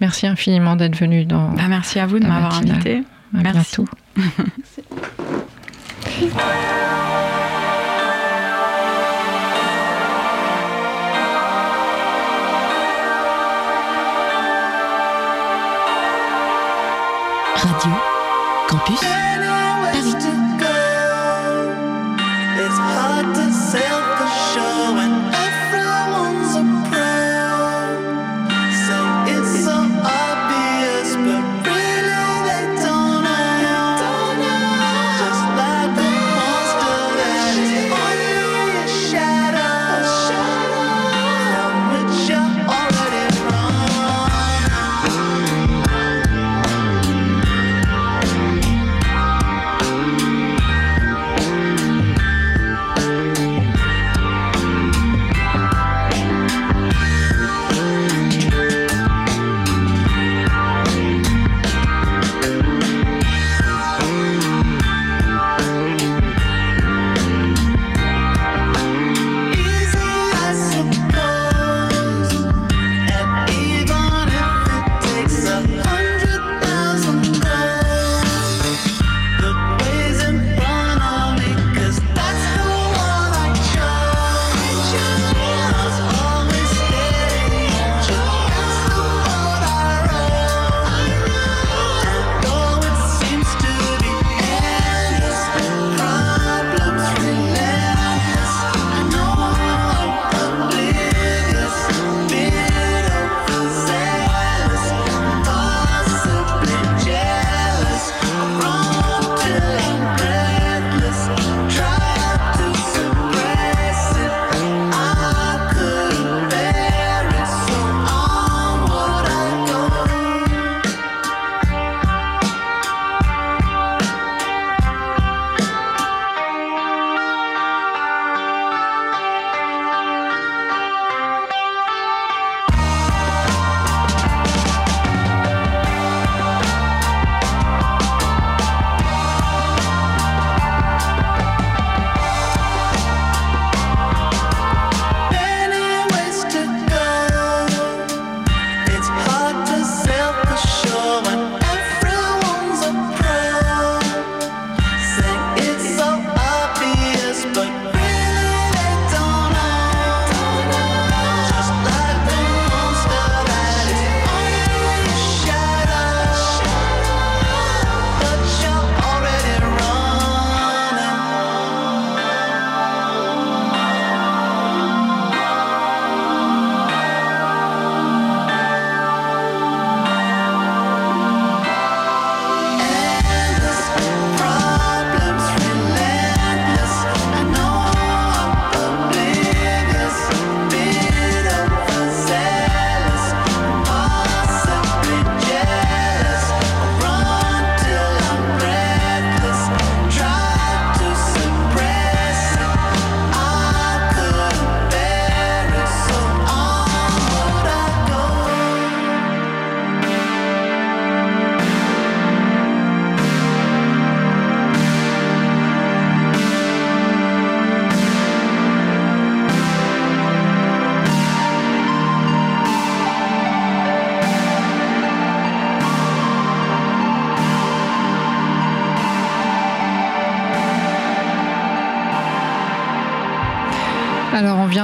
Merci 0.00 0.26
infiniment 0.26 0.76
d'être 0.76 0.96
venue 0.96 1.24
dans 1.24 1.48
Bah, 1.52 1.62
merci 1.68 1.98
à 1.98 2.06
vous 2.06 2.18
de 2.18 2.26
m'avoir 2.26 2.54
invité. 2.58 2.96
à 3.34 3.42
merci. 3.42 3.76
bientôt. 3.76 3.86
Radio 17.56 18.19
Campus 18.70 19.39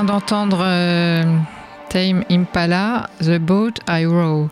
d'entendre 0.06 0.60
euh, 0.62 1.24
Tame 1.90 2.24
Impala, 2.30 3.10
The 3.20 3.38
Boat 3.38 3.72
I 3.88 4.06
Row. 4.06 4.48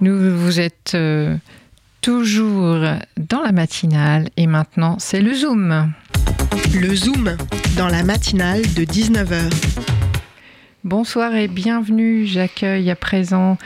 Nous, 0.00 0.36
vous 0.36 0.60
êtes 0.60 0.92
euh, 0.94 1.36
toujours 2.00 2.84
dans 3.16 3.40
la 3.40 3.52
matinale 3.52 4.28
et 4.36 4.46
maintenant, 4.46 4.96
c'est 4.98 5.20
le 5.20 5.32
Zoom. 5.32 5.92
Le 6.74 6.94
Zoom, 6.94 7.36
dans 7.76 7.88
la 7.88 8.02
matinale 8.02 8.62
de 8.74 8.84
19h. 8.84 9.50
Bonsoir 10.84 11.34
et 11.34 11.48
bienvenue. 11.48 12.26
J'accueille 12.26 12.90
à 12.90 12.96
présent 12.96 13.56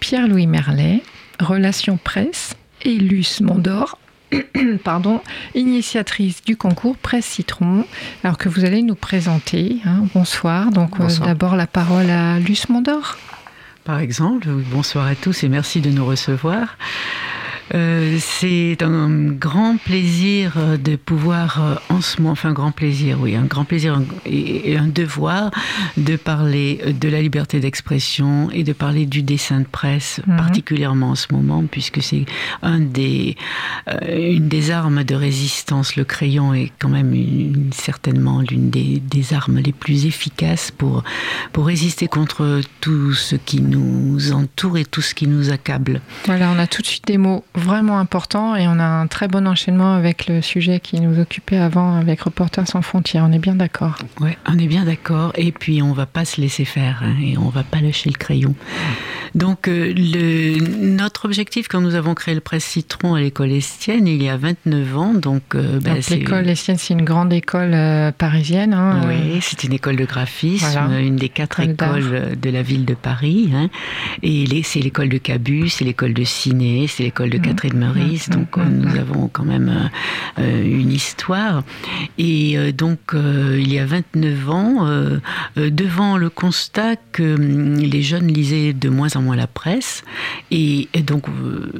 Pierre-Louis 0.00 0.46
Merlet, 0.46 1.02
Relations 1.38 1.98
Presse, 2.02 2.54
et 2.82 2.94
Luce 2.94 3.40
Mondor, 3.40 3.98
pardon, 4.84 5.20
initiatrice 5.54 6.42
du 6.44 6.56
concours 6.56 6.96
Presse 6.96 7.26
Citron, 7.26 7.84
alors 8.24 8.38
que 8.38 8.48
vous 8.48 8.64
allez 8.64 8.82
nous 8.82 8.94
présenter. 8.94 9.78
hein. 9.84 10.04
Bonsoir. 10.14 10.70
Donc 10.70 11.00
euh, 11.00 11.08
d'abord 11.24 11.56
la 11.56 11.66
parole 11.66 12.10
à 12.10 12.38
Luce 12.38 12.68
Mondor. 12.68 13.16
Par 13.84 13.98
exemple, 13.98 14.48
bonsoir 14.70 15.06
à 15.06 15.14
tous 15.14 15.42
et 15.42 15.48
merci 15.48 15.80
de 15.80 15.90
nous 15.90 16.04
recevoir. 16.04 16.76
Euh, 17.74 18.16
c'est 18.20 18.82
un 18.82 19.08
grand 19.30 19.76
plaisir 19.76 20.54
euh, 20.56 20.76
de 20.76 20.96
pouvoir 20.96 21.62
euh, 21.62 21.74
en 21.94 22.00
ce 22.00 22.20
moment, 22.20 22.32
enfin 22.32 22.52
grand 22.52 22.72
plaisir, 22.72 23.18
oui, 23.20 23.36
un 23.36 23.44
grand 23.44 23.64
plaisir 23.64 24.00
et, 24.26 24.76
un 24.76 24.88
devoir 24.88 25.50
de 25.96 26.16
parler 26.16 26.80
de 27.00 27.08
la 27.08 27.22
liberté 27.22 27.60
d'expression 27.60 28.50
et 28.50 28.64
de 28.64 28.72
parler 28.72 29.06
du 29.06 29.22
dessin 29.22 29.60
de 29.60 29.66
presse, 29.66 30.20
Mhm. 30.26 30.36
particulièrement 30.36 31.10
en 31.10 31.14
ce 31.14 31.28
moment, 31.32 31.62
puisque 31.70 32.02
c'est 32.02 32.24
un 32.62 32.80
des, 32.80 33.36
euh, 33.88 34.32
une 34.36 34.48
des 34.48 34.70
armes 34.70 35.04
de 35.04 35.14
résistance. 35.14 35.94
Le 35.96 36.04
crayon 36.04 36.52
est 36.54 36.72
quand 36.80 36.88
même 36.88 37.14
une- 37.14 37.70
certainement 37.72 38.40
l'une 38.40 38.70
des, 38.70 39.00
des 39.00 39.32
armes 39.32 39.58
les 39.58 39.72
plus 39.72 40.06
efficaces 40.06 40.70
pour, 40.70 41.04
pour 41.52 41.66
résister 41.66 42.08
contre 42.08 42.60
tout 42.80 43.12
ce 43.14 43.36
qui 43.36 43.60
nous 43.60 44.32
entoure 44.32 44.78
et 44.78 44.84
tout 44.84 45.02
ce 45.02 45.14
qui 45.14 45.26
nous 45.28 45.50
accable. 45.50 46.00
Voilà, 46.26 46.50
on 46.50 46.58
a 46.58 46.66
tout 46.66 46.82
de 46.82 46.86
suite 46.86 47.06
des 47.06 47.18
mots 47.18 47.44
vraiment 47.60 47.98
importants 47.98 48.56
et 48.56 48.66
on 48.66 48.78
a 48.78 48.84
un 48.84 49.06
très 49.06 49.28
bon 49.28 49.46
enchaînement 49.46 49.94
avec 49.94 50.26
le 50.26 50.42
sujet 50.42 50.80
qui 50.80 51.00
nous 51.00 51.20
occupait 51.20 51.58
avant 51.58 51.96
avec 51.96 52.22
Reporters 52.22 52.66
sans 52.66 52.82
frontières. 52.82 53.24
On 53.28 53.32
est 53.32 53.38
bien 53.38 53.54
d'accord. 53.54 53.96
Ouais, 54.20 54.36
on 54.48 54.58
est 54.58 54.66
bien 54.66 54.84
d'accord. 54.84 55.32
Et 55.36 55.52
puis 55.52 55.82
on 55.82 55.92
va 55.92 56.06
pas 56.06 56.24
se 56.24 56.40
laisser 56.40 56.64
faire 56.64 57.02
hein, 57.04 57.14
et 57.22 57.38
on 57.38 57.48
va 57.48 57.62
pas 57.62 57.80
lâcher 57.80 58.10
le 58.10 58.18
crayon. 58.18 58.54
Donc 59.34 59.68
euh, 59.68 59.92
le, 59.96 60.58
notre 60.96 61.24
objectif 61.24 61.68
quand 61.68 61.80
nous 61.80 61.94
avons 61.94 62.14
créé 62.14 62.34
le 62.34 62.40
Presse 62.40 62.64
Citron 62.64 63.14
à 63.14 63.20
l'école 63.20 63.52
Estienne 63.52 64.06
il 64.08 64.22
y 64.22 64.28
a 64.28 64.36
29 64.36 64.96
ans, 64.98 65.14
donc, 65.14 65.42
euh, 65.54 65.78
bah, 65.80 65.90
Donc 65.94 66.02
c'est- 66.02 66.16
l'école 66.16 66.48
Estienne, 66.48 66.78
c'est 66.78 66.94
une 66.94 67.04
grande 67.04 67.32
école 67.32 67.72
euh, 67.74 68.10
parisienne. 68.12 68.74
hein, 68.74 69.02
Oui, 69.06 69.38
c'est 69.40 69.62
une 69.64 69.72
école 69.72 69.96
de 69.96 70.04
graphisme, 70.04 70.66
Voilà. 70.72 71.00
une 71.00 71.16
des 71.16 71.28
quatre 71.28 71.60
écoles 71.60 72.36
de 72.40 72.50
la 72.50 72.62
ville 72.62 72.84
de 72.84 72.94
Paris. 72.94 73.50
hein. 73.54 73.68
Et 74.22 74.46
c'est 74.64 74.80
l'école 74.80 75.08
de 75.08 75.18
Cabu, 75.18 75.68
c'est 75.68 75.84
l'école 75.84 76.12
de 76.14 76.24
Ciné, 76.24 76.86
c'est 76.88 77.04
l'école 77.04 77.30
de 77.30 77.38
Mhm. 77.38 77.44
Catherine 77.44 77.78
Meurice. 77.78 78.28
Mhm. 78.28 78.34
Donc 78.34 78.58
euh, 78.58 78.64
nous 78.64 78.96
avons 78.98 79.28
quand 79.28 79.44
même 79.44 79.90
une 80.38 80.90
histoire. 80.92 81.62
Et 82.18 82.72
donc 82.72 82.98
il 83.14 83.72
y 83.72 83.78
a 83.78 83.86
29 83.86 84.50
ans, 84.50 84.86
devant 85.56 86.16
le 86.16 86.30
constat 86.30 86.96
que 87.12 87.34
hum, 87.34 87.76
les 87.76 88.02
jeunes 88.02 88.26
lisaient 88.28 88.72
de 88.72 88.88
moins 88.88 89.08
en 89.16 89.19
moins 89.20 89.36
la 89.36 89.46
presse, 89.46 90.02
et, 90.50 90.88
et 90.94 91.02
donc 91.02 91.28
euh, 91.28 91.72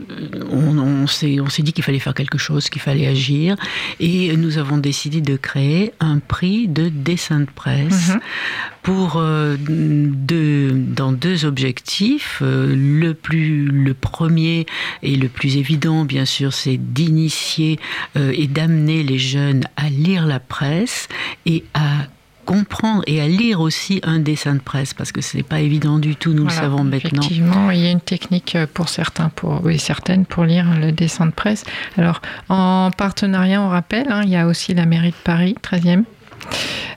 on, 0.50 0.78
on 0.78 1.06
s'est 1.06 1.40
on 1.40 1.48
s'est 1.48 1.62
dit 1.62 1.72
qu'il 1.72 1.84
fallait 1.84 1.98
faire 1.98 2.14
quelque 2.14 2.38
chose, 2.38 2.68
qu'il 2.68 2.82
fallait 2.82 3.06
agir, 3.06 3.56
et 3.98 4.36
nous 4.36 4.58
avons 4.58 4.78
décidé 4.78 5.20
de 5.20 5.36
créer 5.36 5.92
un 6.00 6.18
prix 6.18 6.68
de 6.68 6.88
dessin 6.88 7.40
de 7.40 7.46
presse 7.54 8.10
Mhm. 8.10 8.20
pour 8.82 9.16
euh, 9.16 9.56
deux, 9.58 10.70
dans 10.72 11.12
deux 11.12 11.44
objectifs. 11.44 12.40
Euh, 12.42 12.74
le 12.76 13.14
plus 13.14 13.66
le 13.66 13.94
premier 13.94 14.66
et 15.02 15.16
le 15.16 15.28
plus 15.28 15.56
évident, 15.56 16.04
bien 16.04 16.24
sûr, 16.24 16.52
c'est 16.52 16.76
d'initier 16.76 17.78
euh, 18.16 18.32
et 18.34 18.46
d'amener 18.46 19.02
les 19.02 19.18
jeunes 19.18 19.64
à 19.76 19.88
lire 19.90 20.26
la 20.26 20.40
presse 20.40 21.08
et 21.46 21.64
à 21.74 22.06
comprendre 22.50 23.04
et 23.06 23.20
à 23.20 23.28
lire 23.28 23.60
aussi 23.60 24.00
un 24.02 24.18
dessin 24.18 24.56
de 24.56 24.60
presse 24.60 24.92
parce 24.92 25.12
que 25.12 25.20
ce 25.20 25.36
n'est 25.36 25.44
pas 25.44 25.60
évident 25.60 26.00
du 26.00 26.16
tout, 26.16 26.32
nous 26.32 26.42
Voilà, 26.42 26.56
le 26.56 26.62
savons 26.62 26.82
maintenant. 26.82 27.22
Effectivement, 27.22 27.70
il 27.70 27.78
y 27.78 27.86
a 27.86 27.90
une 27.92 28.00
technique 28.00 28.56
euh, 28.56 28.66
pour 28.72 28.88
certains, 28.88 29.28
pour, 29.28 29.64
oui, 29.64 29.78
certaines 29.78 30.26
pour 30.26 30.42
lire 30.44 30.66
le 30.76 30.90
dessin 30.90 31.26
de 31.26 31.30
presse. 31.30 31.62
Alors, 31.96 32.20
en 32.48 32.90
partenariat, 32.90 33.62
on 33.62 33.68
rappelle, 33.68 34.08
hein, 34.10 34.22
il 34.24 34.30
y 34.30 34.36
a 34.36 34.48
aussi 34.48 34.74
la 34.74 34.84
mairie 34.84 35.10
de 35.10 35.22
Paris, 35.22 35.54
13e, 35.62 36.02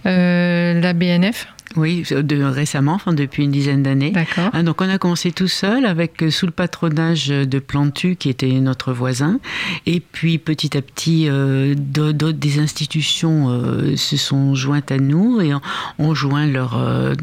euh, 0.07 0.81
la 0.81 0.93
BNF, 0.93 1.45
Oui, 1.75 2.03
de, 2.09 2.43
récemment, 2.43 2.93
enfin 2.93 3.13
depuis 3.13 3.43
une 3.43 3.51
dizaine 3.51 3.83
d'années. 3.83 4.11
d'accord. 4.11 4.49
Hein, 4.53 4.63
donc 4.63 4.81
on 4.81 4.89
a 4.89 4.97
commencé 4.97 5.31
tout 5.31 5.47
seul 5.47 5.85
avec 5.85 6.21
euh, 6.23 6.29
sous 6.29 6.45
le 6.45 6.51
patronage 6.51 7.27
de 7.29 7.59
Plantu 7.59 8.15
qui 8.15 8.29
était 8.29 8.51
notre 8.59 8.93
voisin 8.93 9.39
et 9.85 9.99
puis 9.99 10.37
petit 10.37 10.77
à 10.77 10.81
petit 10.81 11.27
euh, 11.29 11.73
d'au- 11.77 12.13
d'autres 12.13 12.37
des 12.37 12.59
institutions 12.59 13.49
euh, 13.49 13.95
se 13.95 14.17
sont 14.17 14.55
jointes 14.55 14.91
à 14.91 14.97
nous 14.97 15.41
et 15.41 15.53
ont, 15.53 15.61
ont 15.99 16.13
joint 16.13 16.45
leur 16.47 16.77
euh, 16.77 17.13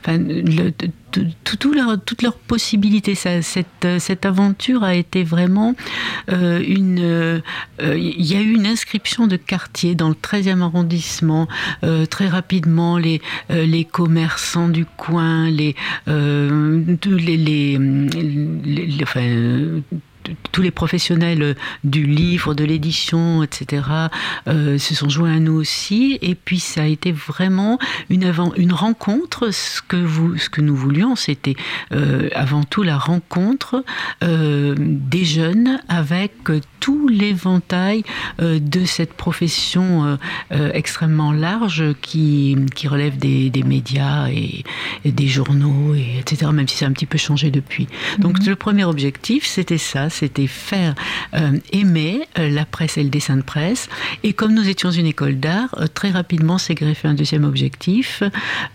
enfin, 0.00 0.18
le- 0.18 0.72
toutes 1.44 2.22
leurs 2.22 2.34
possibilités. 2.36 3.14
Ça, 3.14 3.42
cette, 3.42 3.66
euh, 3.84 3.98
cette 3.98 4.24
aventure 4.26 4.82
a 4.84 4.94
été 4.94 5.24
vraiment 5.24 5.74
euh, 6.30 6.62
une. 6.66 7.00
euh, 7.00 7.40
Il 7.80 8.24
y 8.24 8.36
a 8.36 8.40
eu 8.40 8.52
une 8.54 8.66
inscription 8.66 9.26
de 9.26 9.36
quartier 9.36 9.94
dans 9.94 10.08
le 10.08 10.14
13e 10.14 10.62
arrondissement. 10.62 11.48
Très 12.10 12.28
rapidement, 12.28 12.98
les, 12.98 13.20
les 13.48 13.84
commerçants 13.84 14.68
du 14.68 14.84
coin, 14.84 15.50
les, 15.50 15.74
les, 16.06 17.78
les, 17.78 19.04
tous 20.52 20.62
les 20.62 20.70
professionnels 20.70 21.56
du 21.84 22.04
livre, 22.04 22.54
de 22.54 22.64
l'édition, 22.64 23.42
etc., 23.42 23.82
euh, 24.48 24.78
se 24.78 24.94
sont 24.94 25.08
joints 25.08 25.36
à 25.36 25.38
nous 25.40 25.54
aussi. 25.54 26.18
Et 26.22 26.34
puis, 26.34 26.60
ça 26.60 26.82
a 26.82 26.86
été 26.86 27.12
vraiment 27.12 27.78
une, 28.10 28.24
avant, 28.24 28.52
une 28.56 28.72
rencontre. 28.72 29.50
Ce 29.50 29.80
que, 29.82 30.60
nous 30.60 30.76
voulions, 30.76 31.16
c'était 31.16 31.56
euh, 31.92 32.28
avant 32.34 32.64
tout 32.64 32.82
la 32.82 32.98
rencontre 32.98 33.84
euh, 34.22 34.74
des 34.78 35.24
jeunes 35.24 35.80
avec 35.88 36.32
euh, 36.50 36.60
tout 36.82 37.06
l'éventail 37.06 38.02
euh, 38.40 38.58
de 38.58 38.84
cette 38.84 39.12
profession 39.12 40.04
euh, 40.04 40.16
euh, 40.50 40.72
extrêmement 40.74 41.30
large 41.30 41.84
qui, 42.02 42.56
qui 42.74 42.88
relève 42.88 43.16
des, 43.16 43.50
des 43.50 43.62
médias 43.62 44.28
et, 44.28 44.64
et 45.04 45.12
des 45.12 45.28
journaux, 45.28 45.94
et, 45.94 46.18
etc., 46.18 46.50
même 46.52 46.66
si 46.66 46.76
ça 46.76 46.86
a 46.86 46.88
un 46.88 46.92
petit 46.92 47.06
peu 47.06 47.18
changé 47.18 47.52
depuis. 47.52 47.86
Donc, 48.18 48.44
le 48.44 48.56
premier 48.56 48.84
objectif, 48.84 49.46
c'était 49.46 49.78
ça, 49.78 50.10
c'était 50.10 50.48
faire 50.48 50.96
aimer 51.72 52.26
la 52.36 52.64
presse 52.64 52.98
et 52.98 53.04
le 53.04 53.10
dessin 53.10 53.36
de 53.36 53.42
presse. 53.42 53.88
Et 54.24 54.32
comme 54.32 54.52
nous 54.52 54.68
étions 54.68 54.90
une 54.90 55.06
école 55.06 55.38
d'art, 55.38 55.74
très 55.94 56.10
rapidement 56.10 56.58
s'est 56.58 56.74
greffé 56.74 57.06
un 57.06 57.14
deuxième 57.14 57.44
objectif, 57.44 58.24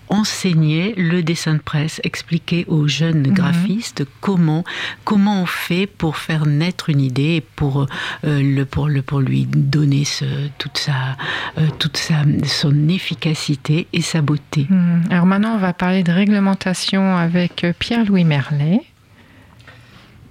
enseigner 0.07 0.93
le 0.95 1.23
dessin 1.23 1.55
de 1.55 1.59
presse, 1.59 1.99
expliquer 2.05 2.63
aux 2.69 2.87
jeunes 2.87 3.33
graphistes 3.33 4.05
comment, 4.21 4.63
comment 5.03 5.41
on 5.41 5.45
fait 5.45 5.87
pour 5.87 6.15
faire 6.15 6.45
naître 6.45 6.89
une 6.89 7.01
idée 7.01 7.35
et 7.35 7.41
pour, 7.41 7.87
le, 8.23 8.63
pour, 8.63 8.87
le, 8.87 9.01
pour 9.01 9.19
lui 9.19 9.45
donner 9.45 10.05
ce, 10.05 10.25
toute, 10.57 10.77
sa, 10.77 11.17
euh, 11.57 11.67
toute 11.79 11.97
sa, 11.97 12.23
son 12.45 12.89
efficacité 12.89 13.87
et 13.93 14.01
sa 14.01 14.21
beauté. 14.21 14.67
Hmm. 14.69 15.01
Alors 15.09 15.25
maintenant, 15.25 15.55
on 15.55 15.59
va 15.59 15.73
parler 15.73 16.03
de 16.03 16.11
réglementation 16.11 17.17
avec 17.17 17.63
euh, 17.63 17.73
Pierre-Louis 17.77 18.23
Merlet. 18.23 18.81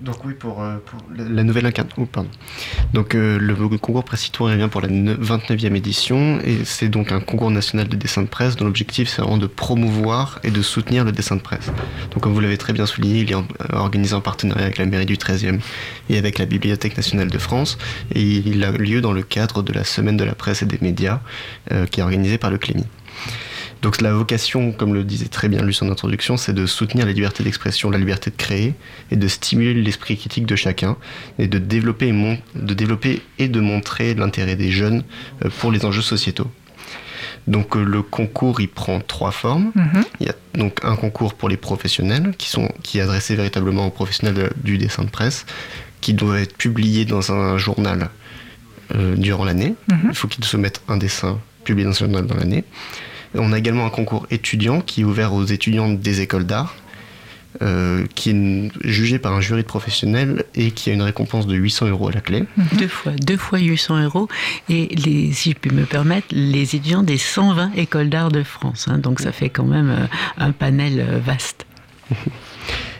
Donc 0.00 0.24
oui, 0.26 0.34
pour, 0.34 0.62
euh, 0.62 0.76
la 1.16 1.42
nouvelle 1.42 1.64
incarnation. 1.64 2.02
Oh, 2.02 2.06
pardon. 2.06 2.28
Donc 2.92 3.14
euh, 3.14 3.38
le 3.38 3.54
concours 3.78 4.04
Presse 4.04 4.30
revient 4.38 4.68
pour 4.70 4.82
la 4.82 4.88
ne- 4.88 5.14
29e 5.14 5.74
édition 5.74 6.38
et 6.44 6.64
c'est 6.64 6.88
donc 6.88 7.12
un 7.12 7.20
concours 7.20 7.50
national 7.50 7.88
de 7.88 7.96
dessin 7.96 8.22
de 8.22 8.26
presse 8.26 8.56
dont 8.56 8.66
l'objectif 8.66 9.08
c'est 9.08 9.22
vraiment 9.22 9.38
de 9.38 9.46
promouvoir 9.46 10.38
et 10.44 10.50
de 10.50 10.60
soutenir 10.60 11.04
le 11.04 11.12
dessin 11.12 11.36
de 11.36 11.40
presse. 11.40 11.72
Donc 12.12 12.22
comme 12.22 12.34
vous 12.34 12.40
l'avez 12.40 12.58
très 12.58 12.74
bien 12.74 12.84
souligné, 12.84 13.20
il 13.20 13.30
est 13.30 13.34
euh, 13.34 13.42
organisé 13.72 14.14
en 14.14 14.20
partenariat 14.20 14.66
avec 14.66 14.76
la 14.78 14.84
mairie 14.84 15.06
du 15.06 15.16
13e 15.16 15.60
et 16.10 16.18
avec 16.18 16.38
la 16.38 16.44
Bibliothèque 16.44 16.96
nationale 16.96 17.30
de 17.30 17.38
France 17.38 17.78
et 18.14 18.22
il 18.22 18.62
a 18.64 18.72
lieu 18.72 19.00
dans 19.00 19.12
le 19.12 19.22
cadre 19.22 19.62
de 19.62 19.72
la 19.72 19.84
semaine 19.84 20.18
de 20.18 20.24
la 20.24 20.34
presse 20.34 20.62
et 20.62 20.66
des 20.66 20.78
médias 20.82 21.20
qui 21.90 22.00
est 22.00 22.02
organisée 22.02 22.38
par 22.38 22.50
le 22.50 22.58
Clémy. 22.58 22.84
Donc 23.82 24.00
la 24.00 24.12
vocation, 24.12 24.72
comme 24.72 24.94
le 24.94 25.04
disait 25.04 25.28
très 25.28 25.48
bien 25.48 25.62
Luce 25.62 25.82
en 25.82 25.90
introduction, 25.90 26.36
c'est 26.36 26.52
de 26.54 26.66
soutenir 26.66 27.06
la 27.06 27.12
liberté 27.12 27.44
d'expression, 27.44 27.90
la 27.90 27.98
liberté 27.98 28.30
de 28.30 28.36
créer 28.36 28.74
et 29.10 29.16
de 29.16 29.28
stimuler 29.28 29.74
l'esprit 29.74 30.16
critique 30.16 30.46
de 30.46 30.56
chacun 30.56 30.96
et 31.38 31.46
de 31.46 31.58
développer 31.58 32.08
et, 32.08 32.12
mon- 32.12 32.38
de 32.54 32.74
développer 32.74 33.22
et 33.38 33.48
de 33.48 33.60
montrer 33.60 34.14
l'intérêt 34.14 34.56
des 34.56 34.70
jeunes 34.70 35.04
euh, 35.44 35.50
pour 35.60 35.70
les 35.72 35.84
enjeux 35.84 36.02
sociétaux. 36.02 36.50
Donc 37.46 37.76
euh, 37.76 37.84
le 37.84 38.02
concours, 38.02 38.60
il 38.60 38.68
prend 38.68 38.98
trois 39.00 39.30
formes. 39.30 39.70
Mhm. 39.74 40.04
Il 40.20 40.26
y 40.26 40.30
a 40.30 40.34
donc 40.54 40.80
un 40.82 40.96
concours 40.96 41.34
pour 41.34 41.48
les 41.48 41.56
professionnels, 41.58 42.32
qui, 42.38 42.48
sont, 42.48 42.68
qui 42.82 42.98
est 42.98 43.02
adressé 43.02 43.36
véritablement 43.36 43.86
aux 43.86 43.90
professionnels 43.90 44.34
de- 44.34 44.50
du 44.64 44.78
dessin 44.78 45.04
de 45.04 45.10
presse, 45.10 45.46
qui 46.00 46.12
doit 46.14 46.40
être 46.40 46.56
publié 46.56 47.04
dans 47.04 47.30
un 47.32 47.56
journal 47.58 48.10
euh, 48.94 49.14
durant 49.16 49.44
l'année. 49.44 49.74
Mhm. 49.92 49.98
Il 50.10 50.14
faut 50.16 50.28
qu'ils 50.28 50.44
soumettent 50.44 50.80
un 50.88 50.96
dessin 50.96 51.38
publié 51.64 51.84
dans 51.84 51.90
un 51.90 52.06
journal 52.06 52.26
dans 52.26 52.36
l'année. 52.36 52.64
On 53.34 53.52
a 53.52 53.58
également 53.58 53.84
un 53.86 53.90
concours 53.90 54.26
étudiant 54.30 54.80
qui 54.80 55.02
est 55.02 55.04
ouvert 55.04 55.34
aux 55.34 55.44
étudiants 55.44 55.88
des 55.90 56.20
écoles 56.20 56.46
d'art, 56.46 56.74
euh, 57.62 58.04
qui 58.14 58.30
est 58.30 58.70
jugé 58.84 59.18
par 59.18 59.32
un 59.32 59.40
jury 59.40 59.62
de 59.62 59.66
professionnels 59.66 60.44
et 60.54 60.70
qui 60.72 60.90
a 60.90 60.92
une 60.92 61.02
récompense 61.02 61.46
de 61.46 61.54
800 61.54 61.86
euros 61.88 62.08
à 62.08 62.12
la 62.12 62.20
clé. 62.20 62.44
Deux 62.78 62.88
fois, 62.88 63.12
deux 63.12 63.36
fois 63.38 63.58
800 63.58 64.02
euros. 64.04 64.28
Et 64.68 64.88
les, 64.94 65.32
si 65.32 65.50
je 65.52 65.56
puis 65.56 65.70
me 65.70 65.84
permettre, 65.84 66.28
les 66.32 66.62
étudiants 66.76 67.02
des 67.02 67.18
120 67.18 67.72
écoles 67.76 68.10
d'art 68.10 68.30
de 68.30 68.42
France. 68.42 68.86
hein. 68.88 68.98
donc 68.98 69.20
ça 69.20 69.32
fait 69.32 69.48
quand 69.50 69.64
même 69.64 69.90
euh, 69.90 70.06
un 70.38 70.52
panel 70.52 71.00
euh, 71.00 71.18
vaste. 71.18 71.66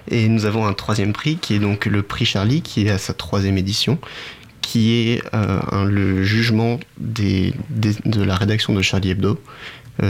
Et 0.08 0.28
nous 0.28 0.44
avons 0.44 0.64
un 0.66 0.72
troisième 0.72 1.12
prix 1.12 1.36
qui 1.36 1.54
est 1.54 1.58
donc 1.58 1.86
le 1.86 2.02
prix 2.02 2.24
Charlie, 2.24 2.62
qui 2.62 2.86
est 2.86 2.90
à 2.90 2.98
sa 2.98 3.12
troisième 3.12 3.58
édition, 3.58 3.98
qui 4.62 4.92
est 4.92 5.22
euh, 5.34 5.58
un- 5.72 5.84
le 5.84 6.22
jugement 6.22 6.78
des, 6.98 7.52
des- 7.70 7.96
de 8.04 8.22
la 8.22 8.36
rédaction 8.36 8.72
de 8.72 8.82
Charlie 8.82 9.10
Hebdo 9.10 9.30
euh, 9.30 9.34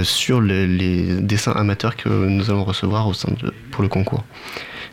sur 0.03 0.41
le- 0.41 0.67
les 0.67 1.21
dessins 1.21 1.53
amateurs 1.53 1.97
que 1.97 2.09
nous 2.09 2.51
allons 2.51 2.65
recevoir 2.65 3.07
au 3.09 3.15
sein 3.15 3.33
de, 3.41 3.53
pour 3.71 3.83
le 3.83 3.89
concours. 3.89 4.25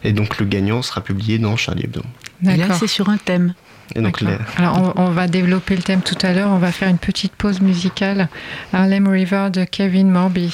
Et 0.04 0.12
donc 0.14 0.38
le 0.40 0.46
gagnant 0.46 0.82
sera 0.82 1.02
publié 1.02 1.40
dans 1.40 1.56
Charlie 1.56 1.86
Hebdo. 1.86 2.02
Et 2.46 2.58
là, 2.58 2.74
c'est 2.74 2.88
sur 2.88 3.10
un 3.10 3.18
thème. 3.18 3.54
Et 3.96 4.02
donc 4.02 4.22
D'accord. 4.24 4.40
les- 4.58 4.64
Alors, 4.64 4.94
on, 4.98 5.02
on 5.04 5.10
va 5.12 5.28
développer 5.28 5.76
le 5.76 5.82
thème 5.84 6.02
tout 6.02 6.18
à 6.22 6.34
l'heure. 6.34 6.50
On 6.50 6.58
va 6.58 6.72
faire 6.72 6.90
une 6.90 6.98
petite 6.98 7.34
pause 7.34 7.62
musicale. 7.62 8.28
Harlem 8.74 9.08
River 9.08 9.50
de 9.52 9.64
Kevin 9.66 10.10
Morby. 10.12 10.54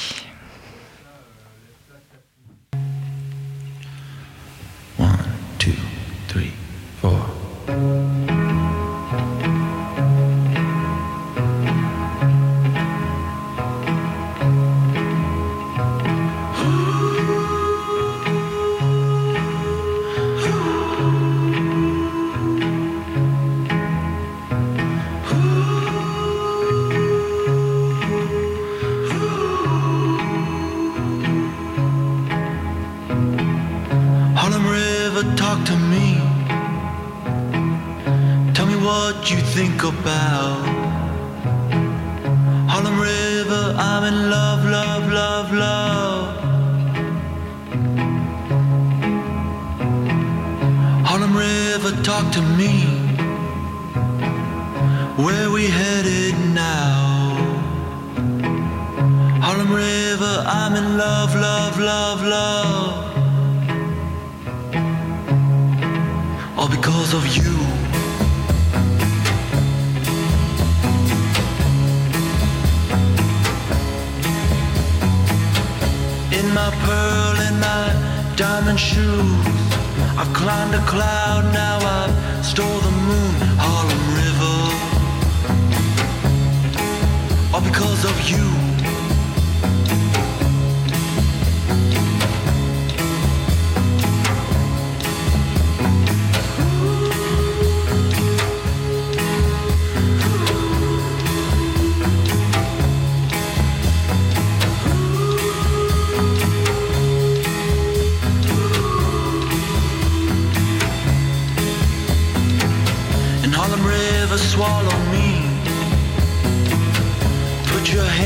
One, 4.98 5.18
two, 5.58 5.72
three, 6.28 6.52
four. 7.00 7.18
Think 39.54 39.82
about 39.82 40.64
Harlem 42.70 43.00
River. 43.00 43.74
I'm 43.76 44.04
in 44.04 44.30
love, 44.30 44.64
love, 44.64 45.12
love, 45.12 45.52
love. 45.52 46.26
Harlem 51.04 51.36
River, 51.36 51.90
talk 52.02 52.32
to 52.32 52.42
me. 52.60 52.74
Where 55.24 55.50
we 55.50 55.66
headed 55.66 56.34
now? 56.54 57.34
Harlem 59.42 59.72
River, 59.72 60.44
I'm 60.46 60.76
in 60.76 60.96
love, 60.96 61.34
love, 61.34 61.78
love, 61.80 62.22
love. 62.22 63.10
all 66.56 66.68
because 66.68 67.14
of 67.14 67.24
you. 67.36 67.79
My 76.60 76.70
pearl 76.84 77.36
and 77.46 77.56
my 77.68 77.84
diamond 78.36 78.78
shoes, 78.78 79.46
I've 80.20 80.32
climbed 80.40 80.74
a 80.74 80.82
cloud, 80.92 81.42
now 81.54 81.76
I've 81.98 82.14
stole 82.44 82.80
the 82.88 82.94
moon, 83.08 83.34
Harlem 83.64 84.04
River. 84.20 84.58
All 87.54 87.64
because 87.70 88.02
of 88.04 88.16
you. 88.30 88.69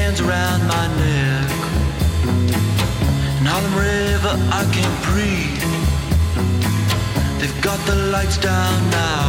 Hands 0.05 0.21
around 0.21 0.61
my 0.77 0.87
neck. 1.01 1.51
In 3.39 3.47
Harlem 3.53 3.75
River, 3.91 4.35
I 4.61 4.63
can't 4.77 4.99
breathe. 5.09 5.65
They've 7.39 7.61
got 7.63 7.81
the 7.87 7.97
lights 8.15 8.37
down 8.37 8.77
now. 8.91 9.29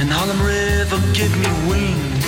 In 0.00 0.08
Harlem 0.16 0.40
River, 0.54 0.98
give 1.18 1.32
me 1.44 1.50
wings. 1.70 2.26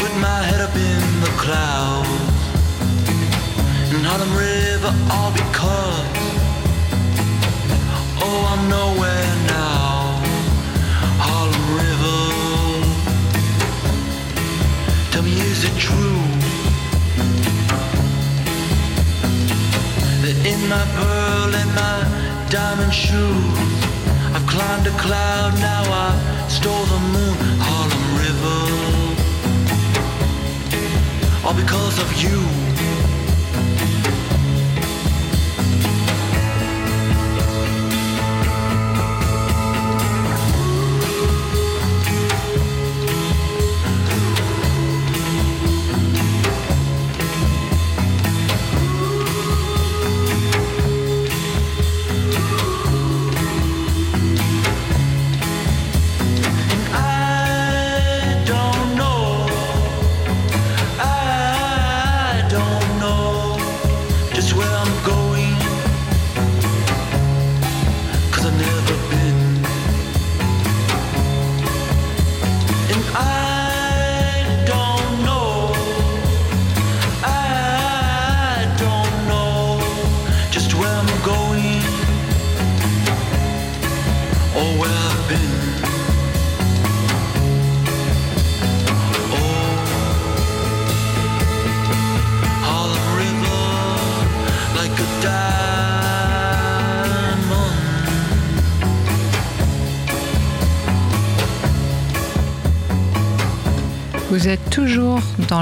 Put 0.00 0.12
my 0.28 0.40
head 0.48 0.60
up 0.66 0.74
in 0.90 1.02
the 1.24 1.32
clouds. 1.44 2.40
In 3.94 4.02
Harlem 4.08 4.32
River, 4.46 4.92
all 5.14 5.32
because. 5.40 6.08
Oh, 8.24 8.40
I'm 8.52 8.62
nowhere 8.78 9.34
now. 9.54 9.97
My 20.66 20.84
pearl 20.96 21.54
and 21.54 21.70
my 21.74 21.98
diamond 22.50 22.92
shoes, 22.92 23.58
I've 24.34 24.46
climbed 24.46 24.86
a 24.86 24.94
cloud, 24.98 25.54
now 25.60 25.84
I 26.06 26.48
stole 26.48 26.86
the 26.86 27.00
moon, 27.14 27.36
Harlem 27.60 28.06
River. 28.24 28.60
All 31.46 31.54
because 31.54 31.98
of 31.98 32.22
you. 32.22 32.67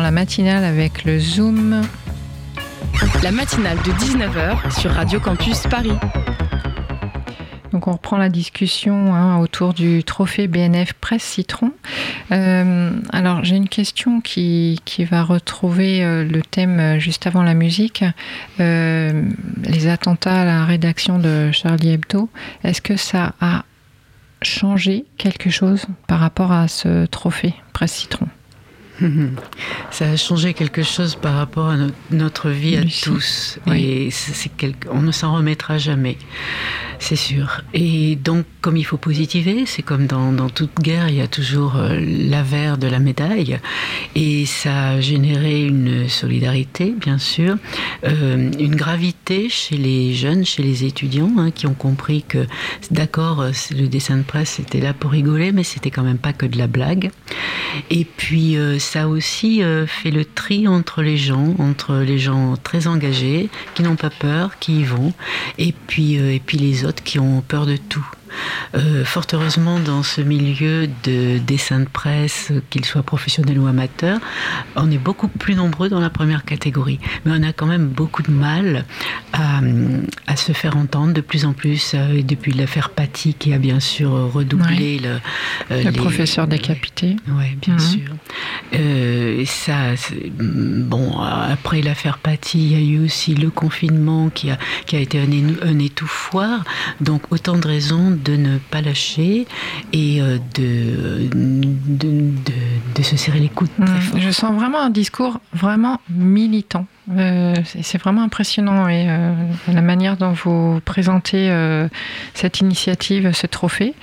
La 0.06 0.12
matinale 0.12 0.62
avec 0.62 1.04
le 1.04 1.18
Zoom. 1.18 1.82
La 3.24 3.32
matinale 3.32 3.76
de 3.78 3.90
19h 3.90 4.78
sur 4.78 4.92
Radio 4.92 5.18
Campus 5.18 5.62
Paris. 5.68 5.98
Donc 7.72 7.88
on 7.88 7.92
reprend 7.92 8.16
la 8.16 8.28
discussion 8.28 9.12
hein, 9.12 9.38
autour 9.38 9.74
du 9.74 10.04
trophée 10.04 10.46
BNF 10.46 10.92
Presse 10.92 11.24
Citron. 11.24 11.72
Euh, 12.30 12.92
alors 13.12 13.42
j'ai 13.42 13.56
une 13.56 13.68
question 13.68 14.20
qui, 14.20 14.80
qui 14.84 15.04
va 15.04 15.24
retrouver 15.24 16.04
euh, 16.04 16.22
le 16.22 16.40
thème 16.40 16.78
euh, 16.78 16.98
juste 17.00 17.26
avant 17.26 17.42
la 17.42 17.54
musique. 17.54 18.04
Euh, 18.60 19.24
les 19.64 19.88
attentats 19.88 20.42
à 20.42 20.44
la 20.44 20.64
rédaction 20.66 21.18
de 21.18 21.50
Charlie 21.50 21.90
Hebdo, 21.90 22.28
est-ce 22.62 22.80
que 22.80 22.96
ça 22.96 23.34
a 23.40 23.64
changé 24.40 25.04
quelque 25.18 25.50
chose 25.50 25.86
par 26.06 26.20
rapport 26.20 26.52
à 26.52 26.68
ce 26.68 27.06
trophée 27.06 27.54
Presse 27.72 27.94
Citron? 27.94 28.28
Ça 29.90 30.10
a 30.10 30.16
changé 30.16 30.54
quelque 30.54 30.82
chose 30.82 31.14
par 31.14 31.34
rapport 31.34 31.68
à 31.68 31.76
no- 31.76 31.90
notre 32.10 32.50
vie 32.50 32.76
à 32.76 32.82
tous. 32.84 33.58
Oui. 33.66 33.84
Et 33.84 34.10
c'est 34.10 34.50
quelque- 34.56 34.88
on 34.90 35.02
ne 35.02 35.12
s'en 35.12 35.34
remettra 35.34 35.78
jamais, 35.78 36.16
c'est 36.98 37.16
sûr. 37.16 37.62
Et 37.74 38.16
donc, 38.16 38.44
comme 38.60 38.76
il 38.76 38.84
faut 38.84 38.96
positiver, 38.96 39.64
c'est 39.66 39.82
comme 39.82 40.06
dans, 40.06 40.32
dans 40.32 40.48
toute 40.50 40.80
guerre, 40.80 41.08
il 41.08 41.16
y 41.16 41.20
a 41.20 41.28
toujours 41.28 41.76
euh, 41.76 41.98
l'avers 42.00 42.78
de 42.78 42.86
la 42.86 42.98
médaille. 42.98 43.58
Et 44.14 44.44
ça 44.46 44.88
a 44.90 45.00
généré 45.00 45.64
une 45.66 46.08
solidarité, 46.08 46.94
bien 46.98 47.18
sûr, 47.18 47.56
euh, 48.04 48.50
une 48.58 48.74
gravité 48.76 49.48
chez 49.48 49.76
les 49.76 50.14
jeunes, 50.14 50.44
chez 50.44 50.62
les 50.62 50.84
étudiants, 50.84 51.32
hein, 51.38 51.50
qui 51.50 51.66
ont 51.66 51.74
compris 51.74 52.24
que, 52.26 52.46
d'accord, 52.90 53.44
le 53.70 53.86
dessin 53.88 54.16
de 54.18 54.22
presse, 54.22 54.50
c'était 54.56 54.80
là 54.80 54.94
pour 54.94 55.10
rigoler, 55.12 55.52
mais 55.52 55.64
c'était 55.64 55.90
quand 55.90 56.02
même 56.02 56.18
pas 56.18 56.32
que 56.32 56.46
de 56.46 56.58
la 56.58 56.66
blague. 56.66 57.10
Et 57.90 58.04
puis 58.04 58.56
euh, 58.56 58.78
ça 58.86 59.08
aussi 59.08 59.62
euh, 59.62 59.86
fait 59.86 60.10
le 60.10 60.24
tri 60.24 60.68
entre 60.68 61.02
les 61.02 61.16
gens, 61.16 61.54
entre 61.58 61.96
les 61.96 62.18
gens 62.18 62.56
très 62.56 62.86
engagés, 62.86 63.50
qui 63.74 63.82
n'ont 63.82 63.96
pas 63.96 64.10
peur, 64.10 64.58
qui 64.58 64.80
y 64.80 64.84
vont, 64.84 65.12
et 65.58 65.72
puis, 65.72 66.18
euh, 66.18 66.32
et 66.32 66.40
puis 66.40 66.56
les 66.56 66.84
autres 66.84 67.02
qui 67.02 67.18
ont 67.18 67.42
peur 67.42 67.66
de 67.66 67.76
tout. 67.76 68.06
Euh, 68.74 69.04
fort 69.04 69.24
heureusement, 69.32 69.78
dans 69.80 70.02
ce 70.02 70.20
milieu 70.20 70.88
de 71.04 71.38
dessin 71.38 71.80
de 71.80 71.88
presse, 71.88 72.48
euh, 72.50 72.60
qu'il 72.70 72.84
soit 72.84 73.02
professionnel 73.02 73.58
ou 73.58 73.66
amateur, 73.66 74.18
on 74.76 74.90
est 74.90 74.98
beaucoup 74.98 75.28
plus 75.28 75.54
nombreux 75.54 75.88
dans 75.88 76.00
la 76.00 76.10
première 76.10 76.44
catégorie. 76.44 76.98
Mais 77.24 77.32
on 77.34 77.42
a 77.42 77.52
quand 77.52 77.66
même 77.66 77.88
beaucoup 77.88 78.22
de 78.22 78.30
mal 78.30 78.84
à, 79.32 79.60
à 80.26 80.36
se 80.36 80.52
faire 80.52 80.76
entendre 80.76 81.12
de 81.12 81.20
plus 81.20 81.44
en 81.44 81.52
plus. 81.52 81.92
euh, 81.94 82.14
et 82.18 82.22
depuis 82.22 82.52
l'affaire 82.52 82.90
Paty, 82.90 83.34
qui 83.34 83.52
a 83.52 83.58
bien 83.58 83.80
sûr 83.80 84.10
redoublé 84.32 84.98
le, 84.98 85.08
euh, 85.70 85.82
Le 85.84 85.90
les- 85.90 85.92
professeur 85.92 86.46
décapité. 86.46 87.16
oui, 87.28 87.56
bien 87.60 87.74
Mhm. 87.74 87.80
sûr. 87.80 88.10
Euh, 88.74 89.40
et 89.40 89.44
ça, 89.46 89.94
bon, 90.38 91.18
après 91.20 91.82
l'affaire 91.82 92.18
Paty, 92.18 92.58
il 92.58 92.72
y 92.72 92.74
a 92.74 92.98
eu 93.00 93.04
aussi 93.04 93.34
le 93.34 93.50
confinement 93.50 94.30
qui 94.30 94.50
a, 94.50 94.58
qui 94.86 94.96
a 94.96 95.00
été 95.00 95.20
un 95.20 95.78
étouffoir. 95.78 96.64
Donc, 97.00 97.22
autant 97.30 97.56
de 97.56 97.66
raisons 97.66 98.10
de 98.26 98.36
ne 98.36 98.58
pas 98.58 98.80
lâcher 98.82 99.46
et 99.92 100.20
euh, 100.20 100.38
de, 100.56 101.28
de, 101.28 102.08
de, 102.08 102.32
de 102.96 103.02
se 103.02 103.16
serrer 103.16 103.38
les 103.40 103.48
coudes 103.48 103.68
très 103.76 103.94
Mm, 103.94 104.00
fort. 104.00 104.20
Je 104.20 104.30
sens 104.30 104.54
vraiment 104.54 104.80
un 104.82 104.90
discours 104.90 105.40
vraiment 105.54 106.00
militant. 106.10 106.86
Euh, 107.16 107.54
c'est 107.82 107.98
vraiment 107.98 108.22
impressionnant 108.24 108.88
et 108.88 109.06
euh, 109.08 109.32
la 109.72 109.80
manière 109.80 110.16
dont 110.16 110.32
vous 110.32 110.80
présentez 110.84 111.48
euh, 111.50 111.88
cette 112.34 112.58
initiative, 112.60 113.30
ce 113.32 113.46
trophée. 113.46 113.94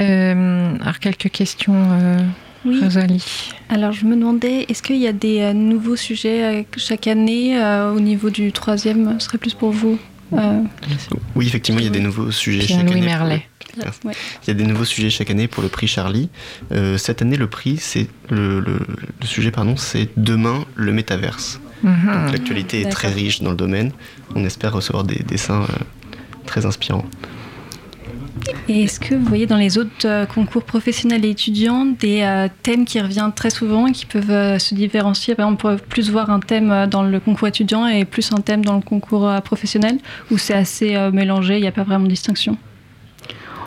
Euh, 0.00 0.76
alors 0.80 0.98
quelques 1.00 1.30
questions, 1.30 1.74
euh, 1.74 2.18
Oui. 2.64 2.78
Rosalie. 2.80 3.50
Alors 3.68 3.92
je 3.92 4.04
me 4.06 4.14
demandais, 4.16 4.66
est-ce 4.68 4.82
qu'il 4.82 4.96
y 4.98 5.08
a 5.08 5.12
des 5.12 5.40
euh, 5.40 5.52
nouveaux 5.52 5.96
sujets 5.96 6.44
euh, 6.44 6.62
chaque 6.76 7.06
année 7.08 7.60
euh, 7.60 7.92
au 7.92 7.98
niveau 8.00 8.30
du 8.30 8.52
troisième 8.52 9.18
Ce 9.18 9.26
serait 9.26 9.38
plus 9.38 9.54
pour 9.54 9.70
vous. 9.72 9.98
Euh, 10.32 10.62
Oui, 11.36 11.46
effectivement, 11.46 11.80
il 11.80 11.84
y 11.84 11.88
a 11.88 11.92
des 11.92 12.00
nouveaux 12.00 12.30
sujets 12.30 12.66
chaque 12.66 12.80
année. 12.90 13.00
Merlet. 13.00 13.42
Ouais. 14.04 14.12
Il 14.42 14.48
y 14.48 14.50
a 14.50 14.54
des 14.54 14.64
nouveaux 14.64 14.84
sujets 14.84 15.10
chaque 15.10 15.30
année 15.30 15.48
pour 15.48 15.62
le 15.62 15.68
prix 15.68 15.86
Charlie. 15.88 16.28
Euh, 16.72 16.96
cette 16.98 17.22
année, 17.22 17.36
le 17.36 17.46
prix, 17.46 17.76
c'est 17.78 18.08
le, 18.30 18.60
le- 18.60 18.78
le 19.20 19.26
sujet, 19.26 19.50
pardon, 19.50 19.76
c'est 19.76 20.08
demain 20.16 20.64
le 20.74 20.92
métaverse. 20.92 21.60
Mhm. 21.82 22.30
L'actualité 22.32 22.82
est 22.82 22.88
très 22.90 23.08
riche 23.12 23.42
dans 23.42 23.50
le 23.50 23.56
domaine. 23.56 23.92
On 24.34 24.44
espère 24.44 24.72
recevoir 24.72 25.04
des 25.04 25.22
dessins 25.26 25.62
euh, 25.62 25.66
très 26.46 26.64
inspirants. 26.66 27.04
Et 28.68 28.82
est-ce 28.84 29.00
que 29.00 29.14
vous 29.14 29.24
voyez 29.24 29.46
dans 29.46 29.56
les 29.56 29.78
autres 29.78 30.06
euh, 30.06 30.26
concours 30.26 30.64
professionnels 30.64 31.24
et 31.24 31.30
étudiants 31.30 31.84
des 31.86 32.20
euh, 32.22 32.48
thèmes 32.62 32.84
qui 32.84 33.00
reviennent 33.00 33.32
très 33.32 33.50
souvent 33.50 33.86
et 33.86 33.92
qui 33.92 34.06
peuvent 34.06 34.30
euh, 34.30 34.58
se 34.58 34.74
différencier? 34.74 35.34
Par 35.34 35.46
exemple, 35.46 35.66
on 35.66 35.76
peut 35.76 35.82
plus 35.82 36.10
voir 36.10 36.30
un 36.30 36.40
thème 36.40 36.86
dans 36.90 37.02
le 37.02 37.20
concours 37.20 37.48
étudiant 37.48 37.86
et 37.86 38.04
plus 38.04 38.32
un 38.32 38.40
thème 38.40 38.64
dans 38.64 38.74
le 38.76 38.82
concours 38.82 39.30
professionnel 39.42 39.98
Ou 40.30 40.38
c'est 40.38 40.54
assez 40.54 40.94
euh, 40.96 41.10
mélangé, 41.10 41.56
il 41.56 41.60
n'y 41.62 41.66
a 41.68 41.72
pas 41.72 41.84
vraiment 41.84 42.04
de 42.04 42.10
distinction? 42.10 42.56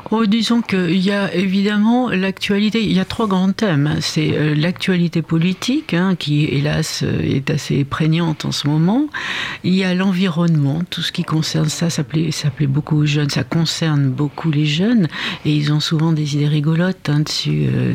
Oh, 0.10 0.26
disons 0.26 0.62
qu'il 0.62 1.00
y 1.00 1.12
a 1.12 1.34
évidemment 1.34 2.10
l'actualité. 2.10 2.82
Il 2.82 2.94
y 2.94 3.00
a 3.00 3.06
trois 3.06 3.28
grands 3.28 3.52
thèmes. 3.52 3.98
C'est 4.00 4.38
euh, 4.38 4.56
l'actualité 4.56 5.22
politique, 5.22 5.94
hein, 5.94 6.16
qui 6.18 6.46
hélas 6.46 7.02
euh, 7.04 7.20
est 7.22 7.50
assez 7.50 7.84
prégnante 7.84 8.46
en 8.46 8.54
ce 8.54 8.68
moment. 8.68 9.08
Il 9.66 9.74
y 9.76 9.84
a 9.84 9.94
l'environnement, 9.94 10.82
tout 10.90 11.02
ce 11.02 11.12
qui 11.12 11.24
concerne 11.24 11.68
ça, 11.68 11.90
ça 11.90 12.06
plaît, 12.06 12.32
beaucoup 12.68 12.96
aux 12.96 13.06
jeunes, 13.06 13.30
ça 13.30 13.44
concerne 13.44 14.10
beaucoup 14.10 14.50
les 14.50 14.66
jeunes, 14.66 15.08
et 15.44 15.54
ils 15.54 15.74
ont 15.74 15.82
souvent 15.82 16.14
des 16.14 16.36
idées 16.36 16.48
rigolotes 16.48 17.10
hein, 17.10 17.20
dessus, 17.20 17.68
euh, 17.68 17.94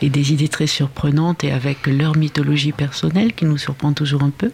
et 0.00 0.10
des 0.10 0.32
idées 0.32 0.48
très 0.48 0.68
surprenantes, 0.68 1.42
et 1.42 1.50
avec 1.50 1.88
leur 1.88 2.16
mythologie 2.16 2.72
personnelle 2.72 3.32
qui 3.32 3.46
nous 3.46 3.58
surprend 3.58 3.92
toujours 3.92 4.22
un 4.22 4.30
peu. 4.30 4.50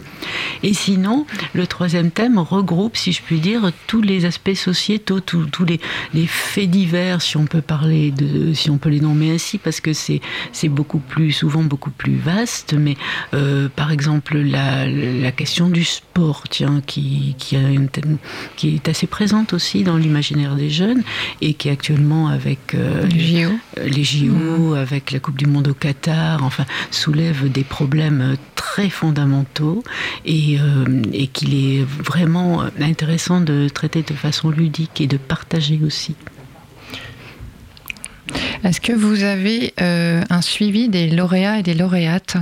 Et 0.63 0.73
sinon, 0.73 1.27
le 1.53 1.67
troisième 1.67 2.11
thème 2.11 2.39
regroupe, 2.39 2.97
si 2.97 3.13
je 3.13 3.21
puis 3.21 3.41
dire, 3.41 3.73
tous 3.87 4.01
les 4.01 4.25
aspects 4.25 4.55
sociétaux, 4.55 5.21
tous 5.21 5.67
les 6.15 6.27
faits 6.27 6.71
divers, 6.79 7.21
si 7.23 7.37
on 7.37 7.47
peut 7.47 7.61
parler 7.61 8.11
de, 8.11 8.53
si 8.55 8.71
on 8.71 8.79
peut 8.79 8.89
les 8.89 9.01
nommer 9.01 9.31
ainsi, 9.33 9.59
parce 9.59 9.81
que 9.81 9.93
c'est 9.93 10.21
c'est 10.53 10.69
beaucoup 10.69 10.99
plus 11.01 11.33
souvent 11.33 11.63
beaucoup 11.63 11.91
plus 11.91 12.17
vaste. 12.17 12.75
Mais 12.79 12.97
euh, 13.35 13.69
par 13.75 13.91
exemple, 13.91 14.39
la, 14.39 14.87
la 14.87 15.33
question 15.33 15.69
du 15.69 15.85
sport, 15.85 16.45
tiens, 16.49 16.81
qui 16.87 17.35
qui, 17.39 17.57
a 17.57 17.69
une 17.69 17.89
thème- 17.89 18.19
qui 18.57 18.75
est 18.77 18.89
assez 18.89 19.07
présente 19.07 19.53
aussi 19.53 19.83
dans 19.83 19.97
l'imaginaire 19.97 20.55
des 20.55 20.71
jeunes 20.71 21.03
et 21.41 21.55
qui 21.55 21.69
actuellement 21.71 22.29
avec 22.29 22.75
euh, 22.75 23.07
Le 23.07 23.19
JO. 23.19 23.51
les 23.85 24.05
JO, 24.05 24.75
avec 24.75 25.11
la 25.11 25.19
Coupe 25.21 25.37
du 25.39 25.47
Monde 25.47 25.69
au 25.69 25.75
Qatar, 25.75 26.43
enfin, 26.45 26.65
soulève 26.91 27.51
des 27.51 27.65
problèmes 27.65 28.37
très 28.55 28.89
fondamentaux 28.91 29.83
et, 30.25 30.59
euh, 30.61 31.03
et 31.13 31.27
qu'il 31.27 31.55
est 31.55 31.85
vraiment 31.85 32.63
intéressant 32.81 33.41
de 33.41 33.69
traiter 33.69 34.03
de 34.03 34.15
façon 34.15 34.51
ludique 34.51 35.01
et 35.01 35.07
de 35.07 35.17
partager 35.17 35.81
aussi. 35.85 36.15
Est-ce 38.65 38.81
que 38.81 38.93
vous 38.93 39.23
avez 39.23 39.73
euh, 39.81 40.23
un 40.31 40.43
suivi 40.43 40.89
des 40.89 41.09
lauréats 41.09 41.59
et 41.59 41.63
des 41.63 41.75
lauréates? 41.75 42.37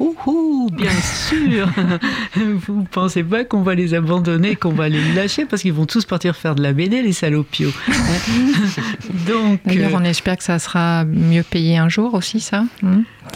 Ouh, 0.00 0.16
ouh, 0.26 0.70
bien 0.72 0.90
sûr 1.28 1.68
Vous 2.66 2.80
ne 2.80 2.86
pensez 2.86 3.22
pas 3.22 3.44
qu'on 3.44 3.62
va 3.62 3.74
les 3.74 3.94
abandonner, 3.94 4.56
qu'on 4.56 4.72
va 4.72 4.88
les 4.88 5.12
lâcher 5.12 5.44
parce 5.44 5.62
qu'ils 5.62 5.72
vont 5.72 5.86
tous 5.86 6.04
partir 6.04 6.36
faire 6.36 6.54
de 6.54 6.62
la 6.62 6.72
BD, 6.72 7.02
les 7.02 7.12
salopios. 7.12 7.70
Donc, 9.28 9.60
D'ailleurs, 9.64 9.94
euh, 9.94 9.98
on 10.00 10.04
espère 10.04 10.36
que 10.36 10.44
ça 10.44 10.58
sera 10.58 11.04
mieux 11.04 11.44
payé 11.44 11.78
un 11.78 11.88
jour 11.88 12.14
aussi, 12.14 12.40
ça. 12.40 12.64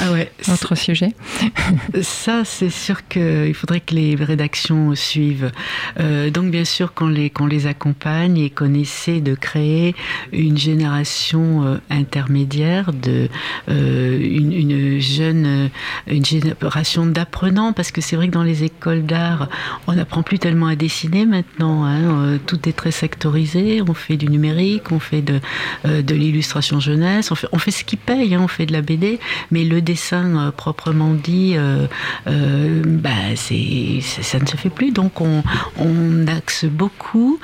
Ah 0.01 0.13
ouais, 0.13 0.31
Autre 0.53 0.77
sujet. 0.77 1.13
Ça, 2.03 2.45
c'est 2.45 2.71
sûr 2.71 3.07
qu'il 3.09 3.53
faudrait 3.55 3.81
que 3.81 3.95
les 3.95 4.15
rédactions 4.15 4.95
suivent. 4.95 5.51
Euh, 5.99 6.31
donc, 6.31 6.51
bien 6.53 6.65
sûr, 6.65 6.95
qu'on 6.95 7.09
les, 7.09 7.31
qu'on 7.31 7.47
les 7.47 7.67
accompagne 7.67 8.39
et 8.39 8.49
qu'on 8.51 8.75
essaie 8.75 9.21
de 9.21 9.35
créer 9.35 9.97
une 10.33 10.57
génération 10.57 11.65
euh, 11.65 11.77
intermédiaire, 11.91 12.93
de, 12.93 13.29
euh, 13.69 14.19
une, 14.21 14.53
une 14.53 15.01
jeune 15.01 15.71
une 16.07 16.25
génération 16.25 17.05
d'apprenants, 17.07 17.73
parce 17.73 17.91
que 17.91 18.01
c'est 18.01 18.15
vrai 18.15 18.29
que 18.29 18.33
dans 18.33 18.45
les 18.45 18.63
écoles 18.65 19.05
d'art, 19.05 19.49
on 19.89 19.95
n'apprend 19.95 20.23
plus 20.23 20.39
tellement 20.39 20.67
à 20.67 20.77
dessiner 20.77 21.27
maintenant. 21.27 21.85
hein. 21.85 22.39
Tout 22.47 22.69
est 22.69 22.73
très 22.73 22.93
sectorisé. 22.93 23.83
On 23.87 23.95
fait 23.95 24.17
du 24.17 24.29
numérique, 24.29 24.93
on 24.93 25.01
fait 25.01 25.23
de, 25.23 25.41
de 25.85 26.15
l'illustration 26.15 26.79
jeunesse, 26.79 27.33
on 27.33 27.35
fait, 27.35 27.49
on 27.53 27.59
fait 27.59 27.71
ce 27.73 27.85
qui 27.85 27.97
paye, 27.97 28.35
hein. 28.35 28.41
on 28.43 28.49
fait 28.49 28.67
de 28.67 28.73
la 28.73 28.83
BD, 28.83 29.19
mais 29.51 29.65
le 29.65 29.81
dessin 29.89 30.37
euh, 30.37 30.51
proprement 30.51 31.15
dit, 31.15 31.55
euh, 31.57 31.87
euh, 32.27 32.83
bah, 32.85 33.35
c'est, 33.37 34.01
ça 34.03 34.39
ne 34.39 34.45
se 34.45 34.57
fait 34.57 34.69
plus. 34.69 34.93
Donc 34.93 35.23
on, 35.23 35.43
on 35.79 36.27
axe 36.27 36.67
beaucoup 36.67 37.41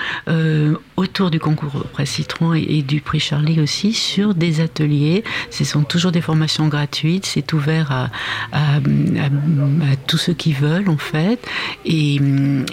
autour 0.96 1.30
du 1.30 1.40
concours 1.40 1.86
Presse 1.92 2.10
Citron 2.10 2.54
et, 2.54 2.82
du 2.82 3.00
prix 3.00 3.20
Charlie 3.20 3.60
aussi 3.60 3.92
sur 3.94 4.34
des 4.34 4.60
ateliers. 4.60 5.24
Ce 5.50 5.64
sont 5.64 5.84
toujours 5.84 6.12
des 6.12 6.20
formations 6.20 6.68
gratuites. 6.68 7.24
C'est 7.24 7.52
ouvert 7.52 8.10
à, 8.52 8.80
tous 10.06 10.18
ceux 10.18 10.34
qui 10.34 10.52
veulent 10.52 10.90
en 10.90 10.98
fait. 10.98 11.40
Et, 11.86 12.20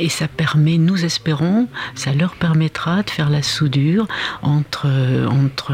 ça 0.09 0.27
permet, 0.27 0.77
nous 0.77 1.05
espérons, 1.05 1.67
ça 1.95 2.11
leur 2.11 2.35
permettra 2.35 3.01
de 3.03 3.09
faire 3.09 3.29
la 3.29 3.41
soudure 3.41 4.07
entre, 4.41 4.87
entre 5.29 5.73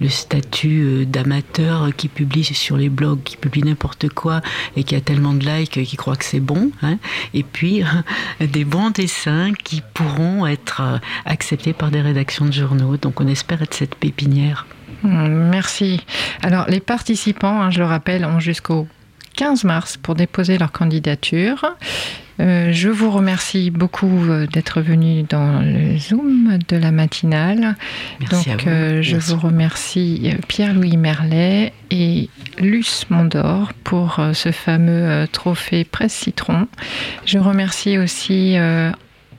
le, 0.00 0.08
statut 0.08 1.06
d'amateur 1.06 1.90
qui 1.96 2.08
publie 2.08 2.44
sur 2.44 2.76
les 2.76 2.85
blog 2.88 3.22
qui 3.24 3.36
publie 3.36 3.62
n'importe 3.62 4.08
quoi 4.08 4.40
et 4.76 4.84
qui 4.84 4.94
a 4.94 5.00
tellement 5.00 5.34
de 5.34 5.44
likes 5.46 5.82
qui 5.84 5.96
croient 5.96 6.16
que 6.16 6.24
c'est 6.24 6.40
bon. 6.40 6.70
hein. 6.82 6.98
Et 7.34 7.42
puis 7.42 7.82
des 8.40 8.64
bons 8.64 8.90
dessins 8.90 9.52
qui 9.64 9.82
pourront 9.94 10.46
être 10.46 10.80
euh, 10.82 10.98
acceptés 11.24 11.72
par 11.72 11.90
des 11.90 12.00
rédactions 12.00 12.44
de 12.46 12.52
journaux. 12.52 12.96
Donc 12.96 13.20
on 13.20 13.26
espère 13.26 13.62
être 13.62 13.74
cette 13.74 13.94
pépinière. 13.94 14.66
Hmm, 15.02 15.48
Merci. 15.50 16.04
Alors, 16.42 16.66
les 16.68 16.80
participants, 16.80 17.60
hein, 17.62 17.70
je 17.70 17.78
le 17.80 17.84
rappelle, 17.84 18.24
ont 18.24 18.40
jusqu'au 18.40 18.88
15 19.36 19.64
mars 19.64 19.96
pour 19.96 20.14
déposer 20.14 20.58
leur 20.58 20.72
candidature. 20.72 21.64
Euh, 22.38 22.70
je 22.70 22.90
vous 22.90 23.10
remercie 23.10 23.70
beaucoup 23.70 24.24
euh, 24.28 24.46
d'être 24.46 24.82
venu 24.82 25.22
dans 25.22 25.60
le 25.62 25.96
Zoom 25.98 26.58
de 26.68 26.76
la 26.76 26.90
matinale. 26.92 27.76
Merci 28.20 28.50
Donc, 28.50 28.60
à 28.60 28.62
vous. 28.64 28.68
euh, 28.68 29.02
je 29.02 29.12
Merci. 29.14 29.30
vous 29.34 29.40
remercie 29.40 30.30
Pierre-Louis 30.48 30.96
Merlet 30.98 31.72
et 31.90 32.28
Luce 32.58 33.06
Mondor 33.08 33.72
pour 33.84 34.18
euh, 34.18 34.34
ce 34.34 34.52
fameux 34.52 35.26
trophée 35.32 35.84
Presse 35.84 36.12
Citron. 36.12 36.66
Je 37.24 37.38
remercie 37.38 37.96
aussi 37.96 38.56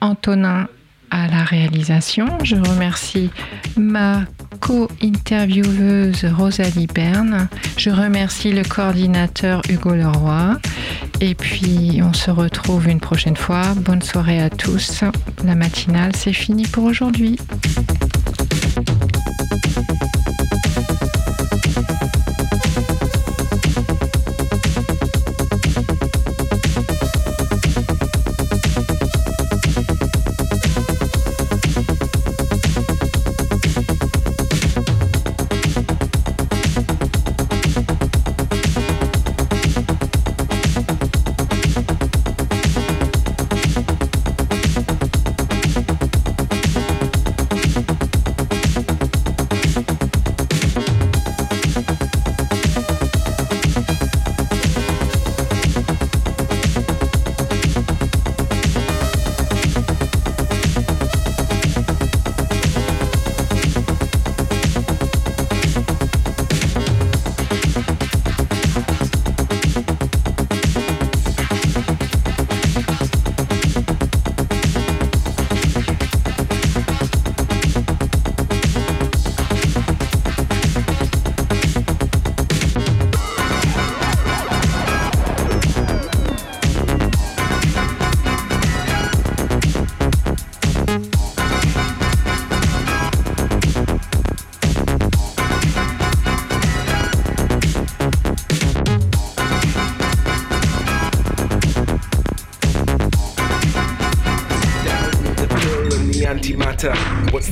Antonin 0.00 0.66
à 1.10 1.28
la 1.28 1.44
réalisation. 1.44 2.26
Je 2.42 2.56
remercie 2.56 3.30
ma 3.76 4.24
co-intervieweuse 4.60 6.24
Rosalie 6.36 6.86
Berne. 6.86 7.48
Je 7.76 7.90
remercie 7.90 8.52
le 8.52 8.62
coordinateur 8.62 9.62
Hugo 9.68 9.94
Leroy. 9.94 10.58
Et 11.20 11.34
puis, 11.34 12.00
on 12.02 12.12
se 12.12 12.30
retrouve 12.30 12.88
une 12.88 13.00
prochaine 13.00 13.36
fois. 13.36 13.74
Bonne 13.76 14.02
soirée 14.02 14.40
à 14.40 14.50
tous. 14.50 15.02
La 15.44 15.54
matinale, 15.54 16.14
c'est 16.14 16.32
fini 16.32 16.64
pour 16.64 16.84
aujourd'hui. 16.84 17.38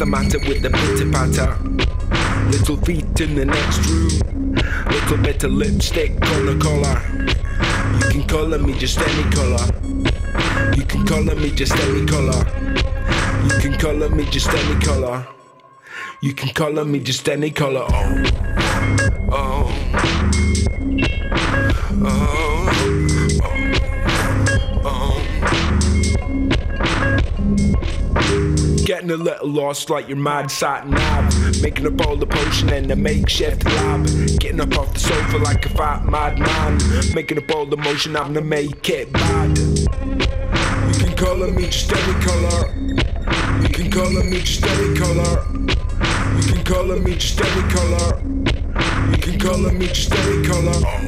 The 0.06 0.10
matter 0.10 0.38
with 0.38 0.62
the 0.62 0.70
pitter 0.70 1.10
patter? 1.10 1.56
Little 2.50 2.76
feet 2.76 3.20
in 3.20 3.34
the 3.34 3.44
next 3.44 3.86
room. 3.86 4.54
Little 4.88 5.16
bit 5.18 5.42
of 5.42 5.52
lipstick 5.52 6.12
on 6.12 6.46
the 6.46 6.56
collar. 6.62 7.02
You 7.98 8.10
can 8.10 8.28
color 8.28 8.58
me 8.58 8.72
just 8.78 8.98
any 9.00 9.30
color. 9.32 9.66
You 10.76 10.84
can 10.84 11.04
color 11.06 11.34
me 11.34 11.50
just 11.50 11.74
any 11.74 12.06
color. 12.06 12.46
You 13.44 13.58
can 13.60 13.74
color 13.78 14.08
me 14.10 14.24
just 14.26 14.48
any 14.48 14.80
color. 14.80 15.26
You 16.20 16.34
can 16.34 16.50
color 16.50 16.84
me 16.84 17.00
just 17.00 17.28
any 17.28 17.50
color. 17.50 17.86
Oh, 17.88 18.24
oh, 19.32 19.72
oh, 22.04 22.45
a 29.16 29.22
little 29.22 29.48
lost 29.48 29.88
like 29.88 30.08
your 30.08 30.18
mad 30.18 30.50
sat 30.50 30.86
nav. 30.86 31.62
Making 31.62 31.86
up 31.86 32.06
all 32.06 32.16
the 32.16 32.26
potion 32.26 32.68
in 32.70 32.90
a 32.90 32.96
makeshift 32.96 33.64
lab. 33.64 34.04
Getting 34.38 34.60
up 34.60 34.76
off 34.76 34.92
the 34.92 35.00
sofa 35.00 35.38
like 35.38 35.64
a 35.64 35.70
fat 35.70 36.04
madman. 36.04 36.78
Making 37.14 37.38
up 37.38 37.50
all 37.54 37.64
the 37.66 37.78
motion, 37.78 38.14
I'm 38.14 38.34
gonna 38.34 38.42
make 38.42 38.90
it 38.90 39.10
bad. 39.12 39.56
You 39.58 40.98
can 40.98 41.16
color 41.16 41.50
me 41.50 41.64
just 41.64 41.90
any 41.92 42.24
color. 42.24 42.74
You 43.62 43.68
can 43.70 43.90
color 43.90 44.24
me 44.24 44.40
just 44.40 44.66
any 44.66 44.98
color. 44.98 45.46
You 46.36 46.52
can 46.52 46.64
color 46.64 46.96
me 46.96 47.14
just 47.14 47.40
any 47.40 47.62
color. 47.72 48.20
You 49.12 49.18
can 49.18 49.38
color 49.38 49.72
me 49.72 49.86
just 49.86 50.12
any 50.12 50.46
color. 50.46 51.05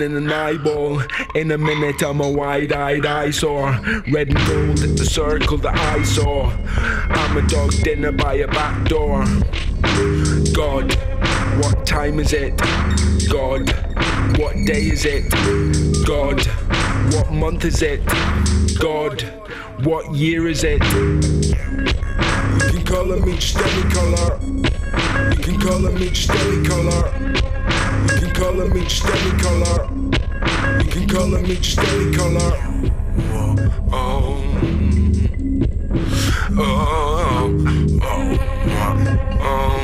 In 0.00 0.16
an 0.16 0.32
eyeball. 0.32 1.02
In 1.34 1.50
a 1.50 1.58
minute, 1.58 2.02
I'm 2.02 2.22
a 2.22 2.30
wide 2.30 2.72
eyed 2.72 3.04
eyesore. 3.04 3.78
Red 4.10 4.28
and 4.28 4.46
gold 4.46 4.78
the 4.78 5.04
circle 5.04 5.58
that 5.58 5.76
I 5.76 6.02
saw. 6.04 6.50
I'm 7.10 7.36
a 7.36 7.46
dog 7.46 7.72
dinner 7.82 8.10
by 8.10 8.34
a 8.36 8.48
back 8.48 8.88
door. 8.88 9.26
God, 10.54 10.94
what 11.60 11.86
time 11.86 12.18
is 12.18 12.32
it? 12.32 12.56
God, 13.28 13.68
what 14.38 14.54
day 14.64 14.88
is 14.88 15.04
it? 15.04 15.30
God, 16.06 16.46
what 17.12 17.30
month 17.30 17.66
is 17.66 17.82
it? 17.82 18.00
God, 18.78 19.20
what 19.84 20.14
year 20.14 20.48
is 20.48 20.64
it? 20.64 20.82
You 22.72 22.80
can 22.84 23.22
me 23.22 23.34
just 23.36 23.58
any 23.58 23.90
color. 23.92 24.40
You 25.46 25.58
can 25.58 25.94
me 25.94 26.08
just 26.08 26.30
any 26.30 26.66
color. 26.66 27.49
You 28.40 28.46
can 28.46 28.54
color 28.56 28.74
me 28.74 28.80
just 28.84 29.04
any 29.04 29.32
color. 29.42 29.78
You 30.78 30.90
can 30.90 31.06
color 31.06 31.42
me 31.42 31.56
just 31.56 31.78
any 31.78 32.16
color. 32.16 32.52
Oh. 33.92 34.46
oh. 36.56 37.50
Oh. 38.02 38.38
Oh. 39.42 39.76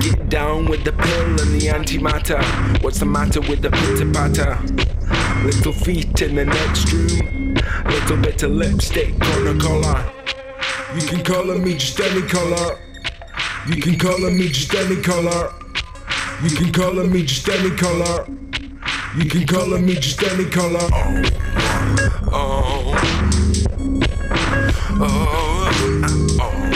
Get 0.00 0.28
down 0.28 0.66
with 0.66 0.84
the 0.84 0.92
pill 0.92 1.40
and 1.40 1.58
the 1.58 1.68
antimatter. 1.68 2.42
What's 2.82 2.98
the 2.98 3.06
matter 3.06 3.40
with 3.40 3.62
the 3.62 3.70
pitter 3.70 4.12
patter? 4.12 4.58
Little 5.46 5.72
feet 5.72 6.20
in 6.20 6.34
the 6.34 6.44
next 6.44 6.92
room. 6.92 7.54
Little 7.86 8.18
bit 8.18 8.42
of 8.42 8.50
lipstick 8.50 9.14
on 9.14 9.44
the 9.44 9.56
collar. 9.58 10.04
You 10.94 11.06
can 11.08 11.24
color 11.24 11.56
me 11.56 11.72
just 11.72 11.98
any 12.00 12.20
color. 12.28 12.78
You 13.68 13.82
can 13.82 13.98
color 13.98 14.30
me 14.30 14.48
just 14.48 14.74
any 14.74 14.96
color. 15.02 15.52
You 16.42 16.48
can 16.56 16.72
color 16.72 17.04
me 17.04 17.22
just 17.22 17.46
any 17.50 17.68
color. 17.76 18.26
You 19.18 19.26
can 19.26 19.46
color 19.46 19.78
me 19.78 19.94
just 19.94 20.22
any 20.22 20.46
color. 20.46 20.88
Oh. 20.90 21.22
Oh. 22.32 22.94
Oh. 25.00 25.28
Oh. 25.80 26.36
Oh. 26.40 26.67